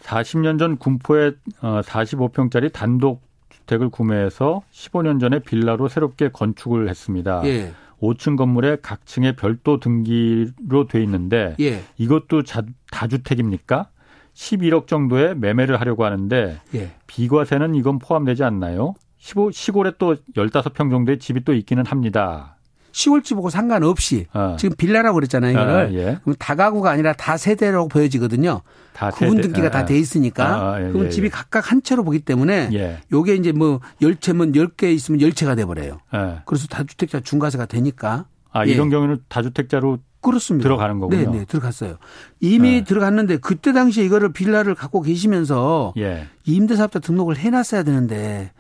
40년 0.05 0.59
전 0.59 0.77
군포에 0.77 1.33
45평짜리 1.61 2.67
어, 2.67 2.69
단독 2.69 3.23
주택을 3.49 3.89
구매해서 3.89 4.63
15년 4.71 5.19
전에 5.19 5.39
빌라로 5.39 5.89
새롭게 5.89 6.29
건축을 6.29 6.89
했습니다. 6.89 7.43
예. 7.47 7.73
5층 8.01 8.37
건물에 8.37 8.77
각 8.83 9.07
층에 9.07 9.33
별도 9.33 9.81
등기로 9.81 10.87
돼 10.89 11.03
있는데 11.03 11.57
예. 11.61 11.83
이것도 11.97 12.43
다주택입니까? 12.91 13.89
11억 14.35 14.89
정도에 14.89 15.35
매매를 15.35 15.81
하려고 15.81 16.05
하는데 16.05 16.61
예. 16.75 16.93
비과세는 17.07 17.75
이건 17.75 17.99
포함되지 17.99 18.45
않나요? 18.45 18.95
15, 19.19 19.53
시골에 19.53 19.93
또 19.97 20.17
15평 20.37 20.91
정도의 20.91 21.19
집이 21.19 21.45
또 21.45 21.55
있기는 21.55 21.87
합니다. 21.87 22.54
시골집 22.95 23.37
하고 23.37 23.51
상관없이 23.51 24.27
어. 24.33 24.57
지금 24.57 24.77
빌라라고 24.77 25.17
그랬잖아요. 25.17 25.51
이거를. 25.51 25.75
아, 25.75 25.93
예. 25.93 26.19
그럼 26.23 26.37
다가구가 26.39 26.91
아니라 26.93 27.13
다 27.13 27.37
세대라고 27.37 27.89
보여지거든요. 27.89 28.63
다 28.93 29.11
구분 29.11 29.41
등기가 29.41 29.67
아, 29.67 29.71
다돼 29.71 29.99
있으니까. 29.99 30.75
아, 30.75 30.81
예, 30.81 30.93
그럼 30.93 31.07
예, 31.07 31.11
집이 31.11 31.27
예. 31.27 31.29
각각 31.29 31.73
한 31.73 31.83
채로 31.83 32.05
보기 32.05 32.21
때문에 32.21 32.71
예. 32.73 33.01
요게 33.13 33.35
이제 33.35 33.51
뭐 33.51 33.81
10채면 34.01 34.55
10개 34.55 34.95
있으면 34.95 35.19
10채가 35.19 35.57
돼 35.57 35.65
버려요. 35.65 35.99
예. 36.15 36.37
그래서 36.47 36.69
다주택자 36.69 37.21
중과세가 37.21 37.67
되니까. 37.67 38.27
아, 38.53 38.65
이런 38.65 38.91
경우는 38.91 39.19
다주택자로 39.29 39.99
그렇습니다. 40.21 40.63
들어가는 40.63 41.01
거군요. 41.01 41.33
네, 41.33 41.39
네, 41.39 41.45
들어갔어요. 41.47 41.97
이미 42.39 42.79
네. 42.79 42.85
들어갔는데 42.85 43.39
그때 43.39 43.73
당시에 43.73 44.05
이거를 44.05 44.33
빌라를 44.33 44.77
갖고 44.77 45.03
계시면서 45.03 45.95
예. 45.99 46.29
임대사업자 46.47 47.01
등록을 47.01 47.37
해놨어야 47.39 47.83
되는데 47.83 48.53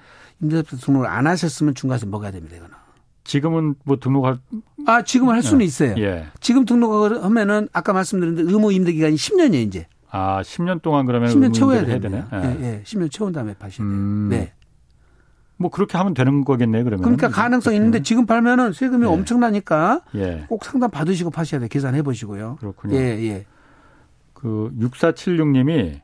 임대사업자 0.43 0.76
등록을 0.78 1.07
안 1.07 1.28
하셨으면 1.28 1.76
중과세 1.76 2.07
먹어야 2.07 2.32
됩니다. 2.32 2.57
이거는. 2.57 2.84
지금은 3.25 3.75
뭐 3.85 3.99
등록할 3.99 4.39
아 4.87 5.03
지금 5.03 5.31
할 5.31 5.43
수는 5.43 5.62
예. 5.62 5.64
있어요. 5.64 5.95
예. 5.99 6.27
지금 6.41 6.64
등록을 6.64 7.25
하면은 7.25 7.68
아까 7.72 7.93
말씀드린 7.93 8.39
의무 8.39 8.72
임대 8.72 8.93
기간이 8.93 9.16
10년이에요 9.16 9.66
이제. 9.66 9.87
아 10.11 10.43
10년 10.43 10.83
동안 10.83 11.07
그러면 11.07 11.31
10년 11.31 11.53
채워야 11.53 11.85
되네. 11.85 12.25
예. 12.33 12.39
예, 12.39 12.62
예. 12.62 12.83
10년 12.85 13.11
채운 13.11 13.33
다음에 13.33 13.55
파시면 13.55 13.91
돼요. 13.91 13.99
음. 13.99 14.29
네. 14.31 14.53
뭐 15.57 15.70
그렇게 15.70 15.97
하면 15.97 16.14
되는 16.14 16.45
거겠네 16.45 16.83
그러면. 16.83 17.03
그러니까 17.03 17.29
가능성 17.29 17.75
있는데 17.75 18.03
지금 18.03 18.27
팔면은 18.27 18.72
세금이 18.72 19.05
예. 19.05 19.09
엄청나니까 19.09 20.03
예. 20.16 20.45
꼭 20.49 20.64
상담 20.64 20.91
받으시고 20.91 21.31
파셔야 21.31 21.61
돼. 21.61 21.68
계산해 21.68 22.03
보시고요. 22.03 22.57
그렇군요. 22.61 22.97
예, 22.97 23.01
예. 23.01 23.47
그 24.35 24.70
6476님이 24.79 26.01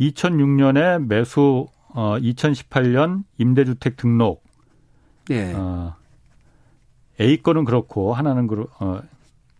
2006년에 0.00 1.06
매수 1.06 1.68
어 1.90 2.16
2018년 2.18 3.22
임대주택 3.38 3.96
등록 3.96 4.45
예. 5.30 5.52
어 5.54 5.94
A 7.20 7.42
건은 7.42 7.64
그렇고 7.64 8.12
하나는 8.14 8.46
그 8.46 8.66
어, 8.78 9.00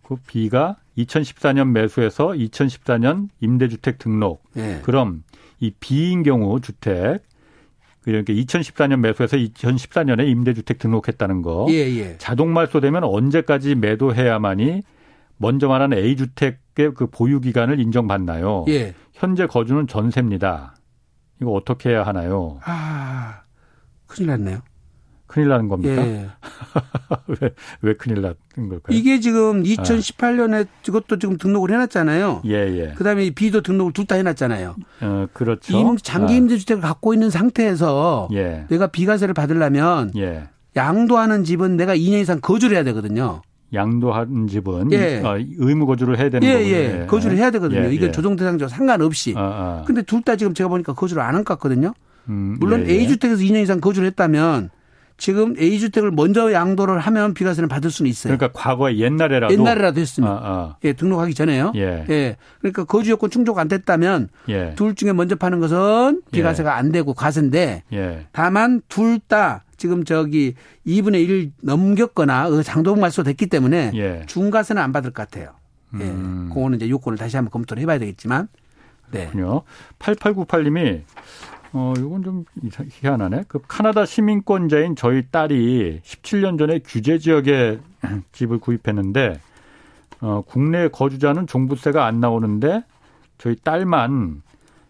그 0.03 0.15
B가 0.27 0.77
2014년 0.97 1.71
매수해서 1.71 2.27
2014년 2.27 3.29
임대주택 3.41 3.97
등록. 3.97 4.43
예. 4.57 4.81
그럼 4.83 5.23
이 5.59 5.71
B인 5.71 6.23
경우 6.23 6.59
주택 6.61 7.23
그러니까 8.03 8.31
2014년 8.31 8.99
매수해서 8.99 9.35
2014년에 9.35 10.27
임대주택 10.29 10.79
등록했다는 10.79 11.41
거. 11.41 11.67
예, 11.69 11.75
예. 11.97 12.17
자동 12.17 12.53
말소되면 12.53 13.03
언제까지 13.03 13.75
매도해야만이 13.75 14.83
먼저 15.37 15.67
말한 15.67 15.93
A 15.93 16.15
주택의 16.15 16.93
그 16.95 17.07
보유 17.07 17.41
기간을 17.41 17.79
인정받나요? 17.81 18.63
예. 18.69 18.93
현재 19.13 19.45
거주는 19.45 19.87
전세입니다. 19.87 20.75
이거 21.41 21.51
어떻게 21.51 21.89
해야 21.89 22.03
하나요? 22.03 22.59
아, 22.63 23.41
큰일 24.07 24.29
났네요. 24.29 24.61
큰일 25.27 25.49
나는 25.49 25.67
겁니까? 25.67 26.01
예. 26.05 26.27
왜, 27.41 27.49
왜 27.81 27.93
큰일 27.95 28.21
난 28.21 28.33
걸까요? 28.55 28.97
이게 28.97 29.19
지금 29.19 29.63
2018년에 29.63 30.65
아. 30.65 30.69
이것도 30.87 31.19
지금 31.19 31.37
등록을 31.37 31.71
해놨잖아요. 31.71 32.41
예, 32.45 32.53
예. 32.53 32.93
그 32.95 33.03
다음에 33.03 33.29
B도 33.29 33.61
등록을 33.61 33.93
둘 33.93 34.05
다 34.07 34.15
해놨잖아요. 34.15 34.75
어, 35.01 35.27
그렇죠. 35.33 35.77
임, 35.77 35.97
장기 35.97 36.33
아. 36.33 36.37
임대주택을 36.37 36.83
아. 36.83 36.87
갖고 36.89 37.13
있는 37.13 37.29
상태에서 37.29 38.29
예. 38.33 38.65
내가 38.69 38.87
비과세를 38.87 39.33
받으려면 39.33 40.11
예. 40.15 40.47
양도하는 40.77 41.43
집은 41.43 41.75
내가 41.75 41.95
2년 41.95 42.21
이상 42.21 42.39
거주를 42.39 42.75
해야 42.77 42.83
되거든요. 42.85 43.41
양도하는 43.73 44.47
집은 44.47 44.91
예. 44.93 45.21
어, 45.25 45.37
의무 45.37 45.85
거주를 45.87 46.17
해야 46.17 46.29
되는 46.29 46.47
예, 46.47 46.53
거군요. 46.53 46.69
예, 46.73 47.05
거주를 47.07 47.37
해야 47.37 47.51
되거든요. 47.51 47.83
예, 47.85 47.91
이건 47.93 48.07
예. 48.07 48.11
조정 48.13 48.37
대상자와 48.37 48.69
상관없이. 48.69 49.33
아, 49.35 49.41
아. 49.41 49.83
근데 49.85 50.03
둘 50.03 50.21
다 50.21 50.35
지금 50.37 50.53
제가 50.53 50.69
보니까 50.69 50.93
거주를 50.93 51.21
안 51.21 51.35
한 51.35 51.43
것 51.43 51.55
같거든요. 51.55 51.93
음, 52.29 52.55
물론 52.59 52.85
예, 52.87 52.91
예. 52.91 52.99
A 52.99 53.07
주택에서 53.09 53.41
2년 53.43 53.61
이상 53.63 53.81
거주를 53.81 54.07
했다면 54.07 54.69
지금 55.17 55.55
A 55.57 55.79
주택을 55.79 56.11
먼저 56.11 56.53
양도를 56.53 56.99
하면 56.99 57.33
비과세를 57.33 57.67
받을 57.67 57.89
수는 57.89 58.09
있어요. 58.09 58.37
그러니까 58.37 58.59
과거에 58.59 58.97
옛날에라도 58.97 59.53
옛날에라도 59.53 59.99
했으면 59.99 60.31
아, 60.31 60.39
아. 60.43 60.75
예 60.83 60.93
등록하기 60.93 61.33
전에요. 61.33 61.73
예. 61.75 62.05
예. 62.09 62.37
그러니까 62.59 62.83
거주 62.83 63.11
요건 63.11 63.29
충족 63.31 63.57
안 63.57 63.67
됐다면 63.67 64.29
예. 64.49 64.73
둘 64.75 64.93
중에 64.95 65.13
먼저 65.13 65.35
파는 65.35 65.59
것은 65.59 66.21
비과세가 66.31 66.69
예. 66.69 66.73
안 66.75 66.91
되고 66.91 67.13
과세인데 67.13 67.83
예. 67.93 68.27
다만 68.31 68.81
둘 68.87 69.19
다 69.27 69.63
지금 69.77 70.03
저기 70.05 70.55
2분의 70.85 71.27
1 71.27 71.51
넘겼거나 71.61 72.49
그 72.49 72.63
장도금 72.63 73.01
말소됐기 73.01 73.47
때문에 73.47 73.91
예. 73.95 74.23
중과세는 74.27 74.81
안 74.81 74.91
받을 74.91 75.11
것 75.11 75.29
같아요. 75.29 75.51
예. 75.99 76.03
음. 76.03 76.49
그거는 76.53 76.77
이제 76.77 76.89
요건을 76.89 77.17
다시 77.17 77.35
한번 77.35 77.51
검토를 77.51 77.81
해봐야 77.81 77.99
되겠지만. 77.99 78.47
네. 79.11 79.27
그렇군요. 79.27 79.61
8898님이 79.99 81.01
어, 81.73 81.93
이건 81.97 82.23
좀 82.23 82.45
희한하네. 82.89 83.45
그 83.47 83.59
카나다 83.67 84.05
시민권자인 84.05 84.95
저희 84.95 85.23
딸이 85.29 86.01
17년 86.03 86.57
전에 86.57 86.79
규제 86.79 87.17
지역에 87.17 87.79
집을 88.31 88.59
구입했는데, 88.59 89.39
어, 90.21 90.43
국내 90.47 90.87
거주자는 90.87 91.47
종부세가 91.47 92.05
안 92.05 92.19
나오는데, 92.19 92.83
저희 93.37 93.55
딸만 93.55 94.41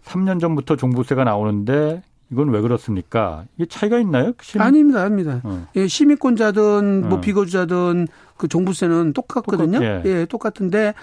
3년 0.03 0.39
전부터 0.39 0.75
종부세가 0.75 1.23
나오는데, 1.23 2.01
이건 2.31 2.49
왜 2.49 2.59
그렇습니까? 2.61 3.45
이게 3.55 3.65
차이가 3.67 3.99
있나요? 3.99 4.33
시민... 4.41 4.67
아닙니다, 4.67 5.01
아닙니다. 5.01 5.41
어. 5.43 5.65
예, 5.75 5.87
시민권자든 5.87 7.07
뭐 7.07 7.17
어. 7.17 7.21
비거주자든 7.21 8.07
그 8.35 8.47
종부세는 8.47 9.13
똑같거든요. 9.13 9.79
똑같, 9.79 10.05
예. 10.05 10.09
예, 10.09 10.25
똑같은데 10.25 10.93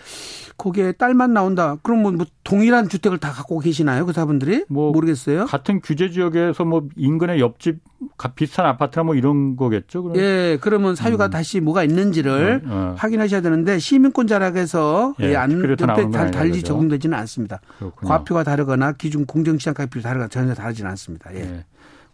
거기에 0.57 0.93
딸만 0.93 1.33
나온다. 1.33 1.77
그럼 1.83 2.03
뭐, 2.03 2.13
뭐 2.13 2.27
동일한 2.45 2.89
주택을 2.89 3.19
다 3.19 3.33
갖고 3.33 3.59
계시나요? 3.59 4.07
그 4.07 4.13
사분들이? 4.13 4.65
뭐 4.69 4.93
모르겠어요. 4.93 5.47
같은 5.47 5.81
규제 5.81 6.11
지역에서 6.11 6.65
뭐 6.65 6.89
인근의 6.97 7.41
옆집 7.41 7.79
비슷한 8.37 8.67
아파트나 8.67 9.05
뭐 9.05 9.15
이런 9.15 9.57
거겠죠. 9.57 10.03
그러면. 10.03 10.23
예, 10.23 10.59
그러면 10.61 10.95
사유가 10.95 11.27
음. 11.27 11.31
다시 11.31 11.61
뭐가 11.61 11.83
있는지를 11.85 12.63
어, 12.67 12.71
어. 12.71 12.95
확인하셔야 12.97 13.41
되는데 13.41 13.79
시민권자라고 13.79 14.59
해서 14.59 15.15
예, 15.21 15.35
안 15.37 15.53
옆에 15.53 15.77
달, 15.77 16.31
달리 16.31 16.63
적용되지는 16.63 17.17
않습니다. 17.19 17.61
그렇군요. 17.79 18.09
과표가 18.09 18.45
다르거나 18.45 18.93
기준 18.93 19.27
공정시장 19.27 19.75
가격이 19.75 20.03
다르거나 20.03 20.29
전혀 20.29 20.55
다르지는 20.55 20.91
않습니다. 20.91 21.35
예. 21.35 21.41
예. 21.41 21.65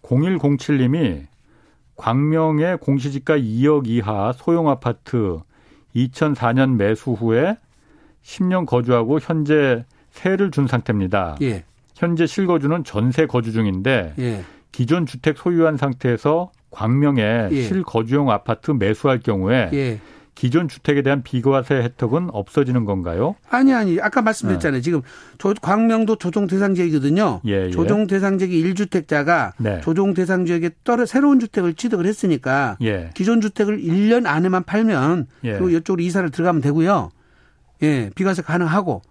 0107님이 0.02 1.26
광명의 1.96 2.78
공시지가 2.78 3.36
2억 3.36 3.86
이하 3.86 4.32
소형 4.34 4.68
아파트 4.68 5.40
2004년 5.94 6.76
매수 6.76 7.12
후에 7.12 7.58
10년 8.24 8.66
거주하고 8.66 9.18
현재 9.20 9.84
세를 10.10 10.50
준 10.50 10.66
상태입니다. 10.66 11.36
예. 11.42 11.64
현재 11.94 12.26
실거주는 12.26 12.84
전세 12.84 13.26
거주 13.26 13.52
중인데 13.52 14.14
예. 14.18 14.44
기존 14.72 15.06
주택 15.06 15.36
소유한 15.36 15.76
상태에서 15.76 16.50
광명에 16.70 17.48
예. 17.50 17.62
실거주용 17.62 18.30
아파트 18.30 18.70
매수할 18.70 19.20
경우에 19.20 19.70
예. 19.72 20.00
기존 20.34 20.68
주택에 20.68 21.02
대한 21.02 21.22
비과세 21.22 21.74
혜택은 21.74 22.30
없어지는 22.32 22.86
건가요? 22.86 23.36
아니 23.50 23.74
아니 23.74 24.00
아까 24.00 24.22
말씀드렸잖아요. 24.22 24.78
네. 24.78 24.82
지금 24.82 25.02
조, 25.36 25.52
광명도 25.60 26.16
조정 26.16 26.46
대상 26.46 26.74
지역이거든요. 26.74 27.42
예, 27.46 27.66
예. 27.66 27.70
조정 27.70 28.06
대상 28.06 28.38
지역의 28.38 28.64
1주택자가 28.64 29.52
네. 29.58 29.80
조정 29.82 30.14
대상 30.14 30.46
지역에 30.46 30.70
떨어 30.82 31.04
새로운 31.04 31.40
주택을 31.40 31.74
취득을 31.74 32.06
했으니까 32.06 32.78
예. 32.80 33.10
기존 33.12 33.42
주택을 33.42 33.82
1년 33.82 34.26
안에만 34.26 34.64
팔면 34.64 35.26
예. 35.44 35.52
그리고 35.52 35.68
이쪽으로 35.70 36.02
이사를 36.02 36.30
들어가면 36.30 36.62
되고요. 36.62 37.10
예, 37.82 38.10
비과세 38.14 38.42
가능하고 38.42 39.02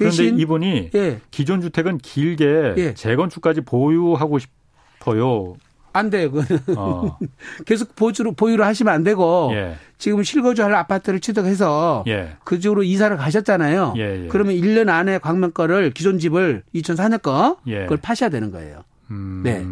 그런데 0.00 0.28
이분이 0.28 0.90
예. 0.94 1.20
기존 1.30 1.60
주택은 1.60 1.98
길게 1.98 2.74
예. 2.78 2.94
재건축까지 2.94 3.60
보유하고 3.62 4.38
싶어요. 4.38 5.56
안 5.92 6.08
돼요. 6.08 6.30
그거는 6.30 6.62
어. 6.76 7.18
계속 7.66 7.96
보유로 7.96 8.32
보유를 8.32 8.64
하시면 8.64 8.94
안 8.94 9.02
되고 9.02 9.50
예. 9.52 9.76
지금 9.98 10.22
실거주할 10.22 10.74
아파트를 10.74 11.20
취득해서 11.20 12.04
예. 12.06 12.36
그쪽으로 12.44 12.82
이사를 12.82 13.14
가셨잖아요. 13.16 13.94
예, 13.96 14.24
예. 14.24 14.28
그러면 14.28 14.54
1년 14.54 14.88
안에 14.88 15.18
광명 15.18 15.50
거를 15.50 15.90
기존 15.90 16.18
집을 16.18 16.62
2004년 16.74 17.20
거 17.22 17.58
예. 17.66 17.82
그걸 17.82 17.98
파셔야 17.98 18.30
되는 18.30 18.50
거예요. 18.50 18.84
음. 19.10 19.42
네. 19.44 19.66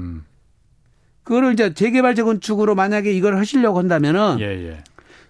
그거를 1.23 1.53
이제 1.53 1.73
재개발 1.73 2.15
재건축으로 2.15 2.75
만약에 2.75 3.13
이걸 3.13 3.37
하시려고 3.37 3.79
한다면은 3.79 4.39
예, 4.41 4.83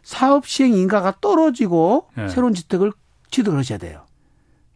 사업 0.03 0.47
시행 0.47 0.73
인가가 0.73 1.13
떨어지고 1.21 2.09
새로운 2.29 2.55
주택을 2.55 2.93
취득을 3.31 3.59
하셔야 3.59 3.79
돼요. 3.79 4.05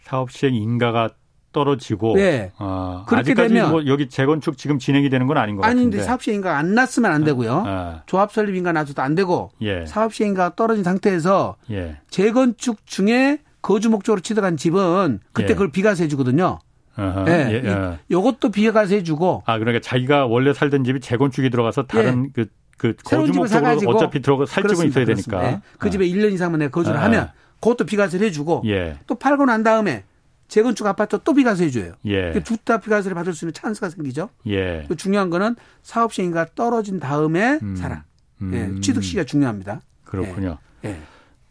사업 0.00 0.30
시행 0.30 0.54
인가가 0.54 1.10
떨어지고 1.52 2.14
네. 2.16 2.50
어, 2.58 3.04
그렇게 3.06 3.34
되면 3.34 3.70
뭐 3.70 3.86
여기 3.86 4.08
재건축 4.08 4.56
지금 4.56 4.78
진행이 4.78 5.10
되는 5.10 5.26
건 5.26 5.36
아닌 5.36 5.56
것 5.56 5.62
같은데. 5.62 5.80
아닌데 5.80 6.02
사업 6.02 6.22
시행인가 6.22 6.56
안 6.56 6.74
났으면 6.74 7.12
안 7.12 7.24
되고요. 7.24 7.64
아. 7.66 8.02
조합 8.06 8.32
설립 8.32 8.56
인가 8.56 8.72
나서도 8.72 9.00
안 9.02 9.14
되고 9.14 9.50
예. 9.60 9.86
사업 9.86 10.14
시행인가 10.14 10.54
떨어진 10.56 10.82
상태에서 10.82 11.56
예. 11.70 11.98
재건축 12.10 12.86
중에 12.86 13.38
거주 13.60 13.90
목적으로 13.90 14.20
취득한 14.20 14.56
집은 14.56 15.20
그때 15.32 15.50
예. 15.50 15.52
그걸 15.52 15.70
비과세 15.70 16.08
주거든요. 16.08 16.58
예. 16.98 17.32
예. 17.50 17.62
예. 17.64 17.98
요것도 18.10 18.50
비과세 18.50 19.02
주고. 19.02 19.42
아 19.46 19.58
그러니까 19.58 19.80
자기가 19.82 20.26
원래 20.26 20.52
살던 20.52 20.84
집이 20.84 21.00
재건축이 21.00 21.50
들어가서 21.50 21.84
다른 21.84 22.26
예. 22.26 22.30
그, 22.32 22.46
그 22.78 22.94
거주 23.04 23.32
목적으로 23.32 23.90
어차피 23.90 24.20
들어가 24.20 24.46
살 24.46 24.66
집은 24.66 24.88
있어야 24.88 25.04
되니까. 25.04 25.42
네. 25.42 25.60
그 25.78 25.90
집에 25.90 26.06
1년 26.06 26.32
이상만 26.32 26.60
내 26.60 26.68
거주를 26.68 26.98
아. 26.98 27.04
하면 27.04 27.30
그것도 27.62 27.86
비과세를 27.86 28.26
해주고 28.26 28.64
또 29.06 29.14
팔고 29.14 29.46
난 29.46 29.62
다음에 29.62 30.04
재건축 30.48 30.86
아파트 30.86 31.18
또 31.24 31.32
비과세 31.32 31.64
해줘요. 31.64 31.94
예. 32.04 32.38
두타 32.42 32.80
비과세를 32.80 33.14
받을 33.14 33.32
수 33.32 33.46
있는 33.46 33.54
찬스가 33.54 33.88
생기죠. 33.88 34.28
예. 34.48 34.86
중요한 34.98 35.30
거는 35.30 35.56
사업 35.80 36.12
시행가 36.12 36.48
떨어진 36.54 37.00
다음에 37.00 37.58
음. 37.62 37.74
사라. 37.74 38.04
음. 38.42 38.52
예. 38.52 38.80
취득 38.82 39.02
시기가 39.02 39.24
중요합니다. 39.24 39.80
그렇군요. 40.04 40.58
예. 40.84 40.90
예. 40.90 40.98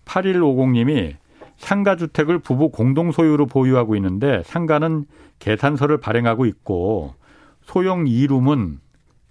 8150님이 0.06 1.16
상가 1.58 1.96
주택을 1.96 2.40
부부 2.40 2.70
공동 2.70 3.12
소유로 3.12 3.48
보유하고 3.48 3.96
있는데 3.96 4.44
상가는 4.46 5.06
계산서를 5.40 6.00
발행하고 6.00 6.46
있고 6.46 7.16
소형 7.64 8.04
2룸은 8.04 8.78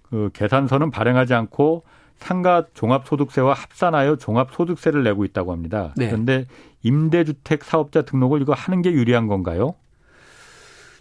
그 0.09 0.31
계산서는 0.33 0.91
발행하지 0.91 1.33
않고 1.33 1.83
상가 2.21 2.65
종합소득세와 2.73 3.53
합산하여 3.53 4.15
종합소득세를 4.17 5.03
내고 5.03 5.25
있다고 5.25 5.51
합니다. 5.51 5.93
네. 5.97 6.07
그런데 6.07 6.45
임대주택 6.83 7.63
사업자 7.63 8.03
등록을 8.03 8.41
이거 8.41 8.53
하는 8.53 8.81
게 8.81 8.91
유리한 8.91 9.27
건가요? 9.27 9.75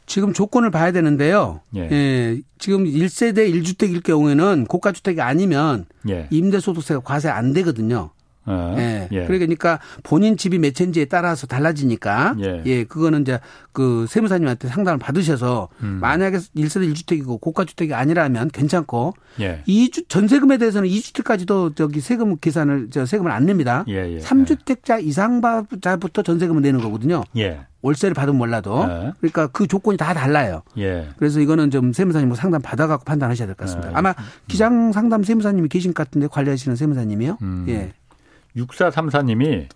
지금 0.07 0.33
조건을 0.33 0.71
봐야 0.71 0.91
되는데요. 0.91 1.61
예. 1.77 1.89
예 1.93 2.41
지금 2.59 2.85
1세대 2.85 3.53
1주택일 3.55 4.03
경우에는 4.03 4.67
고가주택이 4.67 5.21
아니면 5.21 5.87
예. 6.09 6.27
임대소득세가 6.31 7.01
과세 7.01 7.29
안 7.29 7.53
되거든요. 7.53 8.11
어, 8.47 8.75
예. 8.79 9.09
예. 9.13 9.27
그러니까 9.27 9.79
본인 10.03 10.37
집이 10.37 10.59
몇 10.59 10.75
채인지에 10.75 11.05
따라서 11.05 11.47
달라지니까 11.47 12.37
예. 12.41 12.63
예. 12.67 12.85
그거는 12.85 13.23
이제 13.23 13.39
그 13.73 14.07
세무사님한테 14.09 14.69
상담을 14.69 14.99
받으셔서 14.99 15.69
음. 15.83 15.99
만약에 16.01 16.39
1세대 16.39 16.91
1주택이고 16.93 17.41
고가 17.41 17.65
주택이 17.65 17.95
아니라면 17.95 18.49
괜찮고 18.51 19.15
예. 19.41 19.63
2주 19.69 20.09
전세금에 20.09 20.57
대해서는 20.59 20.89
2주택까지도 20.89 21.77
저기 21.77 22.01
세금 22.01 22.37
계산을 22.39 22.89
저 22.91 23.05
세금을 23.07 23.31
안 23.31 23.47
냅니다. 23.47 23.85
예, 23.89 24.15
예. 24.15 24.19
3주택자 24.19 25.05
이상자부터 25.05 26.23
전세금을 26.23 26.63
내는 26.63 26.81
거거든요. 26.81 27.23
예. 27.37 27.61
월세를 27.83 28.13
받으면 28.15 28.37
몰라도 28.37 28.83
예. 28.91 29.13
그러니까 29.21 29.47
그 29.47 29.67
조건이 29.67 29.97
다 29.97 30.13
달라요. 30.13 30.63
예. 30.77 31.09
그래서 31.17 31.41
이거는 31.41 31.71
좀 31.71 31.93
세무사님 31.95 32.35
상담 32.35 32.61
받아갖고 32.61 33.05
판단하셔야 33.05 33.47
될 33.47 33.55
것 33.57 33.65
같습니다. 33.65 33.91
예. 33.91 33.95
아마 33.95 34.15
기장 34.49 34.93
상담 34.93 35.23
세무사님이 35.23 35.69
계신 35.69 35.95
것 35.95 36.05
같은데 36.07 36.27
관리하시는 36.27 36.77
세무사님이요. 36.77 37.39
음. 37.41 37.65
예. 37.69 37.93
6434님이 38.57 39.69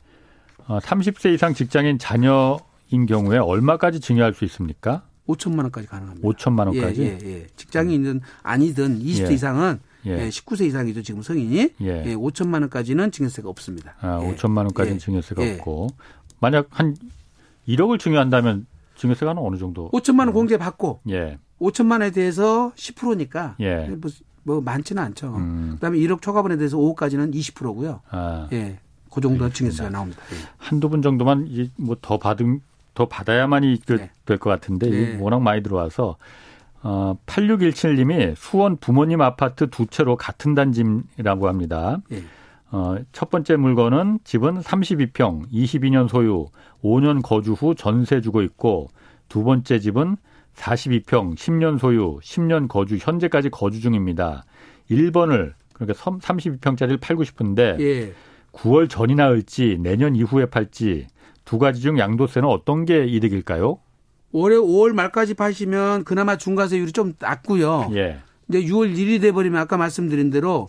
30세 0.66 1.26
어, 1.26 1.32
이상 1.32 1.54
직장인 1.54 1.98
자녀인 1.98 3.06
경우에 3.08 3.38
얼마까지 3.38 4.00
증여할 4.00 4.34
수 4.34 4.44
있습니까? 4.44 5.02
5천만 5.28 5.60
원까지 5.60 5.86
가능합니다. 5.88 6.28
5천만 6.28 6.66
원까지? 6.66 7.02
예, 7.02 7.18
예, 7.22 7.28
예. 7.28 7.46
직장인이든 7.56 8.20
아니든 8.42 9.00
20세 9.00 9.30
예. 9.30 9.34
이상은 9.34 9.80
예. 10.06 10.28
19세 10.28 10.64
예, 10.64 10.66
이상이죠 10.66 11.02
지금 11.02 11.22
성인이 11.22 11.70
예. 11.80 12.04
예 12.06 12.14
5천만 12.14 12.60
원까지는 12.60 13.10
증여세가 13.10 13.48
없습니다. 13.48 13.94
아, 14.00 14.20
예. 14.22 14.34
5천만 14.34 14.58
원까지는 14.58 14.96
예. 14.96 14.98
증여세가 14.98 15.42
없고 15.42 15.88
만약 16.40 16.66
한 16.70 16.96
1억을 17.66 17.98
증여한다면 17.98 18.66
증여세가 18.96 19.34
어느 19.36 19.56
정도? 19.56 19.90
5천만 19.92 20.20
원 20.20 20.32
공제 20.32 20.58
받고 20.58 21.00
예. 21.08 21.38
5천만 21.60 21.92
원에 21.92 22.10
대해서 22.10 22.72
10%니까 22.76 23.56
예. 23.60 23.88
뭐, 24.44 24.56
뭐 24.56 24.60
많지는 24.62 25.02
않죠. 25.02 25.34
음. 25.36 25.72
그다음에 25.74 25.98
1억 25.98 26.22
초과분에 26.22 26.56
대해서 26.56 26.76
5억까지는 26.76 27.34
20%고요. 27.34 28.00
아. 28.10 28.48
예. 28.52 28.78
그 29.10 29.20
정도 29.20 29.48
증여세가 29.48 29.90
나옵니다. 29.90 30.20
예. 30.32 30.36
한두 30.58 30.88
분 30.88 31.02
정도만 31.02 31.48
뭐 31.76 31.96
더 32.00 32.18
받은 32.18 32.60
더 32.94 33.06
받아야만이 33.06 33.80
그 33.86 33.94
네. 33.94 34.10
될것 34.24 34.50
같은데 34.52 34.88
네. 34.88 35.18
워낙 35.20 35.40
많이 35.40 35.62
들어와서 35.62 36.16
어 36.82 37.16
8617님이 37.26 38.34
수원 38.36 38.76
부모님 38.76 39.20
아파트 39.20 39.68
두 39.68 39.86
채로 39.86 40.16
같은 40.16 40.54
단지라고 40.54 41.48
합니다. 41.48 41.98
네. 42.08 42.22
어, 42.70 42.96
첫 43.12 43.30
번째 43.30 43.54
물건은 43.54 44.18
집은 44.24 44.60
32평, 44.60 45.48
22년 45.52 46.08
소유, 46.08 46.46
5년 46.82 47.22
거주 47.22 47.52
후 47.52 47.76
전세 47.76 48.20
주고 48.20 48.42
있고 48.42 48.88
두 49.28 49.44
번째 49.44 49.78
집은 49.78 50.16
42평, 50.54 51.36
10년 51.36 51.78
소유, 51.78 52.18
10년 52.22 52.68
거주, 52.68 52.96
현재까지 52.96 53.50
거주 53.50 53.80
중입니다. 53.80 54.44
1번을 54.90 55.52
그러니까 55.72 56.10
32평짜리를 56.18 57.00
팔고 57.00 57.24
싶은데 57.24 57.76
예. 57.80 58.12
9월 58.52 58.88
전이나 58.88 59.24
할지 59.24 59.78
내년 59.80 60.14
이후에 60.14 60.46
팔지 60.46 61.08
두 61.44 61.58
가지 61.58 61.80
중 61.80 61.98
양도세는 61.98 62.48
어떤 62.48 62.84
게 62.84 63.04
이득일까요? 63.04 63.78
올해 64.32 64.56
5월 64.56 64.92
말까지 64.92 65.34
파시면 65.34 66.04
그나마 66.04 66.36
중과세율이 66.36 66.92
좀 66.92 67.12
낮고요. 67.18 67.90
예. 67.94 68.20
이제 68.48 68.62
6월 68.62 68.94
1일이 68.94 69.20
돼 69.20 69.32
버리면 69.32 69.60
아까 69.60 69.76
말씀드린 69.76 70.30
대로 70.30 70.68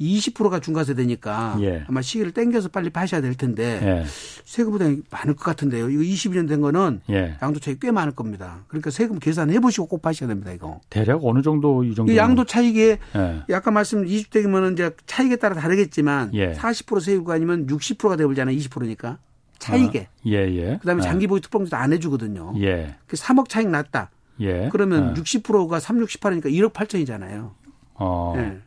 20%가 0.00 0.60
중과세 0.60 0.94
되니까 0.94 1.56
예. 1.60 1.84
아마 1.86 2.02
시기를 2.02 2.32
땡겨서 2.32 2.68
빨리 2.68 2.90
파셔야 2.90 3.20
될 3.20 3.34
텐데 3.34 3.80
예. 3.82 4.04
세금 4.44 4.72
부담이 4.72 5.02
많을 5.10 5.34
것 5.34 5.44
같은데요. 5.44 5.90
이거 5.90 6.02
20년 6.02 6.48
된 6.48 6.60
거는 6.60 7.00
예. 7.10 7.36
양도 7.42 7.60
차익 7.60 7.80
꽤 7.80 7.90
많을 7.90 8.12
겁니다. 8.12 8.64
그러니까 8.68 8.90
세금 8.90 9.18
계산해 9.18 9.60
보시고 9.60 9.86
꼭 9.86 10.02
파셔야 10.02 10.28
됩니다. 10.28 10.52
이거. 10.52 10.80
대략 10.90 11.20
어느 11.22 11.42
정도 11.42 11.84
이 11.84 11.94
정도? 11.94 12.16
양도 12.16 12.44
차익에 12.44 12.98
예. 13.16 13.54
아까 13.54 13.70
말씀 13.70 14.04
20주택이면 14.04 14.72
이제 14.72 14.90
차익에 15.06 15.36
따라 15.36 15.54
다르겠지만 15.54 16.32
40% 16.32 16.96
예. 16.96 17.00
세율가 17.00 17.34
아니면 17.34 17.66
60%가 17.66 18.16
되버리잖아요. 18.16 18.56
20%니까 18.56 19.18
차익에. 19.58 20.08
아, 20.10 20.20
예, 20.26 20.32
예. 20.32 20.78
그다음에 20.80 21.02
아. 21.02 21.04
장기 21.04 21.26
보유 21.28 21.40
특공도 21.40 21.76
안 21.76 21.92
해주거든요. 21.92 22.54
예. 22.60 22.96
그 23.06 23.16
3억 23.16 23.48
차익 23.48 23.68
났다. 23.68 24.10
예. 24.40 24.68
그러면 24.72 25.10
아. 25.10 25.14
60%가 25.14 25.78
3, 25.78 25.98
68하니까 26.04 26.46
1억 26.46 26.72
8천이잖아요. 26.72 27.52
어. 27.94 28.34
예. 28.36 28.58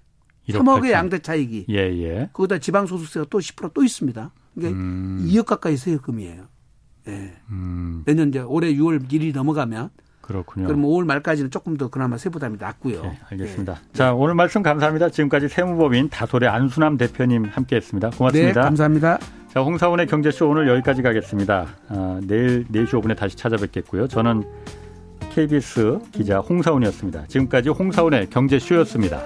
3억의 0.49 0.91
양대 0.91 1.19
차익이. 1.19 1.65
예, 1.69 1.77
예. 1.77 2.29
거기다 2.33 2.59
지방소득세가 2.59 3.27
또 3.29 3.39
10%또 3.39 3.83
있습니다. 3.83 4.31
그러니까 4.55 4.79
음. 4.79 5.25
2억 5.27 5.45
가까이 5.45 5.77
세금이에요. 5.77 6.43
예. 7.07 7.33
음. 7.49 8.03
내년 8.05 8.29
이제 8.29 8.39
올해 8.39 8.73
6월 8.73 9.07
1일이 9.07 9.33
넘어가면 9.33 9.89
그렇군요. 10.21 10.65
그럼 10.65 10.81
5월 10.81 11.05
말까지는 11.05 11.51
조금 11.51 11.77
더 11.77 11.89
그나마 11.89 12.17
세부담이 12.17 12.57
낮고요. 12.59 13.01
네, 13.03 13.19
알겠습니다. 13.29 13.73
예. 13.73 13.93
자, 13.93 14.13
오늘 14.13 14.33
말씀 14.33 14.63
감사합니다. 14.63 15.09
지금까지 15.09 15.47
세무법인 15.47 16.09
다솔의 16.09 16.49
안순남 16.49 16.97
대표님 16.97 17.45
함께했습니다. 17.45 18.09
고맙습니다. 18.11 18.61
네, 18.61 18.65
감사합니다. 18.65 19.19
자, 19.53 19.61
홍사원의 19.61 20.07
경제쇼 20.07 20.49
오늘 20.49 20.67
여기까지 20.67 21.03
가겠습니다. 21.03 21.67
아, 21.89 22.19
내일 22.23 22.65
4시 22.71 22.89
5분에 22.89 23.15
다시 23.15 23.37
찾아뵙겠고요. 23.37 24.07
저는 24.07 24.43
KBS 25.31 25.99
기자 26.11 26.39
홍사원이었습니다. 26.39 27.27
지금까지 27.27 27.69
홍사원의 27.69 28.29
경제쇼였습니다. 28.31 29.21